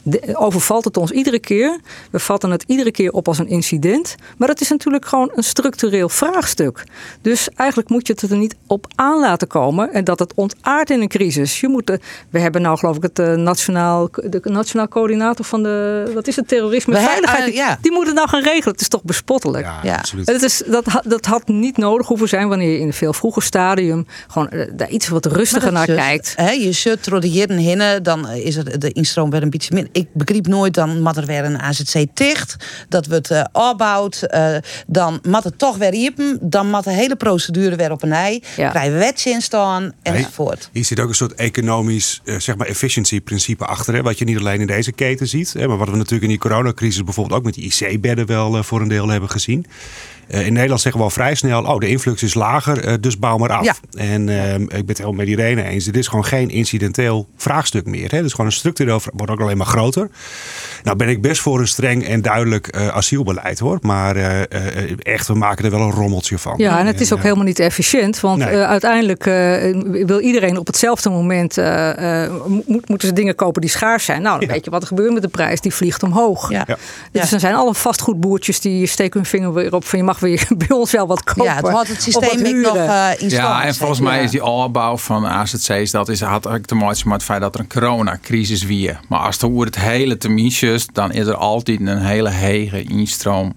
de, 0.02 0.30
overvalt 0.32 0.84
het 0.84 0.96
ons 0.96 1.10
iedere 1.10 1.38
keer. 1.38 1.80
We 2.10 2.18
vatten 2.18 2.50
het 2.50 2.64
iedere 2.66 2.90
keer 2.90 3.12
op 3.12 3.28
als 3.28 3.38
een 3.38 3.48
incident. 3.48 4.14
Maar 4.36 4.48
het 4.48 4.60
is 4.60 4.68
natuurlijk 4.68 5.06
gewoon 5.06 5.30
een 5.34 5.42
structureel 5.42 6.08
vraagstuk. 6.08 6.84
Dus 7.22 7.48
eigenlijk 7.54 7.88
moet 7.88 8.06
je 8.06 8.12
het 8.12 8.30
er 8.30 8.36
niet 8.36 8.56
op 8.66 8.86
aan 8.94 9.20
laten 9.20 9.48
komen 9.48 9.92
en 9.92 10.04
dat 10.04 10.18
het 10.18 10.34
ontaart 10.34 10.90
in 10.90 11.00
een 11.00 11.08
crisis. 11.08 11.60
Je 11.60 11.68
moet, 11.68 11.98
we 12.30 12.38
hebben 12.38 12.62
nou 12.62 12.78
geloof 12.78 12.96
ik 12.96 13.02
het 13.02 13.36
nationaal, 13.36 14.08
de 14.10 14.40
nationaal 14.60 14.88
coördinator 14.88 15.44
van 15.44 15.62
de, 15.62 16.10
wat 16.14 16.26
is 16.26 16.36
het, 16.36 16.48
terrorisme 16.48 16.96
en 16.96 17.04
veiligheid. 17.04 17.48
Uh, 17.48 17.54
ja. 17.54 17.78
Die 17.80 17.92
moet 17.92 18.06
het 18.06 18.14
nou 18.14 18.28
gaan 18.28 18.42
regelen. 18.42 18.72
Het 18.72 18.80
is 18.80 18.88
toch 18.88 19.02
bespottelijk. 19.02 19.64
Ja, 19.64 19.80
ja. 19.82 19.94
absoluut. 19.94 20.26
Het 20.26 20.42
is, 20.42 20.62
dat, 20.66 20.84
dat 21.06 21.26
had 21.26 21.48
niet 21.48 21.76
nodig 21.76 22.06
hoeven 22.06 22.28
zijn 22.28 22.48
wanneer 22.48 22.72
je 22.72 22.78
in 22.78 22.86
een 22.86 22.92
veel 22.92 23.12
vroeger 23.12 23.42
stadium 23.42 24.06
gewoon 24.28 24.48
uh, 24.52 24.70
daar 24.72 24.88
iets 24.88 25.08
wat 25.08 25.26
rustiger 25.26 25.72
naar 25.72 25.86
just, 25.86 25.98
kijkt. 25.98 26.32
Hè, 26.36 26.50
je 26.50 26.72
zult 26.72 27.08
jaren 27.22 27.56
heen, 27.56 28.02
dan 28.02 28.28
is 28.28 28.56
het 28.56 28.80
de 28.80 28.92
instroom 28.92 29.30
weer 29.30 29.42
een 29.42 29.50
beetje 29.50 29.74
minder. 29.74 29.92
Ik 29.92 30.08
begreep 30.12 30.46
nooit 30.46 30.74
dan 30.74 31.02
mat 31.02 31.16
er 31.16 31.26
weer 31.26 31.44
een 31.44 31.60
AZC 31.60 32.06
dicht. 32.14 32.56
Dat 32.88 33.06
we 33.06 33.14
het 33.14 33.30
uh, 33.30 33.44
opbouwt. 33.52 34.22
Uh, 34.34 34.56
dan 34.86 35.20
mat 35.22 35.44
het 35.44 35.58
toch 35.58 35.76
weer 35.76 35.94
iepen. 35.94 36.38
Dan 36.40 36.70
mat 36.70 36.84
de 36.84 36.90
hele 36.90 37.16
procedure 37.16 37.76
weer 37.76 37.90
op 37.90 38.02
een 38.02 38.12
ei. 38.12 38.42
Ja. 38.56 38.70
Krijgen 38.70 38.92
we 38.92 38.98
wetje 38.98 39.30
in 39.30 39.42
staan 39.42 39.92
enzovoort. 40.02 40.68
Hier 40.72 40.84
zit 40.84 41.00
ook 41.00 41.08
een 41.08 41.14
soort 41.14 41.34
economisch, 41.34 42.20
uh, 42.24 42.38
zeg 42.38 42.56
maar, 42.56 42.66
efficiency 42.66 43.20
principe 43.20 43.64
achter. 43.64 43.94
Hè, 43.94 44.02
wat 44.02 44.18
je 44.18 44.24
niet 44.24 44.39
alleen 44.40 44.60
in 44.60 44.66
deze 44.66 44.92
keten 44.92 45.28
ziet. 45.28 45.52
Hè, 45.52 45.68
maar 45.68 45.76
wat 45.76 45.88
we 45.88 45.96
natuurlijk 45.96 46.22
in 46.22 46.28
die 46.28 46.38
coronacrisis 46.38 47.04
bijvoorbeeld 47.04 47.38
ook 47.38 47.44
met 47.44 47.54
die 47.54 47.72
IC-bedden 47.72 48.26
wel 48.26 48.56
uh, 48.56 48.62
voor 48.62 48.80
een 48.80 48.88
deel 48.88 49.08
hebben 49.08 49.30
gezien. 49.30 49.66
Uh, 50.30 50.46
in 50.46 50.52
Nederland 50.52 50.80
zeggen 50.80 51.00
we 51.00 51.06
al 51.06 51.12
vrij 51.12 51.34
snel: 51.34 51.62
oh, 51.62 51.78
de 51.78 51.88
influx 51.88 52.22
is 52.22 52.34
lager, 52.34 52.88
uh, 52.88 52.94
dus 53.00 53.18
bouw 53.18 53.36
maar 53.36 53.52
af. 53.52 53.64
Ja. 53.64 53.74
En 53.90 54.28
uh, 54.28 54.54
ik 54.54 54.68
ben 54.68 54.86
het 54.86 54.98
helemaal 54.98 55.18
met 55.18 55.28
Irene 55.28 55.62
eens. 55.62 55.84
Dit 55.84 55.96
is 55.96 56.08
gewoon 56.08 56.24
geen 56.24 56.50
incidenteel 56.50 57.28
vraagstuk 57.36 57.86
meer. 57.86 58.10
Hè. 58.10 58.16
Het 58.16 58.26
is 58.26 58.30
gewoon 58.30 58.46
een 58.46 58.52
structureel, 58.52 59.00
wordt 59.12 59.32
ook 59.32 59.40
alleen 59.40 59.56
maar 59.56 59.66
groter. 59.66 60.10
Nou 60.82 60.96
ben 60.96 61.08
ik 61.08 61.22
best 61.22 61.40
voor 61.40 61.60
een 61.60 61.68
streng 61.68 62.06
en 62.06 62.22
duidelijk 62.22 62.76
asielbeleid 62.76 63.58
hoor. 63.58 63.78
Maar 63.80 64.16
echt, 64.98 65.26
we 65.26 65.34
maken 65.34 65.64
er 65.64 65.70
wel 65.70 65.80
een 65.80 65.90
rommeltje 65.90 66.38
van. 66.38 66.54
Ja, 66.56 66.78
en 66.78 66.86
het 66.86 67.00
is 67.00 67.12
ook 67.12 67.22
helemaal 67.22 67.44
niet 67.44 67.58
efficiënt. 67.58 68.20
Want 68.20 68.38
nee. 68.38 68.56
uiteindelijk 68.56 69.24
wil 70.06 70.20
iedereen 70.20 70.58
op 70.58 70.66
hetzelfde 70.66 71.10
moment 71.10 71.56
moet, 72.66 72.88
moeten 72.88 73.08
ze 73.08 73.14
dingen 73.14 73.34
kopen 73.34 73.60
die 73.60 73.70
schaars 73.70 74.04
zijn. 74.04 74.22
Nou, 74.22 74.38
dan 74.38 74.48
ja. 74.48 74.54
weet 74.54 74.64
je 74.64 74.70
wat 74.70 74.82
er 74.82 74.88
gebeurt 74.88 75.12
met 75.12 75.22
de 75.22 75.28
prijs. 75.28 75.60
Die 75.60 75.74
vliegt 75.74 76.02
omhoog. 76.02 76.50
Ja. 76.50 76.66
Dus 77.12 77.30
dan 77.30 77.40
zijn 77.40 77.54
alle 77.54 77.74
vastgoedboertjes 77.74 78.60
die 78.60 78.86
steken 78.86 79.20
hun 79.20 79.28
vinger 79.28 79.52
weer 79.52 79.74
op 79.74 79.84
van 79.84 79.98
je 79.98 80.04
mag 80.04 80.18
weer 80.20 80.48
bij 80.66 80.76
ons 80.76 80.90
wel 80.90 81.06
wat 81.06 81.24
kopen. 81.24 81.44
Ja, 81.44 81.56
het 81.56 81.68
had 81.68 81.86
het 81.86 82.02
systeem 82.02 82.44
ik 82.44 82.56
nog 82.56 82.76
uh, 82.76 83.08
in 83.18 83.28
Ja, 83.28 83.64
en 83.64 83.74
volgens 83.74 84.00
mij 84.00 84.22
is 84.22 84.30
die 84.30 84.44
opbouw 84.44 84.96
van 84.96 85.26
AZC's, 85.26 85.90
dat 85.90 86.08
is, 86.08 86.20
had 86.20 86.48
ook 86.48 86.64
te 86.64 86.74
maken 86.74 87.08
met 87.08 87.12
het 87.12 87.22
feit 87.22 87.40
dat 87.40 87.54
er 87.54 87.60
een 87.60 87.68
coronacrisis 87.68 88.62
weer. 88.62 89.00
Maar 89.08 89.20
als 89.20 89.38
er 89.42 89.48
het 89.64 89.78
hele 89.78 90.16
terminsjes, 90.16 90.86
dan 90.86 91.12
is 91.12 91.26
er 91.26 91.34
altijd 91.34 91.80
een 91.80 91.98
hele 91.98 92.30
hege 92.30 92.82
instroom. 92.82 93.54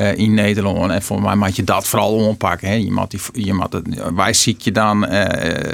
Uh, 0.00 0.16
in 0.16 0.34
Nederland. 0.34 0.90
En 0.90 1.02
voor 1.02 1.22
mij 1.22 1.34
moet 1.34 1.56
je 1.56 1.64
dat 1.64 1.86
vooral 1.86 2.12
ompakken. 2.12 2.68
Hè. 2.68 2.74
Je 2.74 2.92
moet 2.92 3.10
die, 3.10 3.20
je 3.32 3.54
moet 3.54 3.72
het, 3.72 4.14
wij 4.14 4.32
ziek 4.32 4.60
je 4.60 4.72
dan 4.72 5.04
uh, 5.04 5.10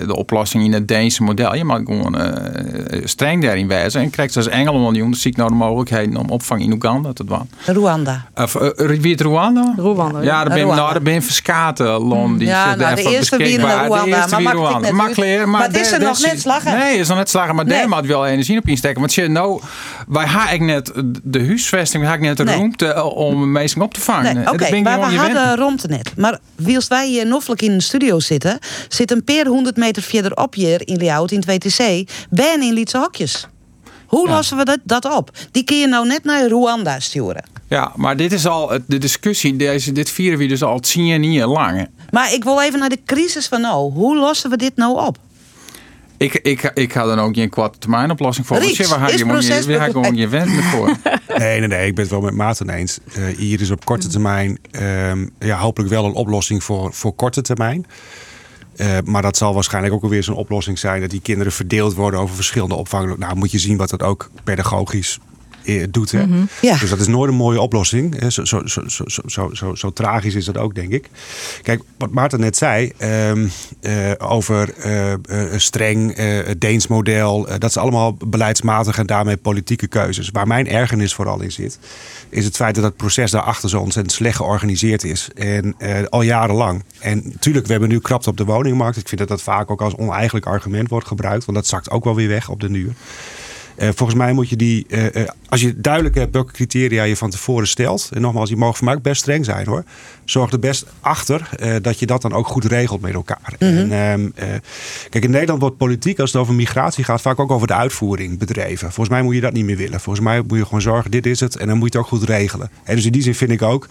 de 0.07 0.17
oplossing 0.17 0.65
in 0.65 0.73
het 0.73 0.89
Deense 0.89 1.23
model. 1.23 1.55
Je 1.55 1.65
moet 1.65 1.81
gewoon 1.85 2.21
uh, 2.21 3.03
streng 3.05 3.43
daarin 3.43 3.69
wijzen. 3.69 4.01
En 4.01 4.11
krijgt 4.11 4.37
als 4.37 4.49
Engeland 4.49 4.95
die 4.95 5.03
onderzoek 5.03 5.37
nou 5.37 5.49
de 5.49 5.55
mogelijkheden 5.55 6.17
om 6.17 6.31
opvang 6.31 6.63
in 6.63 6.73
Oeganda 6.73 7.13
te 7.13 7.25
doen. 7.25 7.51
Rwanda. 7.65 8.29
Of, 8.35 8.53
wie 8.77 9.13
het 9.13 9.21
Rwanda? 9.21 9.75
Rwanda. 9.77 10.21
Ja, 10.21 10.45
daar 10.45 10.55
ben, 10.55 10.67
nou, 10.67 10.93
daar 10.93 11.03
ben 11.03 11.23
verskaten. 11.23 12.09
Die 12.39 12.47
ja, 12.47 12.75
nou, 12.75 12.95
de 12.95 13.03
eerste 13.03 13.37
wie 13.37 13.59
Rwanda. 13.59 14.05
De 14.05 14.11
eerste 14.11 14.41
maar 14.41 14.55
Rwanda. 14.55 14.93
Makkelijk. 14.93 15.47
Maar, 15.47 15.63
het 15.63 15.77
is 15.77 15.93
er 15.93 16.01
nog 16.01 16.21
net 16.21 16.41
slagen. 16.41 16.79
Nee, 16.79 16.99
is 16.99 17.09
nog 17.09 17.17
net 17.17 17.31
slagen. 17.31 17.55
Maar 17.55 17.67
daar 17.67 17.89
moet 17.89 18.07
wel 18.07 18.27
energie 18.27 18.59
op 18.59 18.69
insteken. 18.69 19.01
Want 19.01 19.15
je, 19.15 19.29
nou, 19.29 19.61
wij 20.09 20.53
ik 20.53 20.61
net 20.61 20.93
de 21.23 21.47
huisvesting, 21.47 22.03
we 22.03 22.09
hebben 22.09 22.29
ik 22.29 22.37
net 22.37 22.47
de 22.47 22.53
ruimte 22.53 23.05
om 23.05 23.53
mensen 23.53 23.83
op 23.83 23.95
te 23.95 24.01
vangen. 24.01 24.13
Nee, 24.23 24.37
Oké, 24.41 24.53
okay, 24.53 24.81
maar 24.81 25.11
we 25.11 25.17
hadden 25.17 25.57
rond 25.57 25.89
net. 25.89 26.13
Maar 26.17 26.39
wiels 26.55 26.89
wij 26.89 27.09
hier 27.09 27.27
noffelijk 27.27 27.63
in 27.63 27.73
de 27.73 27.83
studio 27.83 28.21
zitten, 28.21 28.59
zit 28.89 29.11
een 29.11 29.25
paar 29.25 29.47
honderd 29.47 29.77
meter 29.77 30.03
verderop 30.03 30.55
hier 30.55 30.89
in 30.89 30.97
Leeuwarden 30.97 31.43
in 31.43 31.43
het 31.47 31.65
WTC, 31.65 32.11
ben 32.31 32.63
in 32.63 32.73
Lietse 32.73 32.99
hokjes. 32.99 33.47
Hoe 34.07 34.29
lossen 34.29 34.57
we 34.57 34.65
dat, 34.65 34.79
dat 34.83 35.05
op? 35.05 35.31
Die 35.51 35.65
kun 35.65 35.79
je 35.79 35.87
nou 35.87 36.07
net 36.07 36.25
naar 36.25 36.47
Rwanda 36.47 37.01
sturen. 37.01 37.45
Ja, 37.69 37.93
maar 37.97 38.17
dit 38.17 38.33
is 38.33 38.47
al 38.47 38.79
de 38.87 38.99
discussie. 38.99 39.57
Deze, 39.57 39.93
dit 39.93 40.11
vieren 40.11 40.39
we 40.39 40.47
dus 40.47 40.63
al 40.63 40.81
tien 40.81 41.33
jaar 41.33 41.47
lang. 41.47 41.89
Maar 42.11 42.33
ik 42.33 42.45
wil 42.45 42.61
even 42.61 42.79
naar 42.79 42.89
de 42.89 43.01
crisis 43.05 43.47
van 43.47 43.61
nou. 43.61 43.93
Hoe 43.93 44.17
lossen 44.17 44.51
we 44.51 44.57
dit 44.57 44.77
nou 44.77 45.07
op? 45.07 45.19
Ik, 46.25 46.35
ik, 46.35 46.71
ik 46.75 46.93
had 46.93 47.07
dan 47.07 47.19
ook 47.19 47.35
geen 47.35 47.49
korte 47.49 47.79
termijn 47.79 48.11
oplossing 48.11 48.47
voor. 48.47 48.59
Rieks, 48.59 48.89
waar 48.89 49.13
is 49.13 49.19
je 49.19 49.27
proces 49.27 49.65
je 49.65 49.81
gewoon 49.81 50.15
je 50.15 50.29
wens 50.29 50.51
voor? 50.65 50.97
Nee, 51.39 51.59
nee, 51.59 51.69
nee. 51.69 51.87
Ik 51.87 51.95
ben 51.95 52.05
het 52.05 52.13
wel 52.13 52.21
met 52.21 52.35
Maarten 52.35 52.69
eens. 52.69 52.99
Uh, 53.19 53.37
hier 53.37 53.61
is 53.61 53.71
op 53.71 53.85
korte 53.85 54.09
termijn 54.09 54.59
um, 54.73 55.31
ja, 55.39 55.59
hopelijk 55.59 55.91
wel 55.91 56.05
een 56.05 56.13
oplossing 56.13 56.65
voor, 56.65 56.93
voor 56.93 57.15
korte 57.15 57.43
termijn. 57.43 57.87
Uh, 58.77 58.99
maar 59.05 59.23
dat 59.23 59.37
zal 59.37 59.55
waarschijnlijk 59.55 59.95
ook 59.95 60.03
alweer 60.03 60.23
zo'n 60.23 60.35
oplossing 60.35 60.79
zijn 60.79 61.01
dat 61.01 61.11
die 61.11 61.21
kinderen 61.21 61.53
verdeeld 61.53 61.95
worden 61.95 62.21
over 62.21 62.35
verschillende 62.35 62.75
opvang. 62.75 63.19
Nou, 63.19 63.37
moet 63.37 63.51
je 63.51 63.59
zien 63.59 63.77
wat 63.77 63.91
dat 63.91 64.03
ook 64.03 64.31
pedagogisch 64.45 65.19
eh, 65.19 65.34
doet. 65.91 66.11
Hè? 66.11 66.27
Mhm. 66.27 66.45
ja. 66.61 66.77
Dus 66.77 66.91
dat 66.91 67.01
is 67.01 67.07
nooit 67.07 67.31
een 67.31 67.37
mooie 67.37 67.61
oplossing. 67.61 68.17
Zo, 68.29 68.45
zo, 68.45 68.67
zo, 68.67 68.83
zo, 68.87 69.05
zo, 69.27 69.51
zo, 69.53 69.75
zo, 69.75 69.91
tragisch 69.91 70.35
is 70.35 70.45
dat 70.45 70.59
ook, 70.59 70.75
denk 70.75 70.93
ik. 70.93 71.09
Kijk, 71.63 71.83
wat 71.99 72.11
Maarten 72.11 72.41
net 72.41 72.57
zei 72.57 72.93
um, 73.03 73.51
uh, 73.81 74.13
over 74.19 74.75
uh, 74.87 75.45
streng, 75.57 76.17
het 76.17 76.61
Deens 76.61 76.87
model. 76.87 77.47
dat 77.59 77.71
is 77.71 77.77
allemaal 77.77 78.17
beleidsmatig 78.27 78.99
en 78.99 79.07
daarmee 79.07 79.37
politieke 79.37 79.87
keuzes. 79.87 80.31
Waar 80.33 80.47
mijn 80.47 80.69
ergernis 80.69 81.15
vooral 81.15 81.41
in 81.41 81.53
zit, 81.53 81.79
is 82.29 82.45
het 82.45 82.57
feit 82.57 82.75
dat 82.75 82.85
het 82.85 82.97
proces 82.97 83.31
daarachter 83.31 83.69
zo 83.69 83.81
ontzettend 83.81 84.15
slecht 84.15 84.37
georganiseerd 84.37 85.05
is. 85.05 85.29
En 85.35 85.77
al 86.11 86.23
jarenlang. 86.23 86.83
En 86.99 87.23
natuurlijk, 87.25 87.67
we 87.67 87.73
hebben 87.73 87.91
nu 87.91 87.99
krapt 87.99 88.27
op 88.27 88.37
de 88.37 88.45
woningmarkt. 88.45 88.97
Ik 88.97 89.09
vind 89.09 89.21
dat 89.21 89.29
dat 89.29 89.43
vaak 89.43 89.71
ook 89.71 89.83
als 89.83 89.97
oneigenlijk 89.97 90.47
argument 90.47 90.89
wordt 90.89 91.07
gebruikt. 91.07 91.45
Want 91.45 91.57
dat 91.59 91.67
zakt 91.67 91.91
ook 91.91 92.05
wel 92.05 92.15
weer 92.15 92.29
weg 92.29 92.49
op 92.49 92.61
de 92.61 92.71
duur. 92.71 92.93
Uh, 93.77 93.89
volgens 93.95 94.19
mij 94.19 94.33
moet 94.33 94.49
je 94.49 94.57
die, 94.57 94.87
uh, 94.89 95.05
uh, 95.05 95.29
als 95.49 95.61
je 95.61 95.81
duidelijk 95.81 96.15
hebt 96.15 96.33
welke 96.33 96.53
criteria 96.53 97.03
je 97.03 97.17
van 97.17 97.31
tevoren 97.31 97.67
stelt. 97.67 98.11
En 98.13 98.21
nogmaals, 98.21 98.49
die 98.49 98.59
mogen 98.59 98.77
voor 98.77 98.85
mij 98.85 98.95
ook 98.95 99.03
best 99.03 99.21
streng 99.21 99.45
zijn 99.45 99.67
hoor. 99.67 99.85
Zorg 100.25 100.53
er 100.53 100.59
best 100.59 100.87
achter 101.01 101.49
dat 101.83 101.99
je 101.99 102.07
dat 102.07 102.23
dan 102.23 102.33
ook 102.33 102.47
goed 102.47 102.65
regelt 102.65 103.01
met 103.01 103.15
elkaar. 103.15 103.55
Mhm. 103.59 103.93
en, 103.93 104.35
kijk, 105.11 105.25
in 105.25 105.31
Nederland 105.31 105.61
wordt 105.61 105.77
politiek, 105.77 106.19
als 106.19 106.33
het 106.33 106.41
over 106.41 106.55
migratie 106.55 107.05
gaat, 107.05 107.21
vaak 107.21 107.39
ook 107.39 107.51
over 107.51 107.67
de 107.67 107.75
uitvoering 107.75 108.39
bedreven. 108.39 108.93
Volgens 108.93 109.09
mij 109.09 109.23
moet 109.23 109.35
je 109.35 109.41
dat 109.41 109.53
niet 109.53 109.65
meer 109.65 109.77
willen. 109.77 110.01
Volgens 110.01 110.25
mij 110.25 110.43
moet 110.47 110.59
je 110.59 110.65
gewoon 110.65 110.81
zorgen, 110.81 111.11
dit 111.11 111.27
is 111.27 111.41
het. 111.41 111.57
En 111.57 111.67
dan 111.67 111.79
moet 111.79 111.93
je 111.93 111.99
het 111.99 112.07
ook 112.07 112.19
goed 112.19 112.29
regelen. 112.29 112.71
En 112.85 112.97
dus 112.97 113.05
in 113.05 113.13
die 113.13 113.23
zin 113.23 113.35
vind 113.35 113.51
ik 113.51 113.63
ook 113.63 113.89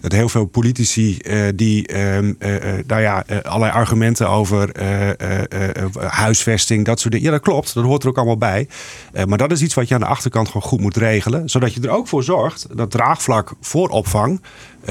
dat 0.00 0.12
heel 0.12 0.28
veel 0.28 0.44
politici 0.44 1.18
die 1.54 1.86
ehm, 1.86 2.32
nou 2.86 3.00
ja, 3.00 3.24
allerlei 3.42 3.72
argumenten 3.72 4.28
over 4.28 4.70
huisvesting, 6.00 6.84
dat 6.84 7.00
soort 7.00 7.12
dingen. 7.12 7.26
Ja, 7.26 7.32
dat 7.32 7.42
klopt. 7.42 7.74
Dat 7.74 7.84
hoort 7.84 8.02
er 8.02 8.08
ook 8.08 8.16
allemaal 8.16 8.38
bij. 8.38 8.68
Eh, 9.12 9.24
maar 9.24 9.38
dat 9.38 9.52
is 9.52 9.62
iets 9.62 9.74
wat 9.74 9.88
je 9.88 9.94
aan 9.94 10.00
de 10.00 10.06
achterkant 10.06 10.46
gewoon 10.46 10.62
goed 10.62 10.80
moet 10.80 10.96
regelen. 10.96 11.48
Zodat 11.48 11.74
je 11.74 11.80
er 11.80 11.90
ook 11.90 12.08
voor 12.08 12.24
zorgt 12.24 12.66
dat 12.74 12.90
draagvlak 12.90 13.52
voor 13.60 13.88
opvang 13.88 14.40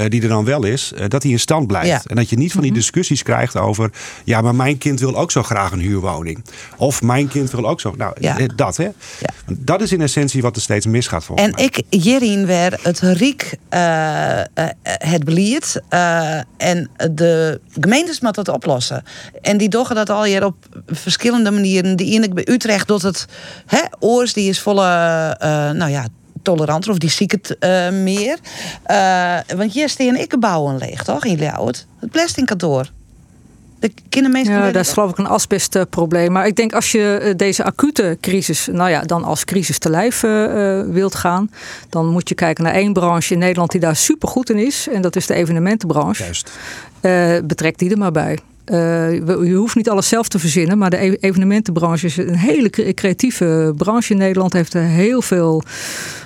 die 0.08 0.22
er 0.22 0.28
dan 0.28 0.44
wel 0.44 0.64
is, 0.64 0.81
uh, 0.96 1.04
dat 1.08 1.22
die 1.22 1.32
in 1.32 1.40
stand 1.40 1.66
blijft. 1.66 1.88
Ja. 1.88 2.00
En 2.06 2.16
dat 2.16 2.30
je 2.30 2.36
niet 2.36 2.52
van 2.52 2.60
die 2.60 2.70
Mhm. 2.70 2.80
discussies 2.80 3.22
krijgt 3.22 3.56
over... 3.56 3.90
ja, 4.24 4.40
maar 4.40 4.54
mijn 4.54 4.78
kind 4.78 5.00
wil 5.00 5.16
ook 5.16 5.30
zo 5.30 5.42
graag 5.42 5.72
een 5.72 5.80
huurwoning. 5.80 6.44
Of 6.76 7.02
mijn 7.02 7.28
kind 7.28 7.50
wil 7.50 7.68
ook 7.68 7.80
zo... 7.80 7.94
Nou, 7.96 8.14
Ja. 8.20 8.38
eh, 8.38 8.48
dat 8.56 8.76
hè. 8.76 8.88
Dat 9.58 9.80
is 9.80 9.92
in 9.92 10.00
essentie 10.00 10.42
wat 10.42 10.56
er 10.56 10.62
steeds 10.62 10.86
misgaat 10.86 11.24
volgens 11.24 11.48
En 11.48 11.54
mij. 11.54 11.64
ik, 11.64 11.82
Jerien, 12.02 12.46
weer 12.46 12.78
het 12.82 12.98
Riek 12.98 13.54
eh, 13.68 14.40
eh, 14.40 14.44
het 14.82 15.24
eh, 15.88 16.36
en 16.56 16.90
de 17.10 17.60
gemeentes 17.80 18.20
moeten 18.20 18.44
dat 18.44 18.54
oplossen. 18.54 19.02
En 19.40 19.56
die 19.56 19.68
doen 19.68 19.86
dat 19.94 20.10
al 20.10 20.24
hier 20.24 20.44
op 20.44 20.54
verschillende 20.86 21.50
manieren. 21.50 21.96
Die 21.96 22.12
ene 22.14 22.28
bij 22.28 22.48
Utrecht 22.48 22.88
doet 22.88 23.02
het. 23.02 23.26
Hè, 23.66 23.80
Oors 23.98 24.32
die 24.32 24.48
is 24.48 24.60
volle, 24.60 24.86
eh, 25.38 25.70
nou 25.70 25.90
ja, 25.90 26.06
toleranter 26.42 26.90
of 26.90 26.98
die 26.98 27.10
ziek 27.10 27.30
het 27.30 27.58
eh, 27.58 27.90
meer. 27.90 28.38
Eh, 28.82 29.36
want 29.56 29.72
hier 29.72 29.88
staan 29.88 30.16
ik 30.16 30.40
bouwen 30.40 30.78
leeg, 30.78 31.02
toch? 31.04 31.24
In 31.24 31.34
Ljouwert. 31.36 31.86
Het 32.00 32.10
belastingkantoor. 32.12 32.90
De 33.78 33.92
kindermensen. 34.08 34.54
Ja, 34.54 34.70
dat 34.70 34.84
is 34.86 34.92
geloof 34.92 35.10
ik 35.10 35.18
een 35.18 35.26
asbestprobleem. 35.26 36.32
Maar 36.32 36.46
ik 36.46 36.56
denk 36.56 36.72
als 36.74 36.92
je 36.92 37.18
eh, 37.22 37.34
deze 37.36 37.64
acute 37.64 38.18
crisis, 38.20 38.68
nou 38.72 38.90
ja, 38.90 39.00
dan 39.02 39.24
als 39.24 39.44
crisis 39.44 39.78
te 39.78 39.90
lijf 39.90 40.22
eh, 40.22 40.78
eh, 40.80 40.86
wilt 40.88 41.14
gaan, 41.14 41.50
dan 41.88 42.06
moet 42.06 42.28
je 42.28 42.34
kijken 42.34 42.64
naar 42.64 42.72
één 42.74 42.92
branche 42.92 43.32
in 43.32 43.38
Nederland 43.38 43.70
die 43.70 43.80
daar 43.80 43.96
super 43.96 44.28
goed 44.28 44.50
in 44.50 44.58
is. 44.58 44.88
En 44.92 45.02
dat 45.02 45.16
is 45.16 45.26
de 45.26 45.34
evenementenbranche. 45.34 46.22
Juist. 46.22 46.50
Eh, 47.00 47.36
betrek 47.44 47.78
die 47.78 47.90
er 47.90 47.98
maar 47.98 48.12
bij. 48.12 48.38
Eh, 48.64 48.76
we- 49.24 49.40
je 49.44 49.54
hoeft 49.54 49.76
niet 49.76 49.90
alles 49.90 50.08
zelf 50.08 50.28
te 50.28 50.38
verzinnen, 50.38 50.78
maar 50.78 50.90
de 50.90 51.04
e- 51.04 51.16
evenementenbranche 51.20 52.06
is 52.06 52.16
een 52.16 52.36
hele 52.36 52.70
cre- 52.70 52.92
creatieve 52.94 53.72
branche 53.76 54.12
in 54.12 54.18
Nederland. 54.18 54.52
Heeft 54.52 54.74
er 54.74 54.82
heel 54.82 55.22
veel 55.22 55.62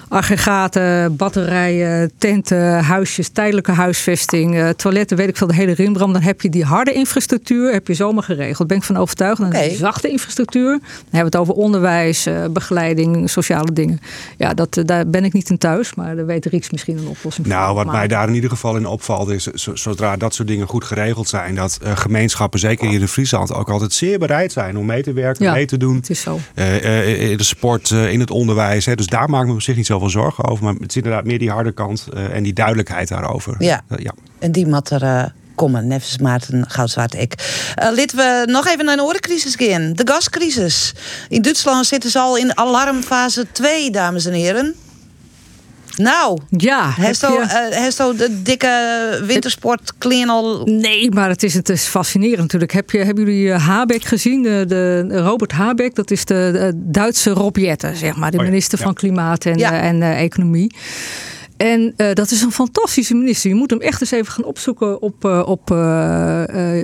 aggregaten, 0.08 1.16
batterijen, 1.16 2.10
tenten, 2.18 2.84
huisjes, 2.84 3.28
tijdelijke 3.28 3.72
huisvesting, 3.72 4.54
eh, 4.56 4.68
toiletten, 4.68 5.16
weet 5.16 5.28
ik 5.28 5.36
veel, 5.36 5.46
de 5.46 5.54
hele 5.54 5.72
rimbram. 5.72 6.12
Dan 6.12 6.22
heb 6.22 6.40
je 6.40 6.48
die 6.48 6.64
harde 6.64 6.92
infrastructuur, 6.92 7.72
heb 7.72 7.86
je 7.86 7.94
zomaar 7.94 8.22
geregeld. 8.22 8.68
Ben 8.68 8.76
ik 8.76 8.82
van 8.82 8.96
overtuigd. 8.96 9.40
En 9.40 9.46
Oké. 9.46 9.60
die 9.68 9.76
zachte 9.76 10.08
infrastructuur, 10.08 10.70
dan 10.70 10.80
hebben 11.00 11.18
we 11.18 11.24
het 11.24 11.36
over 11.36 11.54
onderwijs, 11.54 12.26
eh, 12.26 12.44
begeleiding, 12.50 13.30
sociale 13.30 13.72
dingen. 13.72 14.00
Ja, 14.38 14.54
dat, 14.54 14.76
eh, 14.76 14.84
daar 14.84 15.06
ben 15.08 15.24
ik 15.24 15.32
niet 15.32 15.50
in 15.50 15.58
thuis, 15.58 15.94
maar 15.94 16.16
daar 16.16 16.26
weet 16.26 16.44
Rieks 16.46 16.70
misschien 16.70 16.98
een 16.98 17.06
oplossing 17.08 17.46
voor. 17.46 17.56
Nou, 17.56 17.74
wat 17.74 17.86
mij 17.86 18.08
daar 18.08 18.28
in 18.28 18.34
ieder 18.34 18.50
geval 18.50 18.76
in 18.76 18.86
opvalt 18.86 19.28
is, 19.28 19.44
zo- 19.46 19.74
zodra 19.76 20.16
dat 20.16 20.34
soort 20.34 20.48
dingen 20.48 20.66
goed 20.66 20.84
geregeld 20.84 21.28
zijn, 21.28 21.54
dat 21.54 21.78
eh, 21.82 21.96
gemeenschappen, 21.96 22.58
zeker 22.60 22.88
hier 22.88 23.00
in 23.00 23.08
Friesland, 23.08 23.52
ook 23.54 23.68
altijd 23.70 23.92
zeer 23.92 24.18
bereid 24.18 24.52
zijn 24.52 24.76
om 24.76 24.86
mee 24.86 25.02
te 25.02 25.12
werken, 25.12 25.44
Ja, 25.44 25.52
mee 25.52 25.66
te 25.66 25.76
doen. 25.76 25.96
Het 25.96 26.10
is 26.10 26.20
zo. 26.20 26.38
Eh, 26.54 26.84
eh, 27.08 27.30
in 27.30 27.36
de 27.36 27.44
sport, 27.44 27.90
eh, 27.90 28.12
in 28.12 28.20
het 28.20 28.30
onderwijs. 28.30 28.86
Hè. 28.86 28.94
Dus 28.94 29.06
daar 29.06 29.28
maak 29.30 29.40
ik 29.42 29.48
me 29.48 29.52
op 29.54 29.62
zich 29.62 29.76
niet 29.76 29.86
zoveel 30.00 30.22
zorgen 30.22 30.44
over. 30.44 30.64
Maar 30.64 30.74
het 30.74 30.90
is 30.90 30.96
inderdaad 30.96 31.24
meer 31.24 31.38
die 31.38 31.50
harde 31.50 31.72
kant 31.72 32.06
eh, 32.12 32.34
en 32.34 32.42
die 32.42 32.52
duidelijkheid 32.52 33.08
daarover. 33.08 33.56
Ja. 33.58 33.82
Eh, 33.88 33.98
ja. 33.98 34.14
En 34.38 34.52
die 34.52 34.66
moet 34.66 34.90
er 34.90 35.02
eh, 35.02 35.24
komen. 35.54 35.86
Neffens 35.86 36.18
Maarten 36.18 36.70
Goudzwaard 36.70 37.14
ik. 37.14 37.34
Laten 37.74 38.16
we 38.16 38.42
nog 38.46 38.66
even 38.66 38.84
naar 38.84 38.98
een 38.98 39.04
orencrisis 39.04 39.54
gaan. 39.56 39.92
De 39.92 40.06
gascrisis. 40.06 40.94
In 41.28 41.42
Duitsland 41.42 41.86
zitten 41.86 42.10
ze 42.10 42.18
al 42.18 42.36
in 42.36 42.56
alarmfase 42.56 43.46
2, 43.52 43.90
dames 43.90 44.26
en 44.26 44.32
heren. 44.32 44.74
Nou, 45.96 46.38
ja, 46.50 46.90
heeft 46.90 47.20
heb 47.20 47.30
zo, 47.30 47.40
je- 47.40 47.40
eh, 48.12 48.18
de 48.18 48.42
dikke 48.42 49.20
wintersport 49.26 49.92
clean 49.98 50.28
al... 50.28 50.64
Nee, 50.64 51.10
maar 51.10 51.28
het 51.28 51.42
is, 51.42 51.54
het 51.54 51.68
is 51.68 51.84
fascinerend 51.84 52.40
natuurlijk. 52.40 52.72
Heb 52.72 52.90
je, 52.90 52.98
hebben 52.98 53.24
jullie 53.24 53.52
eh, 53.52 53.66
Habeck 53.66 54.04
gezien? 54.04 54.42
De, 54.42 54.64
de, 54.68 55.06
Robert 55.18 55.52
Habeck, 55.52 55.94
dat 55.94 56.10
is 56.10 56.24
de, 56.24 56.50
de 56.52 56.72
Duitse 56.74 57.30
Rob 57.30 57.56
Jetten, 57.56 57.96
zeg 57.96 58.16
maar. 58.16 58.30
De 58.30 58.36
Oh 58.36 58.42
ja, 58.42 58.48
minister 58.48 58.78
ja. 58.78 58.84
van 58.84 58.94
Klimaat 58.94 59.44
en, 59.44 59.58
Ja. 59.58 59.72
eh, 59.72 59.88
en 59.88 60.02
Economie. 60.02 60.74
En 61.56 61.92
eh, 61.96 62.12
dat 62.12 62.30
is 62.30 62.42
een 62.42 62.52
fantastische 62.52 63.14
minister. 63.14 63.50
Je 63.50 63.56
moet 63.56 63.70
hem 63.70 63.80
echt 63.80 64.00
eens 64.00 64.10
even 64.10 64.32
gaan 64.32 64.44
opzoeken 64.44 65.02
op, 65.02 65.24
eh, 65.24 65.42
op 65.46 65.68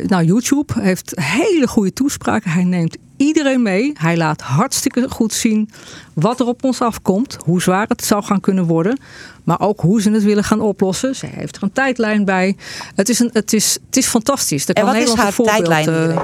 nou, 0.07 0.25
YouTube. 0.25 0.73
Hij 0.75 0.85
heeft 0.85 1.13
hele 1.21 1.67
goede 1.69 1.93
toespraken. 1.93 2.51
Hij 2.51 2.65
neemt 2.65 2.97
iedereen 3.23 3.63
mee. 3.63 3.93
Hij 3.99 4.17
laat 4.17 4.41
hartstikke 4.41 5.11
goed 5.11 5.33
zien 5.33 5.71
wat 6.13 6.41
er 6.41 6.47
op 6.47 6.65
ons 6.65 6.81
afkomt. 6.81 7.37
Hoe 7.45 7.63
zwaar 7.63 7.87
het 7.89 8.05
zou 8.05 8.25
gaan 8.25 8.41
kunnen 8.41 8.65
worden. 8.65 8.99
Maar 9.45 9.61
ook 9.61 9.81
hoe 9.81 10.03
ze 10.03 10.11
het 10.11 10.23
willen 10.23 10.45
gaan 10.45 10.61
oplossen. 10.61 11.17
Ze 11.17 11.27
heeft 11.27 11.57
er 11.57 11.63
een 11.63 11.73
tijdlijn 11.73 12.25
bij. 12.25 12.57
Het 12.95 13.09
is, 13.09 13.19
een, 13.19 13.31
het 13.33 13.53
is, 13.53 13.79
het 13.87 13.97
is 13.97 14.07
fantastisch. 14.07 14.67
Daar 14.67 14.77
En 14.77 14.85
kan 14.85 14.93
wat 14.93 15.09
is 15.09 15.15
haar 15.15 15.35
tijdlijn, 15.35 15.89
eh, 15.89 16.21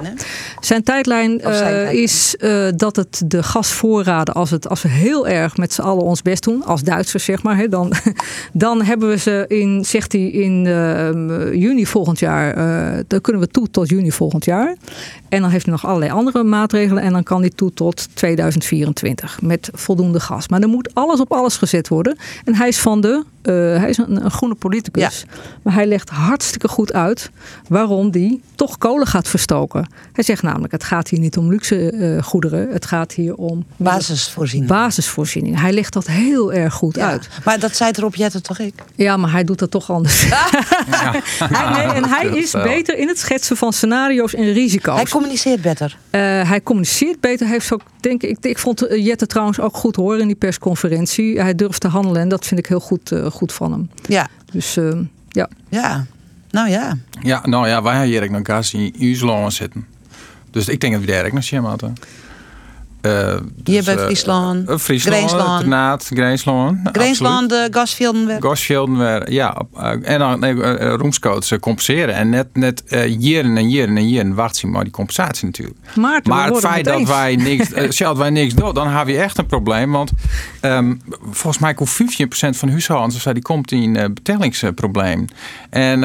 zijn 0.61 0.83
tijdlijn 0.83 1.41
zijn 1.43 1.87
eh, 1.87 1.93
is 1.93 2.37
eh, 2.37 2.69
dat 2.77 2.97
het 2.97 3.23
de 3.27 3.43
gasvoorraden, 3.43 4.35
als, 4.35 4.51
het, 4.51 4.69
als 4.69 4.83
we 4.83 4.89
heel 4.89 5.29
erg 5.29 5.57
met 5.57 5.73
z'n 5.73 5.81
allen 5.81 6.03
ons 6.03 6.23
best 6.23 6.43
doen, 6.43 6.65
als 6.65 6.83
Duitsers 6.83 7.25
zeg 7.25 7.43
maar, 7.43 7.57
hè, 7.57 7.69
dan, 7.69 7.93
dan 8.53 8.83
hebben 8.83 9.09
we 9.09 9.19
ze 9.19 9.45
in, 9.49 9.85
zegt 9.85 10.13
hij, 10.13 10.27
in 10.31 10.63
juni 11.59 11.87
volgend 11.87 12.19
jaar, 12.19 12.55
dan 13.07 13.21
kunnen 13.21 13.43
we 13.43 13.49
toe 13.49 13.71
tot 13.71 13.89
juni 13.89 14.13
volgend 14.13 14.45
jaar. 14.45 14.77
En 15.29 15.41
dan 15.41 15.51
heeft 15.51 15.65
hij 15.65 15.75
nog 15.75 15.87
allerlei 15.87 16.13
andere 16.13 16.43
maatregelen 16.43 16.88
en 16.97 17.13
dan 17.13 17.23
kan 17.23 17.41
hij 17.41 17.51
toe 17.55 17.73
tot 17.75 18.09
2024 18.15 19.41
met 19.43 19.71
voldoende 19.73 20.21
gas. 20.21 20.49
Maar 20.49 20.61
er 20.61 20.69
moet 20.69 20.95
alles 20.95 21.21
op 21.21 21.33
alles 21.33 21.57
gezet 21.57 21.89
worden. 21.89 22.17
En 22.45 22.55
hij 22.55 22.69
is 22.69 22.79
van 22.79 23.01
de, 23.01 23.25
eh, 23.43 23.53
hij 23.55 23.89
is 23.89 23.97
een, 23.99 24.25
een 24.25 24.31
groene 24.31 24.55
politicus, 24.55 25.25
maar 25.63 25.75
hij 25.75 25.87
legt 25.87 26.09
hartstikke 26.11 26.69
goed 26.69 26.93
uit 26.93 27.31
waarom 27.69 28.11
die 28.11 28.43
toch 28.55 28.79
kolen 28.79 29.07
gaat 29.07 29.29
verstoken. 29.29 29.87
Hij 30.13 30.25
zegt 30.25 30.43
namelijk, 30.43 30.73
het 30.73 30.85
gaat 30.85 31.09
hier 31.09 31.21
niet 31.21 31.37
om 31.37 31.49
luxe 31.51 31.91
eh, 31.91 32.23
goederen, 32.23 32.69
het 32.73 32.87
gaat 32.87 33.13
hier 33.13 33.35
om 33.35 33.65
Basisvoorziening. 33.77 34.71
basisvoorziening. 34.71 35.61
Hij 35.61 35.73
legt 35.73 35.93
dat 35.93 36.07
heel 36.07 36.53
erg 36.53 36.75
goed 36.75 36.99
uit. 36.99 37.29
Maar 37.45 37.59
dat 37.59 37.77
zei 37.77 37.91
erop 37.95 38.15
Jetten 38.15 38.43
toch 38.43 38.59
ik? 38.59 38.75
Ja, 38.95 39.17
maar 39.17 39.31
hij 39.33 39.45
doet 39.45 39.59
dat 39.59 39.71
toch 39.71 39.91
anders. 39.91 40.25
Hij- 40.29 41.71
nee, 41.73 41.95
en 41.95 42.05
hij 42.09 42.27
is 42.27 42.51
beter 42.51 42.99
in 42.99 43.09
het 43.09 43.19
schetsen 43.19 43.57
van 43.57 43.73
scenario's 43.73 44.35
en 44.35 44.53
risico's. 44.53 44.97
Hij 44.97 45.05
communiceert 45.05 45.63
beter. 45.63 45.97
Eh, 46.11 46.21
hij 46.21 46.61
communiceert 46.63 46.78
beter. 47.21 47.47
Hij 47.47 47.55
heeft 47.55 47.73
ook, 47.73 47.83
denk 48.01 48.23
ik, 48.23 48.39
ik 48.41 48.59
vond 48.59 48.87
eh, 48.87 49.05
Jette 49.05 49.27
trouwens 49.27 49.61
ook 49.61 49.77
goed 49.77 49.97
horen 49.97 50.21
in 50.21 50.27
die 50.27 50.37
persconferentie. 50.37 51.41
Hij 51.41 51.55
durft 51.55 51.81
te 51.81 51.89
handelen 51.89 52.23
en 52.23 52.29
dat 52.29 52.47
vind 52.47 52.61
ik 52.61 52.67
heel 52.67 52.81
goed, 52.81 53.13
eh, 53.13 53.27
goed 53.27 53.53
van 53.53 53.73
hem. 53.73 53.91
Ja. 54.07 54.29
Dus 54.53 54.77
eh, 54.77 54.99
ja. 55.29 55.49
Ja, 55.69 56.07
nou 56.51 56.71
ja. 56.71 56.97
Ja, 57.23 57.47
nou 57.47 57.69
ja, 57.69 57.83
wij 57.83 57.93
hebben 57.93 58.11
hier 58.11 58.31
nog 58.31 58.41
gas 58.43 58.75
in 58.75 59.51
zitten. 59.51 59.87
Dus 60.51 60.69
ik 60.69 60.81
denk 60.81 60.93
dat 60.93 61.03
we 61.03 61.09
daar 61.09 61.27
ook 61.27 61.33
nog 61.33 61.45
zien 61.45 61.63
moeten. 61.63 61.95
Uh, 63.03 63.35
Hier 63.65 63.85
bij 63.85 63.99
Friesland, 63.99 64.71
uh, 64.71 64.77
Friesland, 64.77 65.17
Greensland. 65.17 66.05
Greensland. 66.05 66.79
Greensland, 66.93 67.51
de 67.51 67.69
gasvelden. 67.71 68.43
Gasvelden 68.43 69.33
ja. 69.33 69.63
en 70.03 70.19
dan 70.19 70.41
nee, 70.41 70.55
uh, 70.55 70.95
Roemscoats 70.95 71.53
compenseren. 71.61 72.15
En 72.15 72.29
net, 72.29 72.47
net 72.53 72.83
jaren 73.19 73.57
en 73.57 73.71
jaren 73.71 73.97
en 73.97 74.09
jaren 74.09 74.35
wachten 74.35 74.71
maar 74.71 74.83
die 74.83 74.93
compensatie 74.93 75.47
natuurlijk. 75.47 75.79
Maarten, 75.95 76.33
maar 76.33 76.49
het 76.49 76.59
feit 76.59 76.85
dat 76.85 77.03
wij 77.03 77.37
niks, 77.37 77.73
uh, 78.01 78.17
wij 78.17 78.31
niks 78.31 78.55
doen, 78.55 78.75
dan 78.75 78.89
hebben 78.89 79.15
we 79.15 79.21
echt 79.21 79.39
een 79.39 79.47
probleem. 79.47 79.93
Want 79.93 80.11
um, 80.63 81.01
volgens 81.31 81.59
mij 81.59 81.75
komt 81.75 81.91
15% 81.93 81.97
van 82.51 82.69
huishoudens 82.69 83.25
die 83.25 83.43
komt 83.43 83.73
in 83.73 83.97
een 83.97 84.15
betalingsprobleem. 84.15 85.25
En 85.71 86.01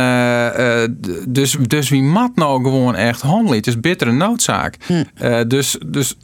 dus, 1.28 1.58
dus 1.68 1.90
wie 1.90 2.04
mat 2.04 2.36
nou 2.36 2.64
gewoon 2.64 2.96
echt 2.96 3.22
handelen. 3.22 3.58
Het 3.58 3.68
is 3.68 3.80
bittere 3.80 4.12
noodzaak. 4.12 4.78
Hm. 4.86 5.48
dus 5.48 5.78
dus 5.86 6.18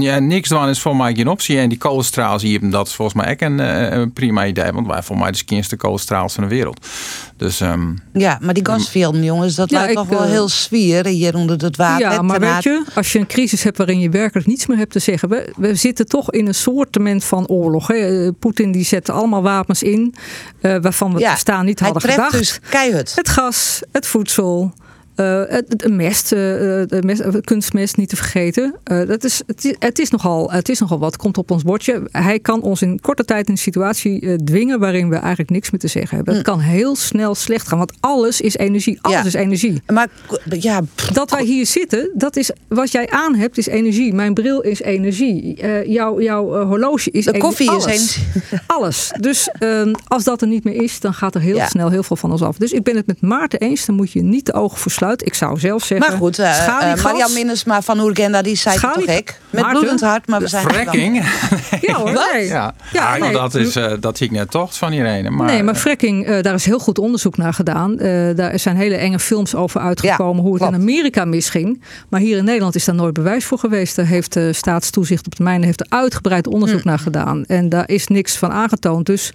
ja, 0.00 0.18
niks 0.18 0.48
doen 0.48 0.68
is 0.68 0.80
voor 0.80 0.96
mij 0.96 1.14
geen 1.14 1.28
optie. 1.28 1.58
En 1.58 1.68
die 1.68 1.78
kolenstraal 1.78 2.38
zie 2.38 2.50
je 2.50 2.68
dat 2.68 2.86
is 2.86 2.94
volgens 2.94 3.22
mij 3.22 3.32
ook 3.32 3.40
een, 3.40 3.58
een 3.98 4.12
prima 4.12 4.46
idee. 4.46 4.72
Want 4.72 4.86
wij 4.86 5.02
voor 5.02 5.18
mij 5.18 5.30
de 5.30 5.44
kinste 5.44 5.76
kolenstraals 5.76 6.34
van 6.34 6.42
de 6.42 6.50
wereld. 6.50 6.86
Dus, 7.36 7.60
um, 7.60 7.98
ja, 8.12 8.38
maar 8.40 8.54
die 8.54 8.66
gasfilm, 8.66 9.22
jongens, 9.22 9.54
dat 9.54 9.70
ja, 9.70 9.80
lijkt 9.80 9.94
toch 9.94 10.08
wel 10.08 10.22
heel 10.22 10.48
zwier 10.48 11.06
hier 11.06 11.34
onder 11.34 11.62
het 11.62 11.76
water. 11.76 12.10
Ja, 12.10 12.22
maar 12.22 12.40
weet 12.40 12.62
je, 12.62 12.84
als 12.94 13.12
je 13.12 13.18
een 13.18 13.26
crisis 13.26 13.62
hebt 13.62 13.76
waarin 13.76 14.00
je 14.00 14.08
werkelijk 14.08 14.46
niets 14.46 14.66
meer 14.66 14.76
hebt 14.76 14.92
te 14.92 14.98
zeggen. 14.98 15.28
We, 15.28 15.52
we 15.56 15.74
zitten 15.74 16.06
toch 16.06 16.30
in 16.32 16.46
een 16.46 16.54
soortement 16.54 17.24
van 17.24 17.46
oorlog. 17.46 17.90
Poetin 18.38 18.72
die 18.72 18.84
zet 18.84 19.10
allemaal 19.10 19.42
wapens 19.42 19.82
in 19.82 20.14
uh, 20.60 20.76
waarvan 20.80 21.12
we 21.14 21.20
ja, 21.20 21.36
staan 21.36 21.64
niet 21.64 21.80
hadden 21.80 22.02
gedacht. 22.02 22.32
Dus 22.32 22.60
keihard. 22.70 23.12
Het 23.14 23.28
gas, 23.28 23.82
het 23.92 24.06
voedsel, 24.06 24.72
uh, 25.20 25.42
het, 25.46 25.88
mest, 25.90 26.32
uh, 26.32 26.82
mest, 27.00 27.40
kunstmest 27.40 27.96
niet 27.96 28.08
te 28.08 28.16
vergeten. 28.16 28.74
Dat 28.84 29.24
is, 29.24 29.42
het, 29.46 29.64
is, 29.64 29.74
het, 29.78 29.98
is 29.98 30.10
nogal, 30.10 30.52
het 30.52 30.68
is 30.68 30.78
nogal 30.78 30.98
wat, 30.98 31.16
komt 31.16 31.38
op 31.38 31.50
ons 31.50 31.62
bordje. 31.62 32.02
Hij 32.10 32.38
kan 32.38 32.62
ons 32.62 32.82
in 32.82 33.00
korte 33.00 33.24
tijd 33.24 33.46
in 33.46 33.52
een 33.52 33.58
situatie 33.58 34.44
dwingen 34.44 34.80
waarin 34.80 35.08
we 35.08 35.16
eigenlijk 35.16 35.50
niks 35.50 35.70
meer 35.70 35.80
te 35.80 35.88
zeggen 35.88 36.16
hebben. 36.16 36.34
Het 36.34 36.46
hm. 36.46 36.50
kan 36.50 36.60
heel 36.60 36.96
snel 36.96 37.34
slecht 37.34 37.68
gaan, 37.68 37.78
want 37.78 37.92
alles 38.00 38.40
is 38.40 38.56
energie. 38.56 38.98
Alles 39.02 39.18
ja. 39.18 39.24
is 39.24 39.34
energie. 39.34 39.82
Maar 39.86 40.08
ja, 40.44 40.80
dat 41.12 41.30
wij 41.30 41.44
hier 41.44 41.66
zitten, 41.66 42.10
dat 42.14 42.36
is 42.36 42.50
wat 42.68 42.92
jij 42.92 43.08
aan 43.10 43.34
hebt, 43.34 43.58
is 43.58 43.66
energie. 43.66 44.14
Mijn 44.14 44.34
bril 44.34 44.60
is 44.60 44.80
energie. 44.80 45.58
jouw 45.86 46.20
jouw 46.20 46.64
horloge 46.64 47.10
is 47.10 47.24
De 47.24 47.30
energie. 47.30 47.48
koffie 47.48 47.70
alles. 47.70 47.86
is 47.86 48.16
energie. 48.16 48.58
alles. 48.76 49.12
Dus 49.20 49.48
ehm, 49.58 49.92
als 50.06 50.24
dat 50.24 50.40
er 50.40 50.48
niet 50.48 50.64
meer 50.64 50.82
is, 50.82 51.00
dan 51.00 51.14
gaat 51.14 51.34
er 51.34 51.40
heel 51.40 51.56
ja. 51.56 51.68
snel 51.68 51.90
heel 51.90 52.02
veel 52.02 52.16
van 52.16 52.30
ons 52.30 52.42
af. 52.42 52.56
Dus 52.56 52.72
ik 52.72 52.82
ben 52.82 52.96
het 52.96 53.06
met 53.06 53.20
Maarten 53.20 53.60
eens. 53.60 53.86
Dan 53.86 53.94
moet 53.94 54.12
je 54.12 54.22
niet 54.22 54.46
de 54.46 54.52
ogen 54.52 54.78
voor 54.78 54.90
Ik 55.16 55.34
zou 55.34 55.58
zelf 55.58 55.84
zeggen. 55.84 56.08
Maar 56.08 56.18
goed, 56.18 56.38
uh, 56.38 56.46
uh, 56.46 57.02
Marian 57.02 57.32
Minnesma 57.32 57.82
van 57.82 58.00
Oergenda 58.00 58.42
die 58.42 58.56
zei 58.56 58.78
toch 58.78 58.96
ik. 58.96 59.38
Met 59.50 59.62
Maarten, 59.62 59.80
bloedend 59.80 60.00
hart, 60.00 60.26
maar 60.26 60.40
we 60.40 60.46
zijn 60.46 60.70
Fracking? 60.70 61.24
ja 61.86 61.94
hoor. 61.94 62.12
Nee. 62.32 62.46
Ja, 62.46 62.74
ja, 62.92 63.16
nee. 63.16 63.32
dat, 63.32 63.54
is, 63.54 63.76
uh, 63.76 63.92
dat 64.00 64.16
zie 64.16 64.26
ik 64.26 64.32
net 64.32 64.50
toch 64.50 64.76
van 64.76 64.92
iedereen. 64.92 65.34
Maar, 65.34 65.46
nee, 65.46 65.62
maar 65.62 65.74
fracking, 65.74 66.28
uh, 66.28 66.42
daar 66.42 66.54
is 66.54 66.64
heel 66.64 66.78
goed 66.78 66.98
onderzoek 66.98 67.36
naar 67.36 67.54
gedaan. 67.54 67.92
Uh, 67.92 68.36
daar 68.36 68.58
zijn 68.58 68.76
hele 68.76 68.96
enge 68.96 69.18
films 69.18 69.54
over 69.54 69.80
uitgekomen 69.80 70.36
ja, 70.36 70.42
hoe 70.42 70.52
het 70.52 70.62
klopt. 70.62 70.76
in 70.76 70.80
Amerika 70.80 71.24
misging. 71.24 71.82
Maar 72.08 72.20
hier 72.20 72.36
in 72.36 72.44
Nederland 72.44 72.74
is 72.74 72.84
daar 72.84 72.94
nooit 72.94 73.14
bewijs 73.14 73.44
voor 73.44 73.58
geweest. 73.58 73.96
Daar 73.96 74.06
heeft 74.06 74.32
de 74.32 74.52
staatstoezicht 74.52 75.26
op 75.26 75.36
de 75.36 75.42
mijnen 75.42 75.64
heeft 75.66 75.80
er 75.80 75.86
uitgebreid 75.88 76.46
onderzoek 76.46 76.80
hm. 76.80 76.88
naar 76.88 76.98
gedaan. 76.98 77.44
En 77.44 77.68
daar 77.68 77.88
is 77.88 78.06
niks 78.06 78.36
van 78.36 78.50
aangetoond. 78.50 79.06
Dus 79.06 79.32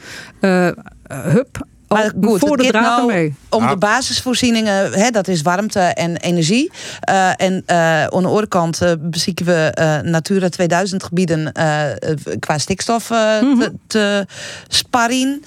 hup, 1.08 1.66
maar 1.88 2.12
goed, 2.22 2.40
voor 2.40 2.58
de 2.58 2.68
draad 2.68 2.98
nou 2.98 3.14
mee. 3.14 3.34
Om 3.50 3.68
de 3.68 3.78
basisvoorzieningen, 3.78 4.92
hè, 4.94 5.10
dat 5.10 5.28
is 5.28 5.42
warmte 5.42 5.80
en 5.80 6.18
energie. 6.18 6.72
Uh, 7.10 7.42
en 7.42 7.54
uh, 7.68 8.04
aan 8.04 8.22
de 8.22 8.28
andere 8.28 8.48
kant 8.48 8.82
uh, 8.82 8.92
bezieken 9.00 9.46
we 9.46 9.72
Natura 10.04 10.50
2000 10.50 11.04
gebieden 11.04 11.52
qua 12.40 12.58
stikstof 12.58 13.10
mm 13.10 13.18
-hmm. 13.42 13.60
te, 13.60 13.74
te 13.88 14.26
sparren. 14.68 15.44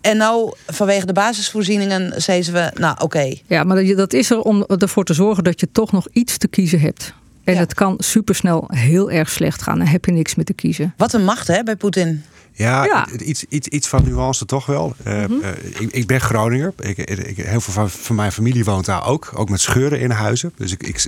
En 0.00 0.16
nou, 0.16 0.54
vanwege 0.66 1.06
de 1.06 1.12
basisvoorzieningen, 1.12 2.22
zeiden 2.22 2.52
we, 2.52 2.70
nou 2.74 2.92
oké. 2.92 3.04
Okay. 3.04 3.42
Ja, 3.46 3.64
maar 3.64 3.84
dat 3.84 4.12
is 4.12 4.30
er 4.30 4.40
om 4.40 4.64
ervoor 4.64 5.04
te 5.04 5.14
zorgen 5.14 5.44
dat 5.44 5.60
je 5.60 5.68
toch 5.72 5.92
nog 5.92 6.06
iets 6.12 6.38
te 6.38 6.48
kiezen 6.48 6.80
hebt. 6.80 7.12
En 7.44 7.54
ja. 7.54 7.60
het 7.60 7.74
kan 7.74 7.94
supersnel 7.98 8.64
heel 8.74 9.10
erg 9.10 9.30
slecht 9.30 9.62
gaan. 9.62 9.78
Dan 9.78 9.86
heb 9.86 10.04
je 10.04 10.12
niks 10.12 10.34
meer 10.34 10.44
te 10.44 10.52
kiezen. 10.52 10.94
Wat 10.96 11.12
een 11.12 11.24
macht 11.24 11.46
hè, 11.46 11.62
bij 11.62 11.76
Poetin. 11.76 12.24
Ja, 12.56 12.84
ja, 12.84 13.08
Iets, 13.18 13.44
iets, 13.48 13.68
iets 13.68 13.88
van 13.88 14.04
nuance 14.04 14.44
toch 14.44 14.66
wel. 14.66 14.94
Uh, 15.06 15.14
mm 15.14 15.24
-hmm. 15.24 15.40
uh, 15.42 15.80
ik, 15.80 15.92
ik, 15.92 16.06
ben 16.06 16.20
Groninger. 16.20 16.72
Ik, 16.78 16.98
ik, 16.98 17.36
heel 17.36 17.60
veel 17.60 17.72
van, 17.72 17.90
van, 17.90 18.16
mijn 18.16 18.32
familie 18.32 18.64
woont 18.64 18.84
daar 18.84 19.06
ook. 19.06 19.32
Ook 19.34 19.48
met 19.48 19.60
scheuren 19.60 20.00
in 20.00 20.10
huizen. 20.10 20.52
Dus 20.56 20.72
ik, 20.72 20.82
ik, 20.82 21.06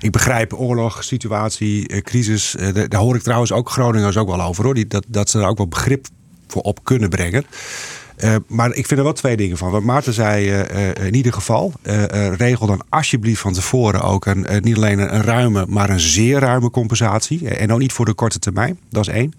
ik 0.00 0.10
begrijp 0.10 0.52
oorlog, 0.52 1.04
situatie, 1.04 1.92
uh, 1.92 2.00
crisis. 2.00 2.56
daar 2.88 3.00
hoor 3.00 3.16
ik 3.16 3.22
trouwens 3.22 3.52
ook 3.52 3.70
Groningers 3.70 4.16
ook 4.16 4.28
wel 4.28 4.42
over. 4.42 4.64
Hoor. 4.64 4.74
Die, 4.74 4.86
dat, 4.86 5.04
dat 5.08 5.30
ze 5.30 5.38
er 5.38 5.46
ook 5.46 5.56
wel 5.56 5.68
begrip 5.68 6.06
voor 6.46 6.62
op 6.62 6.84
kunnen 6.84 7.08
brengen. 7.08 7.44
Uh, 8.24 8.36
maar 8.46 8.68
ik 8.68 8.86
vind 8.86 8.98
er 8.98 9.04
wel 9.04 9.12
twee 9.12 9.36
dingen 9.36 9.56
van. 9.56 9.70
Wat 9.70 9.82
Maarten 9.82 10.12
zei, 10.12 10.50
uh, 10.50 10.58
uh, 10.58 11.06
in 11.06 11.14
ieder 11.14 11.32
geval, 11.32 11.72
regel 12.36 12.66
dan 12.66 12.82
alsjeblieft 12.88 13.40
van 13.40 13.52
tevoren 13.52 14.02
ook 14.02 14.26
een, 14.26 14.46
niet 14.60 14.76
alleen 14.76 14.98
een 14.98 15.22
ruime, 15.22 15.66
maar 15.68 15.90
een 15.90 16.00
zeer 16.00 16.38
ruime 16.38 16.70
compensatie. 16.70 17.48
en 17.48 17.72
ook 17.72 17.78
niet 17.78 17.92
voor 17.92 18.04
de 18.04 18.14
korte 18.14 18.38
termijn. 18.38 18.78
Dat 18.90 19.08
is 19.08 19.14
één. 19.14 19.34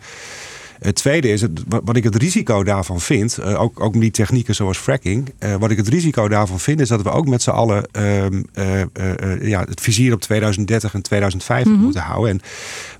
Het 0.79 0.95
tweede 0.95 1.29
is, 1.29 1.41
het, 1.41 1.63
wat 1.67 1.95
ik 1.95 2.03
het 2.03 2.15
risico 2.15 2.63
daarvan 2.63 3.01
vind, 3.01 3.39
uh, 3.39 3.61
ook, 3.61 3.79
ook 3.79 3.93
die 3.93 4.11
technieken 4.11 4.55
zoals 4.55 4.77
fracking, 4.77 5.33
uh, 5.39 5.55
wat 5.55 5.71
ik 5.71 5.77
het 5.77 5.87
risico 5.87 6.27
daarvan 6.27 6.59
vind, 6.59 6.79
is 6.79 6.87
dat 6.87 7.01
we 7.01 7.11
ook 7.11 7.27
met 7.27 7.41
z'n 7.41 7.49
allen 7.49 7.85
uh, 7.97 9.49
ja, 9.49 9.63
het 9.69 9.81
vizier 9.81 10.13
op 10.13 10.21
2030 10.21 10.93
en 10.93 11.01
2050 11.01 11.67
mm 11.67 11.73
-hmm. 11.73 11.83
moeten 11.83 12.01
houden. 12.01 12.31
En 12.31 12.41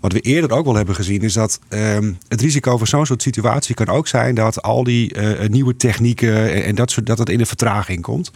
wat 0.04 0.14
we 0.14 0.20
eerder 0.20 0.52
ook 0.52 0.66
wel 0.66 0.76
hebben 0.76 0.96
gezien, 0.96 1.22
is 1.22 1.34
dat 1.34 1.60
ehm, 1.70 2.14
het 2.28 2.42
risico 2.42 2.78
van 2.78 2.88
zo'n 2.88 3.06
soort 3.06 3.22
situatie 3.22 3.76
kan 3.76 3.88
ook 3.88 4.08
zijn 4.08 4.36
dat 4.36 4.62
al 4.62 4.84
die 4.84 5.18
nieuwe 5.48 5.76
technieken 5.76 6.54
en, 6.54 6.64
en 6.64 6.76
dat, 6.76 6.92
soort, 6.92 7.06
dat 7.06 7.18
het 7.18 7.30
in 7.30 7.38
de 7.38 7.46
vertraging 7.46 8.02
komt. 8.02 8.32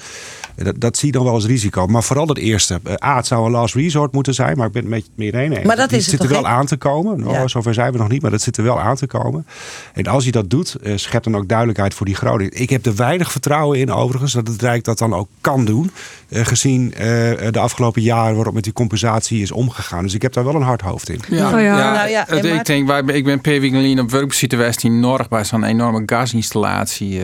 Dat, 0.64 0.80
dat 0.80 0.98
zie 0.98 1.08
je 1.08 1.14
dan 1.14 1.24
wel 1.24 1.34
als 1.34 1.46
risico. 1.46 1.88
Maar 1.88 2.04
vooral 2.04 2.28
het 2.28 2.38
eerste. 2.38 2.82
A, 3.04 3.16
het 3.16 3.28
zou 3.28 3.46
een 3.46 3.52
last 3.52 3.76
resort 3.76 4.12
moeten 4.12 4.34
zijn, 4.34 4.58
maar 4.58 4.68
ik 4.68 4.72
ben 4.72 4.82
het 4.82 4.92
met 4.92 5.06
je 5.06 5.12
meer 5.16 5.36
eens. 5.36 5.66
Maar 5.66 5.76
dat 5.76 5.92
is 5.92 6.10
zit 6.10 6.24
er 6.24 6.30
wel 6.30 6.48
aan 6.48 6.66
te 6.66 6.78
komen. 6.78 7.20
Nou, 7.20 7.34
ja. 7.34 7.48
zover 7.48 7.74
zijn 7.74 7.92
we 7.92 7.98
nog 7.98 8.10
niet, 8.10 8.22
maar 8.22 8.32
dat 8.32 8.42
zit 8.42 8.58
er 8.58 8.64
wel 8.64 8.80
aan 8.80 8.96
te 8.96 9.08
komen. 9.08 9.48
En 9.94 10.08
als 10.08 10.26
je 10.26 10.32
dat 10.32 10.50
doet, 10.50 10.76
uh, 10.82 10.98
schept 10.98 11.24
dan 11.24 11.36
ook 11.36 11.48
duidelijkheid 11.48 11.94
voor 11.94 12.06
die 12.06 12.16
Groningen. 12.16 12.62
Ik 12.62 12.70
heb 12.70 12.86
er 12.86 12.96
weinig 12.96 13.32
vertrouwen 13.32 13.80
in 13.80 13.92
overigens 13.92 14.34
dat 14.34 14.48
het 14.48 14.62
Rijk 14.62 14.84
dat 14.84 14.98
dan 14.98 15.14
ook 15.14 15.28
kan 15.42 15.66
doen. 15.66 15.92
Gezien 16.32 16.94
de 17.52 17.60
afgelopen 17.60 18.02
jaren 18.02 18.36
waarop 18.36 18.54
met 18.54 18.64
die 18.64 18.74
compensatie 18.74 19.42
is 19.42 19.52
omgegaan. 19.52 20.04
Dus 20.04 20.14
ik 20.14 20.22
heb 20.22 20.34
daar 20.34 20.44
wel 20.44 20.56
een 20.56 20.62
hard 20.62 20.82
hoofd 20.82 21.10
in. 21.10 21.20
Ja, 21.30 21.57
oh 21.58 21.64
ja. 21.64 21.78
ja, 21.78 21.94
nou, 21.94 22.10
ja 22.10 22.26
het, 22.28 22.46
ik 22.46 22.66
denk, 22.66 22.88
wij, 22.88 23.02
ik 23.16 23.24
ben 23.24 23.42
per 23.42 23.62
week 23.62 24.00
op 24.00 24.12
werksituatie 24.12 24.90
in 24.90 25.00
Norg 25.00 25.30
bij 25.30 25.44
zo'n 25.44 25.64
enorme 25.64 26.04
gasinstallatie. 26.06 27.24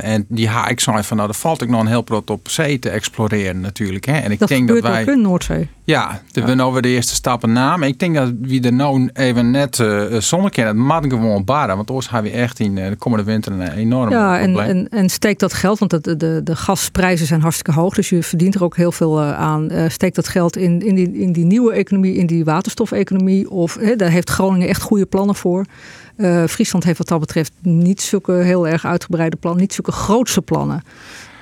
en 0.00 0.24
die 0.28 0.48
ha 0.48 0.68
ik 0.68 0.80
zei 0.80 1.02
van 1.02 1.16
nou, 1.16 1.28
daar 1.28 1.38
valt 1.38 1.62
ik 1.62 1.68
nog 1.68 1.80
een 1.80 1.86
heel 1.86 2.02
prot 2.02 2.30
op 2.30 2.48
zee 2.48 2.78
te 2.78 2.90
exploreren 2.90 3.60
natuurlijk. 3.60 4.04
Hè. 4.04 4.18
En 4.18 4.30
ik 4.30 4.38
dat 4.38 4.48
denk 4.48 4.68
dat 4.68 4.80
wij. 4.80 5.04
in 5.04 5.20
Noordzee. 5.20 5.68
Ja, 5.86 6.20
we 6.32 6.40
ja. 6.40 6.54
nou 6.54 6.72
weer 6.72 6.82
de 6.82 6.88
eerste 6.88 7.14
stappen 7.14 7.52
namen. 7.52 7.88
Ik 7.88 7.98
denk 7.98 8.14
dat 8.14 8.32
wie 8.40 8.62
er 8.62 8.72
nou 8.72 9.10
even 9.12 9.50
net 9.50 9.78
uh, 9.78 10.20
zonnekeer 10.20 10.66
het 10.66 10.76
mag 10.76 11.02
gewoon 11.08 11.44
baren. 11.44 11.76
Want 11.76 11.88
anders 11.88 12.06
gaan 12.06 12.22
we 12.22 12.30
echt 12.30 12.58
in 12.58 12.74
de 12.74 12.96
komende 12.98 13.24
winter 13.24 13.52
een 13.52 13.72
enorm 13.72 14.10
ja, 14.10 14.38
probleem. 14.38 14.58
En, 14.58 14.68
en, 14.68 14.88
en 14.88 15.08
steek 15.08 15.38
dat 15.38 15.52
geld, 15.52 15.78
want 15.78 16.04
de, 16.04 16.16
de, 16.16 16.40
de 16.44 16.56
gasprijzen 16.56 17.26
zijn 17.26 17.40
hartstikke 17.40 17.80
hoog. 17.80 17.94
Dus 17.94 18.08
je 18.08 18.22
verdient 18.22 18.54
er 18.54 18.64
ook 18.64 18.76
heel 18.76 18.92
veel 18.92 19.22
aan. 19.22 19.72
Uh, 19.72 19.88
steek 19.88 20.14
dat 20.14 20.28
geld 20.28 20.56
in, 20.56 20.80
in, 20.80 20.94
die, 20.94 21.12
in 21.12 21.32
die 21.32 21.44
nieuwe 21.44 21.72
economie, 21.72 22.14
in 22.14 22.26
die 22.26 22.44
waterstofeconomie. 22.44 23.50
Of 23.50 23.78
daar 23.96 24.10
heeft 24.10 24.30
Groningen 24.30 24.68
echt 24.68 24.82
goede 24.82 25.06
plannen 25.06 25.34
voor. 25.34 25.64
Uh, 26.16 26.44
Friesland 26.44 26.84
heeft 26.84 26.98
wat 26.98 27.08
dat 27.08 27.20
betreft 27.20 27.52
niet 27.62 28.00
zulke 28.00 28.32
heel 28.32 28.68
erg 28.68 28.84
uitgebreide 28.84 29.36
plannen, 29.36 29.60
niet 29.60 29.74
zulke 29.74 29.92
grootse 29.92 30.42
plannen. 30.42 30.82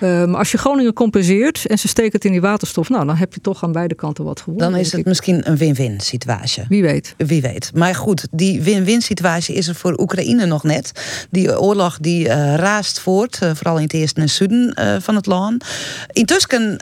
Uh, 0.03 0.25
maar 0.25 0.39
als 0.39 0.51
je 0.51 0.59
Groningen 0.59 0.93
compenseert 0.93 1.67
en 1.67 1.79
ze 1.79 1.89
steken 1.89 2.13
het 2.13 2.25
in 2.25 2.31
die 2.31 2.41
waterstof, 2.41 2.89
nou, 2.89 3.07
dan 3.07 3.17
heb 3.17 3.35
je 3.35 3.41
toch 3.41 3.65
aan 3.65 3.73
beide 3.73 3.95
kanten 3.95 4.25
wat 4.25 4.41
gewonnen. 4.41 4.71
Dan 4.71 4.81
is 4.81 4.93
het 4.93 5.05
misschien 5.05 5.49
een 5.51 5.57
win-win 5.57 6.01
situatie. 6.01 6.65
Wie 6.69 6.83
weet. 6.83 7.15
Wie 7.17 7.43
weet. 7.43 7.71
Maar 7.75 7.95
goed, 7.95 8.27
die 8.31 8.63
win-win 8.63 9.03
situatie 9.03 9.55
is 9.55 9.69
er 9.69 9.75
voor 9.75 9.99
Oekraïne 9.99 10.47
nog 10.47 10.63
net. 10.63 10.93
Die 11.31 11.61
oorlog 11.61 11.99
die 11.99 12.27
uh, 12.27 12.55
raast 12.55 13.01
voort, 13.01 13.39
uh, 13.43 13.51
vooral 13.55 13.77
in 13.77 13.83
het 13.83 13.93
eerste 13.93 14.21
en 14.21 14.29
zuiden 14.29 15.03
van 15.03 15.15
het 15.15 15.27
land. 15.27 15.65
Intussen 16.13 16.77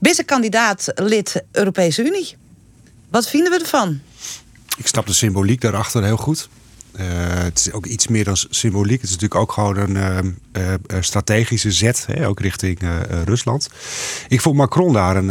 is 0.00 0.18
een 0.18 0.24
kandidaat 0.24 0.92
lid 0.94 1.42
Europese 1.52 2.04
Unie. 2.04 2.36
Wat 3.10 3.28
vinden 3.28 3.52
we 3.52 3.58
ervan? 3.58 4.00
Ik 4.76 4.86
snap 4.86 5.06
de 5.06 5.12
symboliek 5.12 5.60
daarachter 5.60 6.04
heel 6.04 6.16
goed. 6.16 6.48
Uh, 7.00 7.04
het 7.42 7.58
is 7.58 7.72
ook 7.72 7.86
iets 7.86 8.08
meer 8.08 8.24
dan 8.24 8.36
symboliek. 8.36 9.00
Het 9.00 9.10
is 9.10 9.16
natuurlijk 9.16 9.40
ook 9.40 9.52
gewoon 9.52 9.76
een 9.76 9.96
uh, 9.96 10.18
uh, 10.62 10.74
strategische 11.00 11.72
zet, 11.72 12.06
hè, 12.12 12.28
ook 12.28 12.40
richting 12.40 12.78
Rusland. 13.24 13.70
Ik 14.28 14.40
vond 14.40 14.56
Macron 14.56 14.92
daar 14.92 15.16
een, 15.16 15.26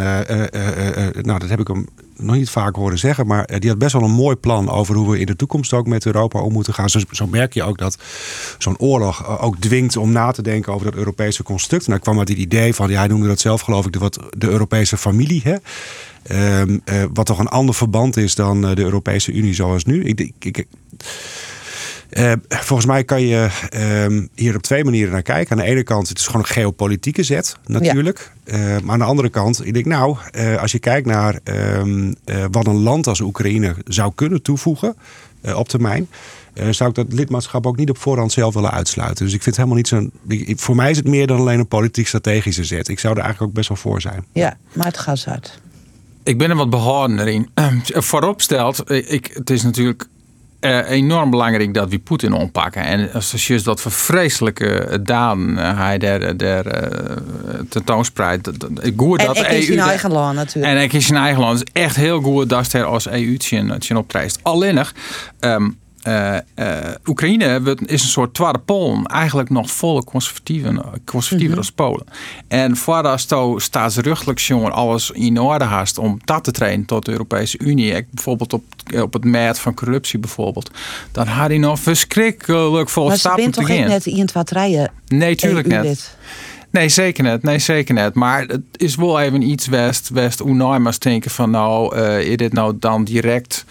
nou 1.26 1.40
dat 1.40 1.50
heb 1.50 1.60
ik 1.60 1.68
hem 1.68 1.88
nog 2.18 2.36
niet 2.36 2.50
vaak 2.50 2.76
horen 2.76 2.98
zeggen, 2.98 3.28
maar 3.28 3.60
die 3.60 3.70
had 3.70 3.80
best 3.80 3.94
wel 3.94 4.02
een 4.02 4.12
mooi 4.12 4.36
plan 4.36 4.70
over 4.70 4.96
hoe 4.96 5.12
we 5.12 5.20
in 5.20 5.26
de 5.26 5.36
toekomst 5.36 5.74
ook 5.74 5.88
met 5.88 6.06
Europa 6.06 6.40
om 6.40 6.54
moeten 6.54 6.74
gaan. 6.74 6.90
Zo, 6.90 7.00
zo 7.12 7.28
merk 7.28 7.54
je 7.54 7.64
ook 7.64 7.78
dat 7.78 7.98
zo'n 8.58 8.78
oorlog 8.78 9.40
ook 9.40 9.58
dwingt 9.60 9.98
om 9.98 10.12
na 10.12 10.32
te 10.32 10.42
denken 10.42 10.74
over 10.74 10.86
dat 10.86 10.96
Europese 10.96 11.44
construct. 11.44 11.86
En 11.86 11.92
daar 11.92 12.00
kwam 12.00 12.20
uit 12.20 12.30
het 12.30 12.38
idee 12.38 12.74
van, 12.74 12.90
ja, 12.90 12.98
hij 12.98 13.08
noemde 13.08 13.28
dat 13.28 13.40
zelf 13.40 13.62
geloof 13.62 13.86
ik 13.86 13.94
de, 13.94 14.00
wat, 14.00 14.20
de 14.38 14.48
Europese 14.48 14.98
familie. 14.98 15.42
Hè? 15.44 15.56
Ehm, 16.24 16.78
wat 17.14 17.26
toch 17.26 17.40
een 17.40 17.48
ander 17.48 17.76
verband 17.76 18.18
is 18.18 18.36
dan 18.36 18.62
de 18.62 18.82
Europese 18.82 19.32
Unie 19.32 19.54
zoals 19.54 19.86
nu. 19.86 20.04
Ik, 20.04 20.32
ik, 20.40 20.66
uh, 22.16 22.32
volgens 22.50 22.88
mij 22.88 23.04
kan 23.04 23.22
je 23.22 23.48
uh, 24.10 24.24
hier 24.36 24.56
op 24.56 24.62
twee 24.62 24.84
manieren 24.84 25.12
naar 25.12 25.22
kijken. 25.22 25.52
Aan 25.52 25.64
de 25.64 25.70
ene 25.70 25.84
kant, 25.84 26.10
het 26.10 26.20
is 26.20 26.26
gewoon 26.26 26.42
een 26.42 26.48
geopolitieke 26.48 27.24
zet, 27.24 27.58
natuurlijk. 27.66 28.32
Ja. 28.46 28.58
Uh, 28.58 28.82
maar 28.82 28.94
aan 28.94 29.00
de 29.00 29.06
andere 29.06 29.30
kant, 29.30 29.66
ik 29.66 29.74
denk 29.74 29.86
nou, 29.86 30.18
als 30.60 30.72
je 30.72 30.80
kijkt 30.80 31.08
naar 31.08 31.40
ehm, 31.44 32.14
wat 32.52 32.68
een 32.68 32.82
land 32.82 33.08
als 33.08 33.20
Oekraïne 33.20 33.76
zou 33.86 34.12
kunnen 34.16 34.42
toevoegen 34.42 34.96
op 35.56 35.70
termijn. 35.70 36.10
zou 36.70 36.90
ik 36.90 36.96
dat 36.96 37.14
lidmaatschap 37.14 37.68
ook 37.68 37.78
niet 37.78 37.90
op 37.90 37.98
voorhand 37.98 38.32
zelf 38.32 38.54
willen 38.54 38.72
uitsluiten. 38.72 39.26
Dus 39.26 39.34
ik 39.34 39.44
vind 39.44 39.58
het 39.58 39.66
helemaal 39.66 39.78
niet 39.78 39.88
zo'n. 39.88 40.12
Voor 40.60 40.76
mij 40.76 40.92
is 40.92 40.98
het 40.98 41.08
meer 41.08 41.28
dan 41.28 41.40
alleen 41.40 41.60
een 41.60 41.68
politiek-strategische 41.68 42.64
zet. 42.64 42.88
Ik 42.88 43.00
zou 43.00 43.14
er 43.14 43.22
eigenlijk 43.22 43.50
ook 43.50 43.58
best 43.58 43.68
wel 43.68 43.78
voor 43.78 44.02
zijn. 44.02 44.26
Ja, 44.32 44.58
maar 44.74 44.86
het 44.86 44.98
gaat 44.98 45.26
uit. 45.28 45.60
Ik 46.24 46.38
ben 46.38 46.50
er 46.50 46.56
wat 46.56 46.70
behoudener 46.70 47.28
in. 47.28 47.50
Voorop 47.84 48.42
stelt, 48.42 48.92
ik, 48.92 49.32
het 49.34 49.50
is 49.50 49.64
natuurlijk 49.64 50.08
uh, 50.66 50.90
enorm 50.90 51.30
belangrijk 51.30 51.74
dat 51.74 51.90
we 51.90 52.00
Poetin 52.00 52.34
ontpakken. 52.34 52.82
En 52.82 53.14
als 53.14 53.48
je 53.48 53.62
dat 53.62 53.82
vreselijke 53.82 55.00
daden 55.04 55.50
uh, 55.50 55.78
hij 55.78 55.98
der, 55.98 56.38
der 56.38 56.66
uh, 56.66 57.60
tentoonspreidt. 57.70 58.50
Goed 58.96 59.20
dat 59.20 59.38
en, 59.38 59.46
en 59.46 59.56
in 59.56 59.64
zijn 59.64 59.80
eigen 59.80 60.12
land 60.12 60.36
natuurlijk. 60.36 60.74
En 60.74 60.82
ik 60.82 60.94
in 60.94 61.02
zijn 61.02 61.20
eigen 61.20 61.42
land. 61.42 61.60
Het 61.60 61.70
is 61.74 61.82
echt 61.82 61.96
heel 61.96 62.22
goed 62.22 62.50
dat 62.50 62.72
hij 62.72 62.84
als 62.84 63.08
EU 63.08 63.38
optreedt. 63.96 64.40
Alleen 64.42 64.76
nog, 64.76 64.92
um, 65.40 65.78
uh, 66.08 66.38
uh, 66.56 66.78
Oekraïne 67.06 67.76
is 67.86 68.02
een 68.02 68.10
soort 68.10 68.34
tweede 68.34 68.60
Polen. 68.60 69.06
Eigenlijk 69.06 69.50
nog 69.50 69.72
volle 69.72 70.04
conservatieven, 70.04 70.82
conservatiever 71.06 71.56
mm 71.56 71.58
als 71.58 71.72
Polen. 71.72 72.06
En 72.48 72.78
voordat 72.78 73.22
zo 73.22 73.56
staatsrechtelijk 73.58 74.40
jongen 74.40 74.72
alles 74.72 75.12
in 75.12 75.40
orde 75.40 75.64
haast 75.64 75.98
om 75.98 76.20
dat 76.24 76.44
te 76.44 76.52
trainen 76.52 76.86
tot 76.86 77.06
de 77.06 77.12
Europese 77.12 77.60
Unie. 77.60 78.06
Bijvoorbeeld 78.12 78.54
op, 78.54 78.64
op 79.02 79.14
het 79.14 79.24
meet 79.24 79.60
van 79.60 79.74
corruptie 79.74 80.20
bijvoorbeeld. 80.20 80.72
Dan 81.12 81.28
had 81.28 81.48
hij 81.48 81.58
nog 81.58 81.80
verschrikkelijk 81.80 82.90
vol 82.90 83.12
stappen 83.12 83.52
te. 83.52 83.62
Maar 83.62 83.72
je 83.72 83.78
bent 83.78 84.04
toch 84.04 84.14
net 84.14 84.20
in 84.20 84.30
het 84.34 84.52
rijden? 84.52 84.92
Nee, 85.08 85.36
tuurlijk 85.36 85.68
net. 85.68 86.18
Nee, 86.76 86.90
zeker 86.90 87.24
net. 87.24 87.44
Nee, 87.44 87.60
zeker 87.60 87.94
net. 87.94 88.14
Maar 88.14 88.42
het 88.42 88.62
is 88.76 88.96
wel 88.96 89.20
even 89.20 89.42
iets 89.42 89.68
west, 89.68 90.10
west 90.10 90.42
onaimas 90.42 91.00
denken 91.00 91.32
van 91.32 91.50
nou, 91.50 91.98
uh, 91.98 92.20
is 92.20 92.38
dit 92.38 92.54
nou 92.54 92.76
dan 92.80 93.04
direct 93.04 93.66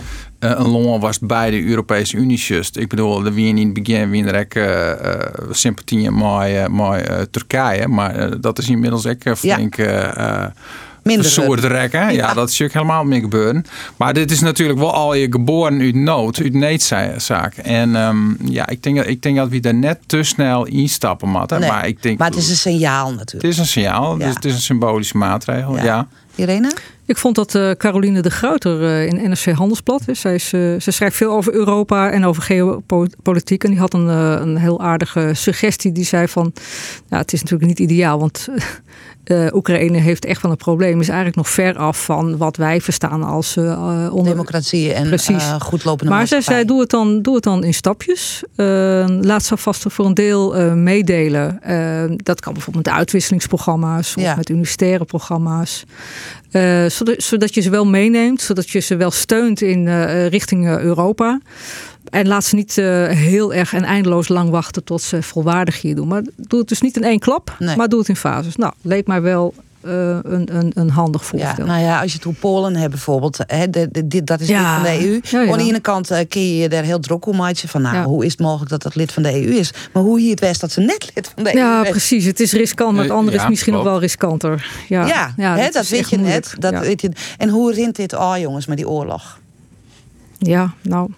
een 0.45 0.69
long 0.69 1.01
was 1.01 1.19
bij 1.19 1.51
de 1.51 1.65
Europese 1.65 2.17
Unie 2.17 2.39
just. 2.39 2.77
Ik 2.77 2.89
bedoel, 2.89 3.25
er 3.25 3.35
wie 3.35 3.49
in 3.49 3.57
het 3.57 3.73
begin 3.73 4.11
wie 4.11 4.25
er 4.25 4.47
uh, 4.57 5.51
sympathie 5.51 6.11
met, 6.11 6.71
met 6.71 7.33
Turkije, 7.33 7.89
maar 7.89 8.41
dat 8.41 8.59
is 8.59 8.69
inmiddels 8.69 9.07
ook 9.07 9.37
flink... 9.37 9.77
Ja 9.77 10.53
minder 11.05 11.31
soort 11.31 11.65
rekken. 11.65 12.15
Ja. 12.15 12.35
dat 12.35 12.49
is 12.49 12.59
natuurlijk 12.59 12.73
helemaal 12.73 13.05
meer 13.05 13.21
gebeuren. 13.21 13.65
Maar 13.97 14.15
dit 14.15 14.31
is 14.31 14.41
natuurlijk 14.41 14.79
wel 14.79 14.93
al 14.93 15.15
je 15.15 15.27
geboren 15.31 15.81
uit 15.81 15.95
nood, 15.95 16.41
uit 16.41 16.53
needzaak. 16.53 17.55
En 17.57 17.97
um, 17.97 18.37
ja, 18.45 18.69
ik 18.69 18.83
denk, 18.83 19.05
ik 19.05 19.23
denk 19.23 19.37
dat 19.37 19.49
we 19.49 19.61
er 19.61 19.75
net 19.75 19.99
te 20.07 20.23
snel 20.23 20.67
instappen. 20.67 21.33
Nee, 21.33 21.69
maar, 21.69 21.87
ik 21.87 22.03
denk, 22.03 22.19
maar 22.19 22.29
het 22.29 22.37
is 22.37 22.51
een 22.51 22.57
signaal 22.57 23.11
natuurlijk. 23.11 23.43
Het 23.43 23.53
is 23.53 23.59
een 23.59 23.67
signaal, 23.67 24.19
dus 24.19 24.35
het 24.35 24.45
is 24.45 24.55
een 24.55 24.61
symbolische 24.61 25.17
maatregel. 25.17 25.77
Ja. 25.77 26.07
Irene? 26.35 26.73
Ik 27.07 27.17
vond 27.17 27.35
dat 27.35 27.55
uh, 27.55 27.71
Caroline 27.71 28.21
de 28.21 28.31
Gruyter 28.31 28.81
uh, 28.81 29.07
in 29.07 29.31
NRC 29.31 29.45
Handelsblad 29.45 30.09
is. 30.09 30.21
Zij 30.21 30.35
is, 30.35 30.53
uh, 30.53 30.81
ze 30.81 30.91
schrijft 30.91 31.17
veel 31.17 31.33
over 31.33 31.55
Europa 31.55 32.11
en 32.11 32.25
over 32.25 32.43
geopolitiek. 32.43 33.65
En 33.65 33.71
die 33.71 33.79
had 33.79 33.95
een, 33.95 34.07
een 34.07 34.57
heel 34.57 34.81
aardige 34.81 35.31
suggestie. 35.33 35.93
Die 35.93 36.05
zei 36.05 36.29
van, 36.29 36.53
ja, 37.09 37.19
het 37.19 37.33
is 37.33 37.43
natuurlijk 37.43 37.69
niet 37.69 37.79
ideaal. 37.79 38.19
Want 38.19 38.49
Oekraïne 39.53 39.99
heeft 39.99 40.25
echt 40.25 40.43
wel 40.43 40.51
een 40.51 40.57
probleem. 40.57 41.01
Is 41.01 41.09
eigenlijk 41.09 41.37
nog 41.37 41.49
ver 41.49 41.77
af 41.77 42.05
van 42.05 42.37
wat 42.37 42.57
wij 42.57 42.81
verstaan 42.81 43.23
als 43.23 43.57
onder... 43.57 44.25
democratie 44.25 44.93
en 44.93 45.13
uh, 45.31 45.61
goed 45.61 45.85
lopende 45.85 46.13
Maar 46.13 46.27
zij 46.27 46.41
zei, 46.41 46.65
doe 46.65 46.81
het 46.81 46.91
dan, 46.91 47.23
doe 47.23 47.35
het 47.35 47.45
dan 47.45 47.65
in 47.65 47.75
stapjes. 47.75 48.43
laat 49.21 49.45
ze 49.45 49.57
vast 49.57 49.85
voor 49.89 50.07
een 50.07 50.15
deel 50.15 50.75
meedelen. 50.75 51.61
dat 52.17 52.41
kan 52.41 52.53
bijvoorbeeld 52.53 52.87
met 52.87 52.95
uitwisselingsprogramma's 52.95 54.17
of 54.17 54.37
met 54.37 54.49
universitaire 54.49 55.05
programma's. 55.05 55.85
Zodat, 56.95 57.23
zodat 57.23 57.55
je 57.55 57.61
ze 57.61 57.71
wel 57.71 57.87
meeneemt, 57.87 58.41
zodat 58.41 58.71
je 58.71 58.81
ze 58.81 58.97
wel 58.97 59.11
steunt 59.11 59.61
in 59.61 60.09
richting 60.29 60.67
Europa. 60.67 61.41
En 62.11 62.29
laat 62.29 62.45
ze 62.45 62.55
niet 62.55 62.77
uh, 62.77 63.09
heel 63.09 63.55
erg 63.55 63.73
en 63.73 63.85
eindeloos 63.85 64.29
lang 64.29 64.51
wachten 64.51 64.85
tot 64.85 65.03
ze 65.03 65.23
volwaardig 65.23 65.81
hier 65.81 65.95
doen. 65.95 66.09
Maar 66.09 66.23
doe 66.37 66.59
het 66.59 66.69
dus 66.69 66.81
niet 66.81 66.97
in 66.97 67.05
één 67.05 67.19
klap, 67.19 67.57
nee. 67.59 67.77
maar 67.77 67.89
doe 67.89 67.99
het 67.99 68.09
in 68.09 68.17
fases. 68.17 68.57
Nou, 68.57 68.73
leek 68.83 69.07
mij 69.07 69.23
wel 69.23 69.55
uh, 69.87 70.19
een, 70.23 70.57
een, 70.57 70.71
een 70.75 70.91
handig 70.91 71.25
voorstel. 71.25 71.67
Ja, 71.67 71.73
nou 71.73 71.83
ja, 71.83 72.01
als 72.01 72.13
je 72.13 72.19
het 72.23 72.41
Polen 72.41 72.77
hebt 72.77 72.91
bijvoorbeeld, 72.91 73.39
hè, 73.47 73.71
de, 73.71 73.89
de, 73.91 74.09
de, 74.09 74.25
dat 74.25 74.41
is 74.41 74.49
ja. 74.49 74.61
lid 74.61 74.71
van 74.75 74.83
de 74.83 75.07
EU. 75.07 75.21
Ja, 75.23 75.41
ja. 75.41 75.53
Aan 75.53 75.59
de 75.59 75.65
ene 75.65 75.81
kant 75.81 76.11
uh, 76.11 76.19
kun 76.29 76.57
je 76.57 76.69
daar 76.69 76.83
heel 76.83 77.01
druk 77.01 77.27
om 77.27 77.37
maken 77.37 77.69
van, 77.69 77.83
nou, 77.83 78.07
hoe 78.07 78.25
is 78.25 78.31
het 78.31 78.41
mogelijk 78.41 78.71
dat 78.71 78.83
dat 78.83 78.95
lid 78.95 79.13
van 79.13 79.23
de 79.23 79.33
EU 79.33 79.55
is? 79.55 79.73
Maar 79.93 80.03
hoe 80.03 80.21
hier 80.21 80.31
het 80.31 80.41
West 80.41 80.61
dat 80.61 80.73
ze 80.73 80.81
net 80.81 81.11
lid 81.15 81.31
van 81.35 81.45
de 81.45 81.55
EU 81.55 81.59
Ja, 81.59 81.83
precies. 81.83 82.25
Het 82.25 82.41
is 82.41 82.53
riskant, 82.53 82.95
maar 82.95 83.05
het 83.05 83.13
andere 83.13 83.37
is 83.37 83.49
misschien 83.49 83.73
nog 83.73 83.83
wel 83.83 84.01
riskanter. 84.01 84.71
Ja, 84.89 85.33
ja, 85.37 85.57
hè, 85.57 85.71
dat, 85.71 85.89
weet 85.89 86.11
je 86.11 86.19
net. 86.19 86.55
Dat 86.59 86.79
weet 86.79 87.01
je. 87.01 87.11
En 87.39 87.49
hoe 87.49 87.73
rint 87.73 87.97
dit 87.97 88.15
al, 88.15 88.33
oh, 88.33 88.39
jongens, 88.39 88.67
met 88.67 88.77
die 88.77 88.89
oorlog? 88.89 89.39
Ja, 90.39 90.75
nou. 90.83 91.11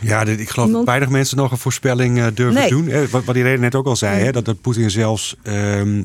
Ja, 0.00 0.24
ik 0.24 0.50
geloof 0.50 0.70
dat 0.70 0.84
weinig 0.84 1.08
mensen 1.08 1.36
nog 1.36 1.50
een 1.50 1.58
voorspelling 1.58 2.18
uh, 2.18 2.26
durven 2.34 2.60
nee. 2.60 2.68
doen. 2.68 2.90
Wat, 3.10 3.24
wat 3.24 3.36
reden 3.36 3.60
net 3.60 3.74
ook 3.74 3.86
al 3.86 3.96
zei, 3.96 4.24
hè, 4.24 4.32
dat, 4.32 4.44
dat 4.44 4.60
Poetin 4.60 4.90
zelfs 4.90 5.36
uh, 5.42 5.84
uh, 5.84 6.00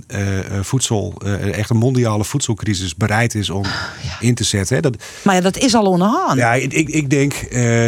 voedsel, 0.61 1.21
echt 1.51 1.69
een 1.69 1.77
mondiale 1.77 2.23
voedselcrisis 2.23 2.95
bereid 2.95 3.35
is 3.35 3.49
om 3.49 3.65
in 4.19 4.35
te 4.35 4.43
zetten. 4.43 4.75
Hè. 4.75 4.81
Dat, 4.81 4.95
maar 5.23 5.35
ja, 5.35 5.41
dat 5.41 5.57
is 5.57 5.73
al 5.73 5.85
onderhand. 5.85 6.37
Ja, 6.37 6.53
ik, 6.53 6.73
ik 6.73 7.09
denk 7.09 7.33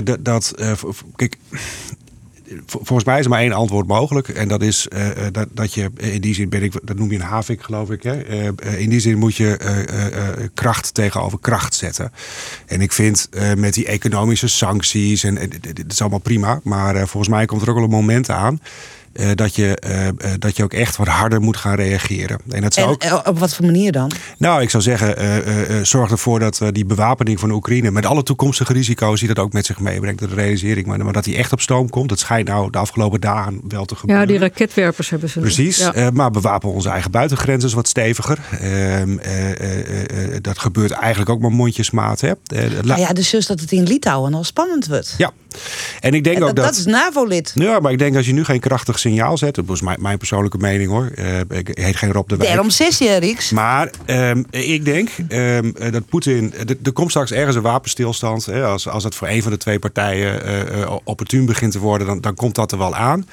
dat, 0.05 0.25
dat 0.25 0.53
kijk, 1.15 1.37
volgens 2.65 3.03
mij 3.03 3.19
is 3.19 3.23
er 3.23 3.29
maar 3.29 3.39
één 3.39 3.53
antwoord 3.53 3.87
mogelijk. 3.87 4.27
En 4.27 4.47
dat 4.47 4.61
is 4.61 4.87
uh, 4.93 5.07
dat, 5.31 5.47
dat 5.51 5.73
je 5.73 5.91
in 5.95 6.21
die 6.21 6.33
zin 6.33 6.49
ben 6.49 6.63
ik, 6.63 6.73
dat 6.83 6.97
noem 6.97 7.11
je 7.11 7.15
een 7.15 7.21
havik, 7.21 7.63
geloof 7.63 7.91
ik. 7.91 8.03
Hè? 8.03 8.21
In 8.77 8.89
die 8.89 8.99
zin 8.99 9.17
moet 9.17 9.35
je 9.35 9.57
kracht 10.53 10.93
tegenover 10.93 11.39
kracht 11.39 11.75
zetten. 11.75 12.11
En 12.65 12.81
ik 12.81 12.91
vind 12.91 13.29
met 13.57 13.73
die 13.73 13.85
economische 13.85 14.47
sancties, 14.47 15.23
en 15.23 15.35
dat 15.61 15.91
is 15.91 16.01
allemaal 16.01 16.19
prima. 16.19 16.59
Maar 16.63 16.95
volgens 16.95 17.27
mij 17.27 17.45
komt 17.45 17.61
er 17.61 17.69
ook 17.69 17.75
wel 17.75 17.83
een 17.83 17.89
moment 17.89 18.29
aan 18.29 18.59
uh, 19.13 19.29
dat, 19.35 19.55
je, 19.55 19.77
uh, 19.87 20.31
dat 20.39 20.57
je 20.57 20.63
ook 20.63 20.73
echt 20.73 20.97
wat 20.97 21.07
harder 21.07 21.41
moet 21.41 21.57
gaan 21.57 21.75
reageren. 21.75 22.39
En, 22.49 22.61
dat 22.61 22.73
zou 22.73 22.95
en 22.99 23.11
ook... 23.11 23.27
op 23.27 23.39
wat 23.39 23.55
voor 23.55 23.65
manier 23.65 23.91
dan? 23.91 24.11
Nou, 24.37 24.61
ik 24.61 24.69
zou 24.69 24.83
zeggen, 24.83 25.85
zorg 25.85 26.11
ervoor 26.11 26.39
dat 26.39 26.61
die 26.71 26.85
bewapening 26.85 27.39
van 27.39 27.51
Oekraïne... 27.51 27.91
met 27.91 28.05
alle 28.05 28.23
toekomstige 28.23 28.73
risico's 28.73 29.19
die 29.19 29.27
dat 29.27 29.39
ook 29.39 29.53
met 29.53 29.65
zich 29.65 29.79
meebrengt... 29.79 30.19
dat 30.19 30.31
realiseer 30.31 30.77
ik 30.77 30.85
maar, 30.85 31.03
maar 31.03 31.13
dat 31.13 31.23
die 31.23 31.35
echt 31.35 31.51
op 31.51 31.61
stoom 31.61 31.89
komt... 31.89 32.09
dat 32.09 32.19
schijnt 32.19 32.47
nou 32.47 32.69
de 32.71 32.77
afgelopen 32.77 33.21
dagen 33.21 33.61
wel 33.67 33.85
te 33.85 33.95
gebeuren. 33.95 34.25
Ja, 34.25 34.31
die 34.31 34.39
raketwerpers 34.39 35.09
hebben 35.09 35.29
ze. 35.29 35.39
Precies, 35.39 35.77
ja. 35.77 36.09
maar 36.13 36.31
bewapen 36.31 36.69
onze 36.69 36.89
eigen 36.89 37.11
buitengrenzen 37.11 37.75
wat 37.75 37.87
steviger. 37.87 38.39
Ehm, 38.59 39.17
dat 40.41 40.59
gebeurt 40.59 40.91
eigenlijk 40.91 41.29
ook 41.29 41.39
maar 41.39 41.51
mondjesmaat. 41.51 42.21
Hè. 42.21 42.31
Nou 42.81 42.99
ja, 42.99 43.13
dus 43.13 43.31
juist 43.31 43.47
dat 43.47 43.59
het 43.59 43.71
in 43.71 43.83
Litouwen 43.83 44.33
al 44.33 44.43
spannend 44.43 44.87
wordt. 44.87 45.15
Ja, 45.17 45.31
en 45.99 46.13
ik 46.13 46.23
denk 46.23 46.43
ook 46.43 46.55
dat... 46.55 46.65
Dat 46.65 46.75
is 46.75 46.85
NAVO-lid. 46.85 47.51
Ja, 47.55 47.79
maar 47.79 47.91
ik 47.91 47.97
denk 47.97 48.15
als 48.15 48.25
je 48.25 48.33
nu 48.33 48.43
geen 48.43 48.59
krachtig 48.59 48.99
signaal 49.03 49.37
zet... 49.37 49.55
dat 49.55 49.65
was 49.65 49.81
mijn, 49.81 50.01
mijn 50.01 50.17
persoonlijke 50.17 50.57
mening 50.57 50.89
hoor. 50.89 51.11
Uh, 51.15 51.39
ik 51.39 51.69
heet 51.73 51.95
geen 51.95 52.11
Rob 52.11 52.29
de 52.29 52.35
Wijk. 52.35 52.49
Daarom 52.49 52.69
zes 52.69 52.97
je, 52.97 53.15
Riks. 53.15 53.51
Maar 53.51 53.89
um, 54.05 54.45
ik 54.49 54.85
denk 54.85 55.09
um, 55.29 55.73
dat 55.91 56.07
Poetin... 56.07 56.53
Er 56.83 56.91
komt 56.91 57.09
straks 57.09 57.31
ergens 57.31 57.55
een 57.55 57.61
wapenstilstand. 57.61 58.45
Hè, 58.45 58.65
als, 58.65 58.87
als 58.87 59.03
het 59.03 59.15
voor 59.15 59.27
een 59.27 59.41
van 59.41 59.51
de 59.51 59.57
twee 59.57 59.79
partijen 59.79 60.41
opportun 61.03 61.45
begint 61.45 61.71
te 61.71 61.79
worden... 61.79 62.07
Dan, 62.07 62.21
dan 62.21 62.35
komt 62.35 62.55
dat 62.55 62.71
er 62.71 62.77
wel 62.77 62.95
aan. 62.95 63.25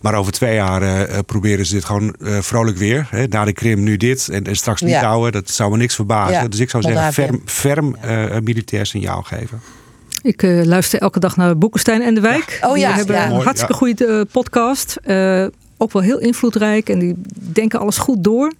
Maar 0.00 0.14
over 0.14 0.32
twee 0.32 0.54
jaar 0.54 0.82
uh, 0.82 1.18
proberen 1.26 1.66
ze 1.66 1.74
dit 1.74 1.84
gewoon 1.84 2.14
uh, 2.18 2.38
vrolijk 2.40 2.76
weer. 2.76 3.06
Hè. 3.10 3.26
Na 3.26 3.44
de 3.44 3.52
Krim 3.52 3.82
nu 3.82 3.96
dit 3.96 4.28
en, 4.28 4.44
en 4.44 4.56
straks 4.56 4.80
niet 4.80 4.90
ja. 4.90 5.04
houden. 5.04 5.32
Dat 5.32 5.50
zou 5.50 5.70
me 5.70 5.76
niks 5.76 5.94
verbazen. 5.94 6.32
Ja. 6.32 6.48
Dus 6.48 6.60
ik 6.60 6.70
zou 6.70 6.82
zeggen, 6.82 7.12
ferm, 7.12 7.42
ferm 7.44 7.96
uh, 8.04 8.24
militair 8.42 8.86
signaal 8.86 9.22
geven. 9.22 9.60
Ik 10.22 10.42
uh, 10.42 10.64
luister 10.64 11.00
elke 11.00 11.20
dag 11.20 11.36
naar 11.36 11.58
Boekenstein 11.58 12.02
en 12.02 12.14
de 12.14 12.20
Wijk. 12.20 12.58
Ja. 12.60 12.70
Oh 12.70 12.76
ja, 12.76 12.86
die 12.86 12.96
hebben 12.96 13.14
ja. 13.14 13.30
een 13.30 13.40
hartstikke 13.40 13.74
goede 13.74 14.06
uh, 14.06 14.20
podcast. 14.32 14.96
Uh, 15.04 15.46
ook 15.76 15.92
wel 15.92 16.02
heel 16.02 16.18
invloedrijk 16.18 16.88
en 16.88 16.98
die 16.98 17.14
denken 17.52 17.78
alles 17.78 17.98
goed 17.98 18.24
door 18.24 18.52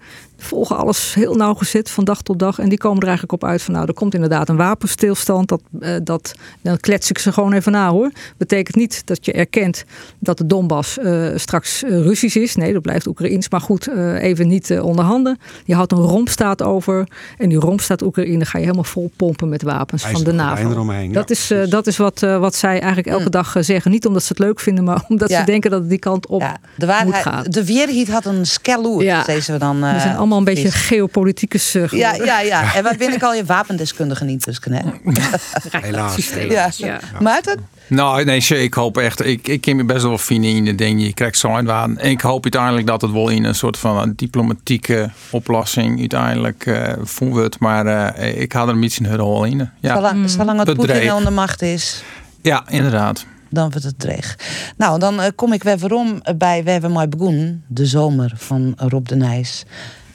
volgen 0.43 0.76
alles 0.76 1.14
heel 1.14 1.34
nauwgezet 1.34 1.91
van 1.91 2.05
dag 2.05 2.22
tot 2.22 2.38
dag. 2.38 2.59
En 2.59 2.68
die 2.68 2.78
komen 2.78 3.01
er 3.01 3.09
eigenlijk 3.09 3.43
op 3.43 3.49
uit 3.49 3.62
van 3.62 3.74
nou, 3.74 3.86
er 3.86 3.95
komt 3.95 4.14
inderdaad 4.14 4.49
een 4.49 4.57
wapenstilstand. 4.57 5.49
Dat, 5.49 5.62
uh, 5.80 5.97
dat, 6.03 6.34
dan 6.61 6.78
klets 6.78 7.11
ik 7.11 7.18
ze 7.18 7.32
gewoon 7.32 7.53
even 7.53 7.72
na 7.72 7.91
hoor. 7.91 8.11
Betekent 8.36 8.76
niet 8.76 9.07
dat 9.07 9.24
je 9.24 9.32
erkent 9.32 9.84
dat 10.18 10.38
de 10.38 10.47
Donbass 10.47 10.99
uh, 10.99 11.28
straks 11.34 11.82
uh, 11.82 11.91
Russisch 11.91 12.36
is. 12.36 12.57
Nee, 12.57 12.72
dat 12.72 12.82
blijft 12.82 13.07
Oekraïens. 13.07 13.49
Maar 13.49 13.61
goed, 13.61 13.88
even 14.18 14.49
niet 14.49 14.80
onder 14.80 15.05
handen. 15.05 15.38
Je 15.64 15.74
houdt 15.74 15.93
een 15.93 15.99
rompstaat 15.99 16.62
over. 16.62 17.09
En 17.38 17.49
die 17.49 17.59
rompstaat 17.59 18.03
Oekraïne 18.03 18.45
ga 18.45 18.59
je 18.59 18.64
helemaal 18.64 18.84
vol 18.84 19.11
pompen 19.16 19.49
met 19.49 19.62
wapens 19.62 20.07
van 20.07 20.24
de 20.24 20.32
NAVO. 20.32 20.70
Eromheen, 20.70 21.12
dat, 21.12 21.30
is, 21.30 21.53
dat 21.68 21.86
is 21.86 21.97
wat, 21.97 22.20
wat 22.20 22.55
zij 22.55 22.78
eigenlijk 22.78 23.07
elke 23.07 23.24
mm. 23.24 23.30
dag 23.30 23.57
zeggen. 23.61 23.91
Niet 23.91 24.07
omdat 24.07 24.22
ze 24.22 24.28
het 24.28 24.38
leuk 24.38 24.61
vinden, 24.61 24.84
maar 24.84 25.05
omdat 25.09 25.28
ja. 25.28 25.38
ze 25.38 25.45
denken 25.45 25.70
dat 25.70 25.80
het 25.80 25.88
die 25.88 25.99
kant 25.99 26.26
op 26.26 26.41
ja, 26.41 26.59
de 26.76 26.86
waarheid, 26.86 27.09
moet 27.09 27.22
gaan. 27.22 27.45
De 27.49 27.64
Weerhiet 27.64 28.11
had 28.11 28.24
een 28.24 28.47
skelloer, 28.47 29.03
ja. 29.03 29.41
ze 29.41 29.59
dan. 29.59 29.80
We 29.80 30.01
zijn 30.01 30.16
allemaal 30.16 30.30
allemaal 30.31 30.55
een 30.55 30.62
beetje 30.62 30.78
geopoliticus 30.78 31.74
uh, 31.74 31.89
ja, 31.89 32.14
ja, 32.14 32.41
ja. 32.41 32.74
En 32.74 32.83
wat 32.83 32.97
ben 32.97 33.12
ik 33.12 33.22
al 33.22 33.35
je 33.35 33.45
wapendeskundige 33.45 34.24
niet 34.24 34.45
dus 34.45 34.59
hè? 34.70 34.81
Helaas. 35.81 36.28
Ja. 36.49 36.70
ja. 36.76 37.01
Maarten? 37.20 37.61
Nou, 37.87 38.24
nee, 38.24 38.41
ik 38.41 38.74
hoop 38.74 38.99
echt. 38.99 39.24
Ik, 39.24 39.49
ik 39.49 39.61
ken 39.61 39.76
me 39.76 39.85
best 39.85 40.03
wel 40.03 40.18
vinden 40.18 40.51
in 40.51 40.64
de 40.64 40.74
dingen. 40.74 41.07
Je 41.07 41.14
krijgt 41.14 41.39
zo'n 41.39 41.64
waan. 41.64 41.99
En 41.99 42.11
ik 42.11 42.20
hoop 42.20 42.43
uiteindelijk 42.43 42.87
dat 42.87 43.01
het 43.01 43.11
wel 43.11 43.28
in 43.28 43.45
een 43.45 43.55
soort 43.55 43.78
van 43.78 43.99
een 43.99 44.12
diplomatieke 44.16 45.11
oplossing 45.31 45.99
uiteindelijk 45.99 46.66
uh, 46.66 46.93
wordt. 47.18 47.59
Maar 47.59 47.87
uh, 48.18 48.41
ik 48.41 48.53
had 48.53 48.68
er 48.68 48.74
een 48.74 48.81
beetje 48.81 49.05
een 49.05 49.11
hurl 49.11 49.45
in. 49.45 49.70
Ja. 49.81 49.95
Zolang, 49.95 50.31
zolang 50.31 50.59
het 50.59 50.74
Poetin 50.74 51.12
onder 51.12 51.33
macht 51.33 51.62
is. 51.62 52.03
Ja, 52.43 52.64
inderdaad. 52.68 53.26
Dan 53.49 53.70
wordt 53.70 53.85
het 53.85 53.99
dreig. 53.99 54.39
Nou, 54.76 54.99
dan 54.99 55.20
uh, 55.20 55.26
kom 55.35 55.53
ik 55.53 55.62
weer 55.62 55.78
waarom 55.78 56.22
bij 56.37 56.64
We 56.64 56.70
hebben 56.70 56.91
mooi 56.91 57.07
begonnen. 57.07 57.64
De 57.66 57.87
zomer 57.87 58.33
van 58.37 58.72
Rob 58.76 59.07
de 59.07 59.16
Nijs 59.16 59.64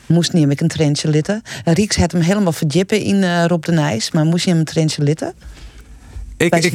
moest 0.07 0.33
niet 0.33 0.47
met 0.47 0.61
een 0.61 0.67
trendje 0.67 1.09
litten. 1.09 1.41
Rieks 1.63 1.95
had 1.95 2.11
hem 2.11 2.21
helemaal 2.21 2.51
verdiepen 2.51 3.01
in 3.01 3.15
uh, 3.15 3.45
Rob 3.45 3.63
de 3.63 3.71
Nijs, 3.71 4.11
maar 4.11 4.25
moest 4.25 4.43
je 4.43 4.49
hem 4.49 4.59
een 4.59 4.65
trendje 4.65 5.03
litten? 5.03 5.33
Ik, 6.37 6.55
ik, 6.55 6.73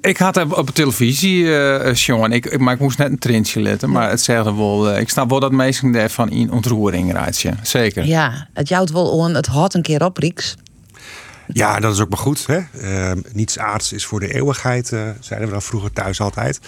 ik, 0.00 0.16
had 0.16 0.34
het 0.34 0.54
op 0.54 0.70
televisie, 0.70 1.42
uh, 1.42 1.94
Sean, 1.94 2.32
ik, 2.32 2.58
maar 2.58 2.74
ik 2.74 2.80
moest 2.80 2.98
net 2.98 3.10
een 3.10 3.18
trendje 3.18 3.60
letten. 3.60 3.90
Maar 3.90 4.10
het 4.10 4.20
zegt 4.20 4.44
wel, 4.44 4.92
uh, 4.92 5.00
ik 5.00 5.08
snap 5.08 5.30
wel 5.30 5.40
dat 5.40 5.52
mensen 5.52 5.92
daarvan 5.92 6.30
in 6.30 6.52
ontroering 6.52 7.12
raadje. 7.12 7.52
Zeker. 7.62 8.06
Ja, 8.06 8.48
het 8.52 8.68
jouwt 8.68 8.90
wel 8.90 9.10
on, 9.10 9.34
het 9.34 9.46
had 9.46 9.74
een 9.74 9.82
keer 9.82 10.04
op, 10.04 10.16
Rieks. 10.16 10.56
Ja, 11.52 11.80
dat 11.80 11.94
is 11.94 12.00
ook 12.00 12.08
maar 12.08 12.18
goed. 12.18 12.46
Hè? 12.46 12.60
Uh, 12.82 13.22
niets 13.32 13.58
aards 13.58 13.92
is 13.92 14.06
voor 14.06 14.20
de 14.20 14.34
eeuwigheid, 14.34 14.90
uh, 14.90 15.00
zeiden 15.20 15.48
we 15.48 15.54
dan 15.54 15.62
vroeger 15.62 15.92
thuis 15.92 16.20
altijd. 16.20 16.60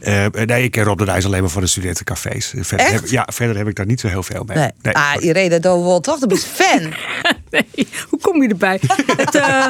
Uh, 0.00 0.26
nee, 0.44 0.62
ik 0.62 0.70
ken 0.70 0.84
Rob 0.84 0.98
de 0.98 1.04
Nijs 1.04 1.24
alleen 1.24 1.40
maar 1.40 1.50
van 1.50 1.62
de 1.62 1.68
studentencafés. 1.68 2.54
Verder 2.56 2.92
heb, 2.92 3.06
ja, 3.06 3.28
verder 3.32 3.56
heb 3.56 3.68
ik 3.68 3.76
daar 3.76 3.86
niet 3.86 4.00
zo 4.00 4.08
heel 4.08 4.22
veel 4.22 4.44
mee. 4.44 4.56
Nee. 4.56 4.70
nee. 4.82 4.94
Ah, 4.94 5.22
Irene 5.22 5.60
toch? 5.60 6.18
Dat 6.18 6.32
is 6.32 6.42
fan. 6.42 6.92
nee, 7.50 7.88
hoe 8.08 8.20
kom 8.20 8.42
je 8.42 8.48
erbij? 8.48 8.80
het, 9.16 9.34
uh, 9.34 9.66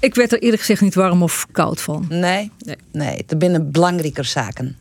ik 0.00 0.14
werd 0.14 0.32
er 0.32 0.38
eerlijk 0.38 0.60
gezegd 0.60 0.80
niet 0.80 0.94
warm 0.94 1.22
of 1.22 1.46
koud 1.52 1.80
van. 1.80 2.06
Nee, 2.08 2.50
nee, 2.58 2.76
nee 2.92 3.24
er 3.28 3.36
binnen 3.36 3.70
belangrijker 3.70 4.24
zaken 4.24 4.76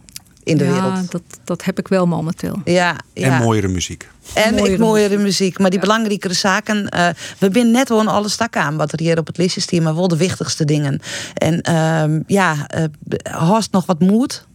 in 0.46 0.58
de 0.58 0.64
ja, 0.64 0.72
wereld. 0.72 1.12
Dat, 1.12 1.22
dat 1.44 1.64
heb 1.64 1.80
ik 1.80 1.88
wel 1.88 2.08
momenteel. 2.08 2.62
Ja, 2.66 2.96
ja. 3.14 3.40
En 3.40 3.44
mooiere 3.44 3.68
muziek. 3.68 4.08
En 4.34 4.54
mooiere 4.54 4.74
ik 4.74 4.80
mooiere 4.80 5.18
muziek. 5.18 5.60
Maar 5.60 5.70
die 5.70 5.80
ja. 5.80 5.86
belangrijkere 5.86 6.34
zaken. 6.34 6.88
Uh, 6.96 7.08
we 7.38 7.50
binnen 7.50 7.74
net 7.74 7.88
gewoon 7.88 8.08
alle 8.08 8.30
stakken 8.30 8.62
aan 8.62 8.78
wat 8.78 8.92
er 8.92 9.00
hier 9.00 9.18
op 9.18 9.28
het 9.28 9.38
listje 9.38 9.62
staat. 9.62 9.82
Maar 9.82 9.96
wel 9.96 10.08
de 10.08 10.18
wichtigste 10.18 10.66
dingen. 10.66 11.02
En 11.34 11.70
uh, 11.70 12.20
ja, 12.28 12.68
uh, 12.78 13.60
nog 13.72 13.86
wat 13.86 14.00
moed? 14.00 14.46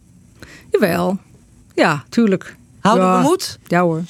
Jawel. 0.71 1.17
Ja, 1.75 2.03
tuurlijk. 2.09 2.55
Houden 2.79 3.05
ja. 3.05 3.17
we 3.17 3.21
moed? 3.21 3.59
Ja 3.67 3.81
hoor. 3.81 4.03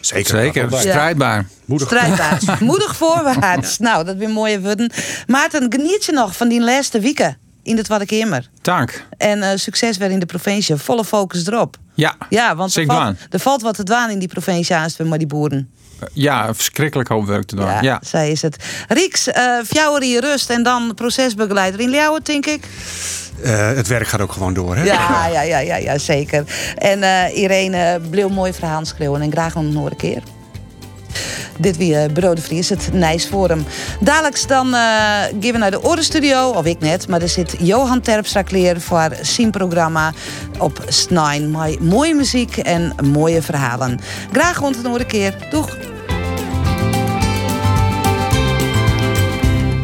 Zeker. 0.00 0.36
Zeker. 0.38 0.68
Strijdbaar. 0.72 1.48
Moedig. 1.64 1.86
Strijdbaar. 1.86 2.58
Moedig 2.60 2.96
voorwaarts. 2.96 3.78
Nou, 3.78 4.04
dat 4.04 4.16
weer 4.16 4.30
mooie 4.30 4.60
woorden. 4.60 4.92
Maarten, 5.26 5.72
geniet 5.72 6.04
je 6.04 6.12
nog 6.12 6.36
van 6.36 6.48
die 6.48 6.60
laatste 6.60 7.00
weken? 7.00 7.38
In 7.62 7.76
de 7.76 7.82
Tweede 7.82 8.06
Kamer. 8.06 8.48
Dank. 8.62 9.06
En 9.16 9.38
uh, 9.38 9.48
succes 9.54 9.96
weer 9.96 10.10
in 10.10 10.18
de 10.18 10.26
provincie. 10.26 10.76
Volle 10.76 11.04
focus 11.04 11.46
erop. 11.46 11.76
Ja, 11.94 12.16
ja 12.28 12.56
want 12.56 12.76
er 12.76 12.86
valt, 12.86 13.16
er 13.30 13.38
valt, 13.38 13.62
wat 13.62 13.74
te 13.74 13.82
doen 13.82 14.10
in 14.10 14.18
die 14.18 14.28
provincie 14.28 14.76
aanstaan 14.76 15.08
maar 15.08 15.18
die 15.18 15.26
boeren. 15.26 15.70
Ja, 16.12 16.54
verschrikkelijk 16.54 17.08
hoop 17.08 17.26
werk 17.26 17.44
te 17.44 17.56
doen. 17.56 17.64
Ja, 17.64 17.82
ja. 17.82 18.00
zij 18.04 18.30
is 18.30 18.42
het. 18.42 18.56
Rieks, 18.88 19.28
uh, 19.28 20.20
rust 20.20 20.50
en 20.50 20.62
dan 20.62 20.92
procesbegeleider 20.94 21.80
in 21.80 21.90
Ljouwen, 21.90 22.22
denk 22.22 22.46
ik. 22.46 22.64
Uh, 23.44 23.68
het 23.68 23.86
werk 23.86 24.06
gaat 24.06 24.20
ook 24.20 24.32
gewoon 24.32 24.54
door, 24.54 24.76
hè? 24.76 24.84
Ja, 24.84 25.26
ja, 25.26 25.42
ja, 25.42 25.58
ja, 25.58 25.76
ja 25.76 25.98
zeker. 25.98 26.44
En 26.78 26.98
uh, 26.98 27.36
Irene, 27.36 28.00
bleef 28.10 28.28
mooi 28.28 28.52
verhaal 28.52 28.84
schreeuwen 28.84 29.20
en 29.20 29.30
graag 29.30 29.54
nog 29.54 29.90
een 29.90 29.96
keer. 29.96 30.22
Dit 31.58 31.76
wie 31.76 31.94
uh, 31.94 32.04
Bureau 32.12 32.34
de 32.34 32.42
Vries, 32.42 32.68
het 32.68 32.92
Nijsforum. 32.92 33.64
Dadelijk 34.00 34.48
dan 34.48 34.66
uh, 34.66 34.72
gaan 34.72 35.30
we 35.40 35.58
naar 35.58 35.70
de 35.70 35.82
Orenstudio, 35.82 36.50
of 36.50 36.64
ik 36.64 36.80
net, 36.80 37.08
maar 37.08 37.22
er 37.22 37.28
zit 37.28 37.54
Johan 37.58 38.00
Terpstra 38.00 38.42
kleer 38.42 38.80
voor 38.80 39.08
zijn 39.22 39.50
programma 39.50 40.12
op 40.58 40.84
Snijn. 40.88 41.50
Mooie 41.80 42.14
muziek 42.14 42.56
en 42.56 42.94
mooie 43.02 43.42
verhalen. 43.42 44.00
Graag 44.32 44.58
rond 44.58 44.76
een 44.84 45.06
keer. 45.06 45.34
Doeg! 45.50 45.99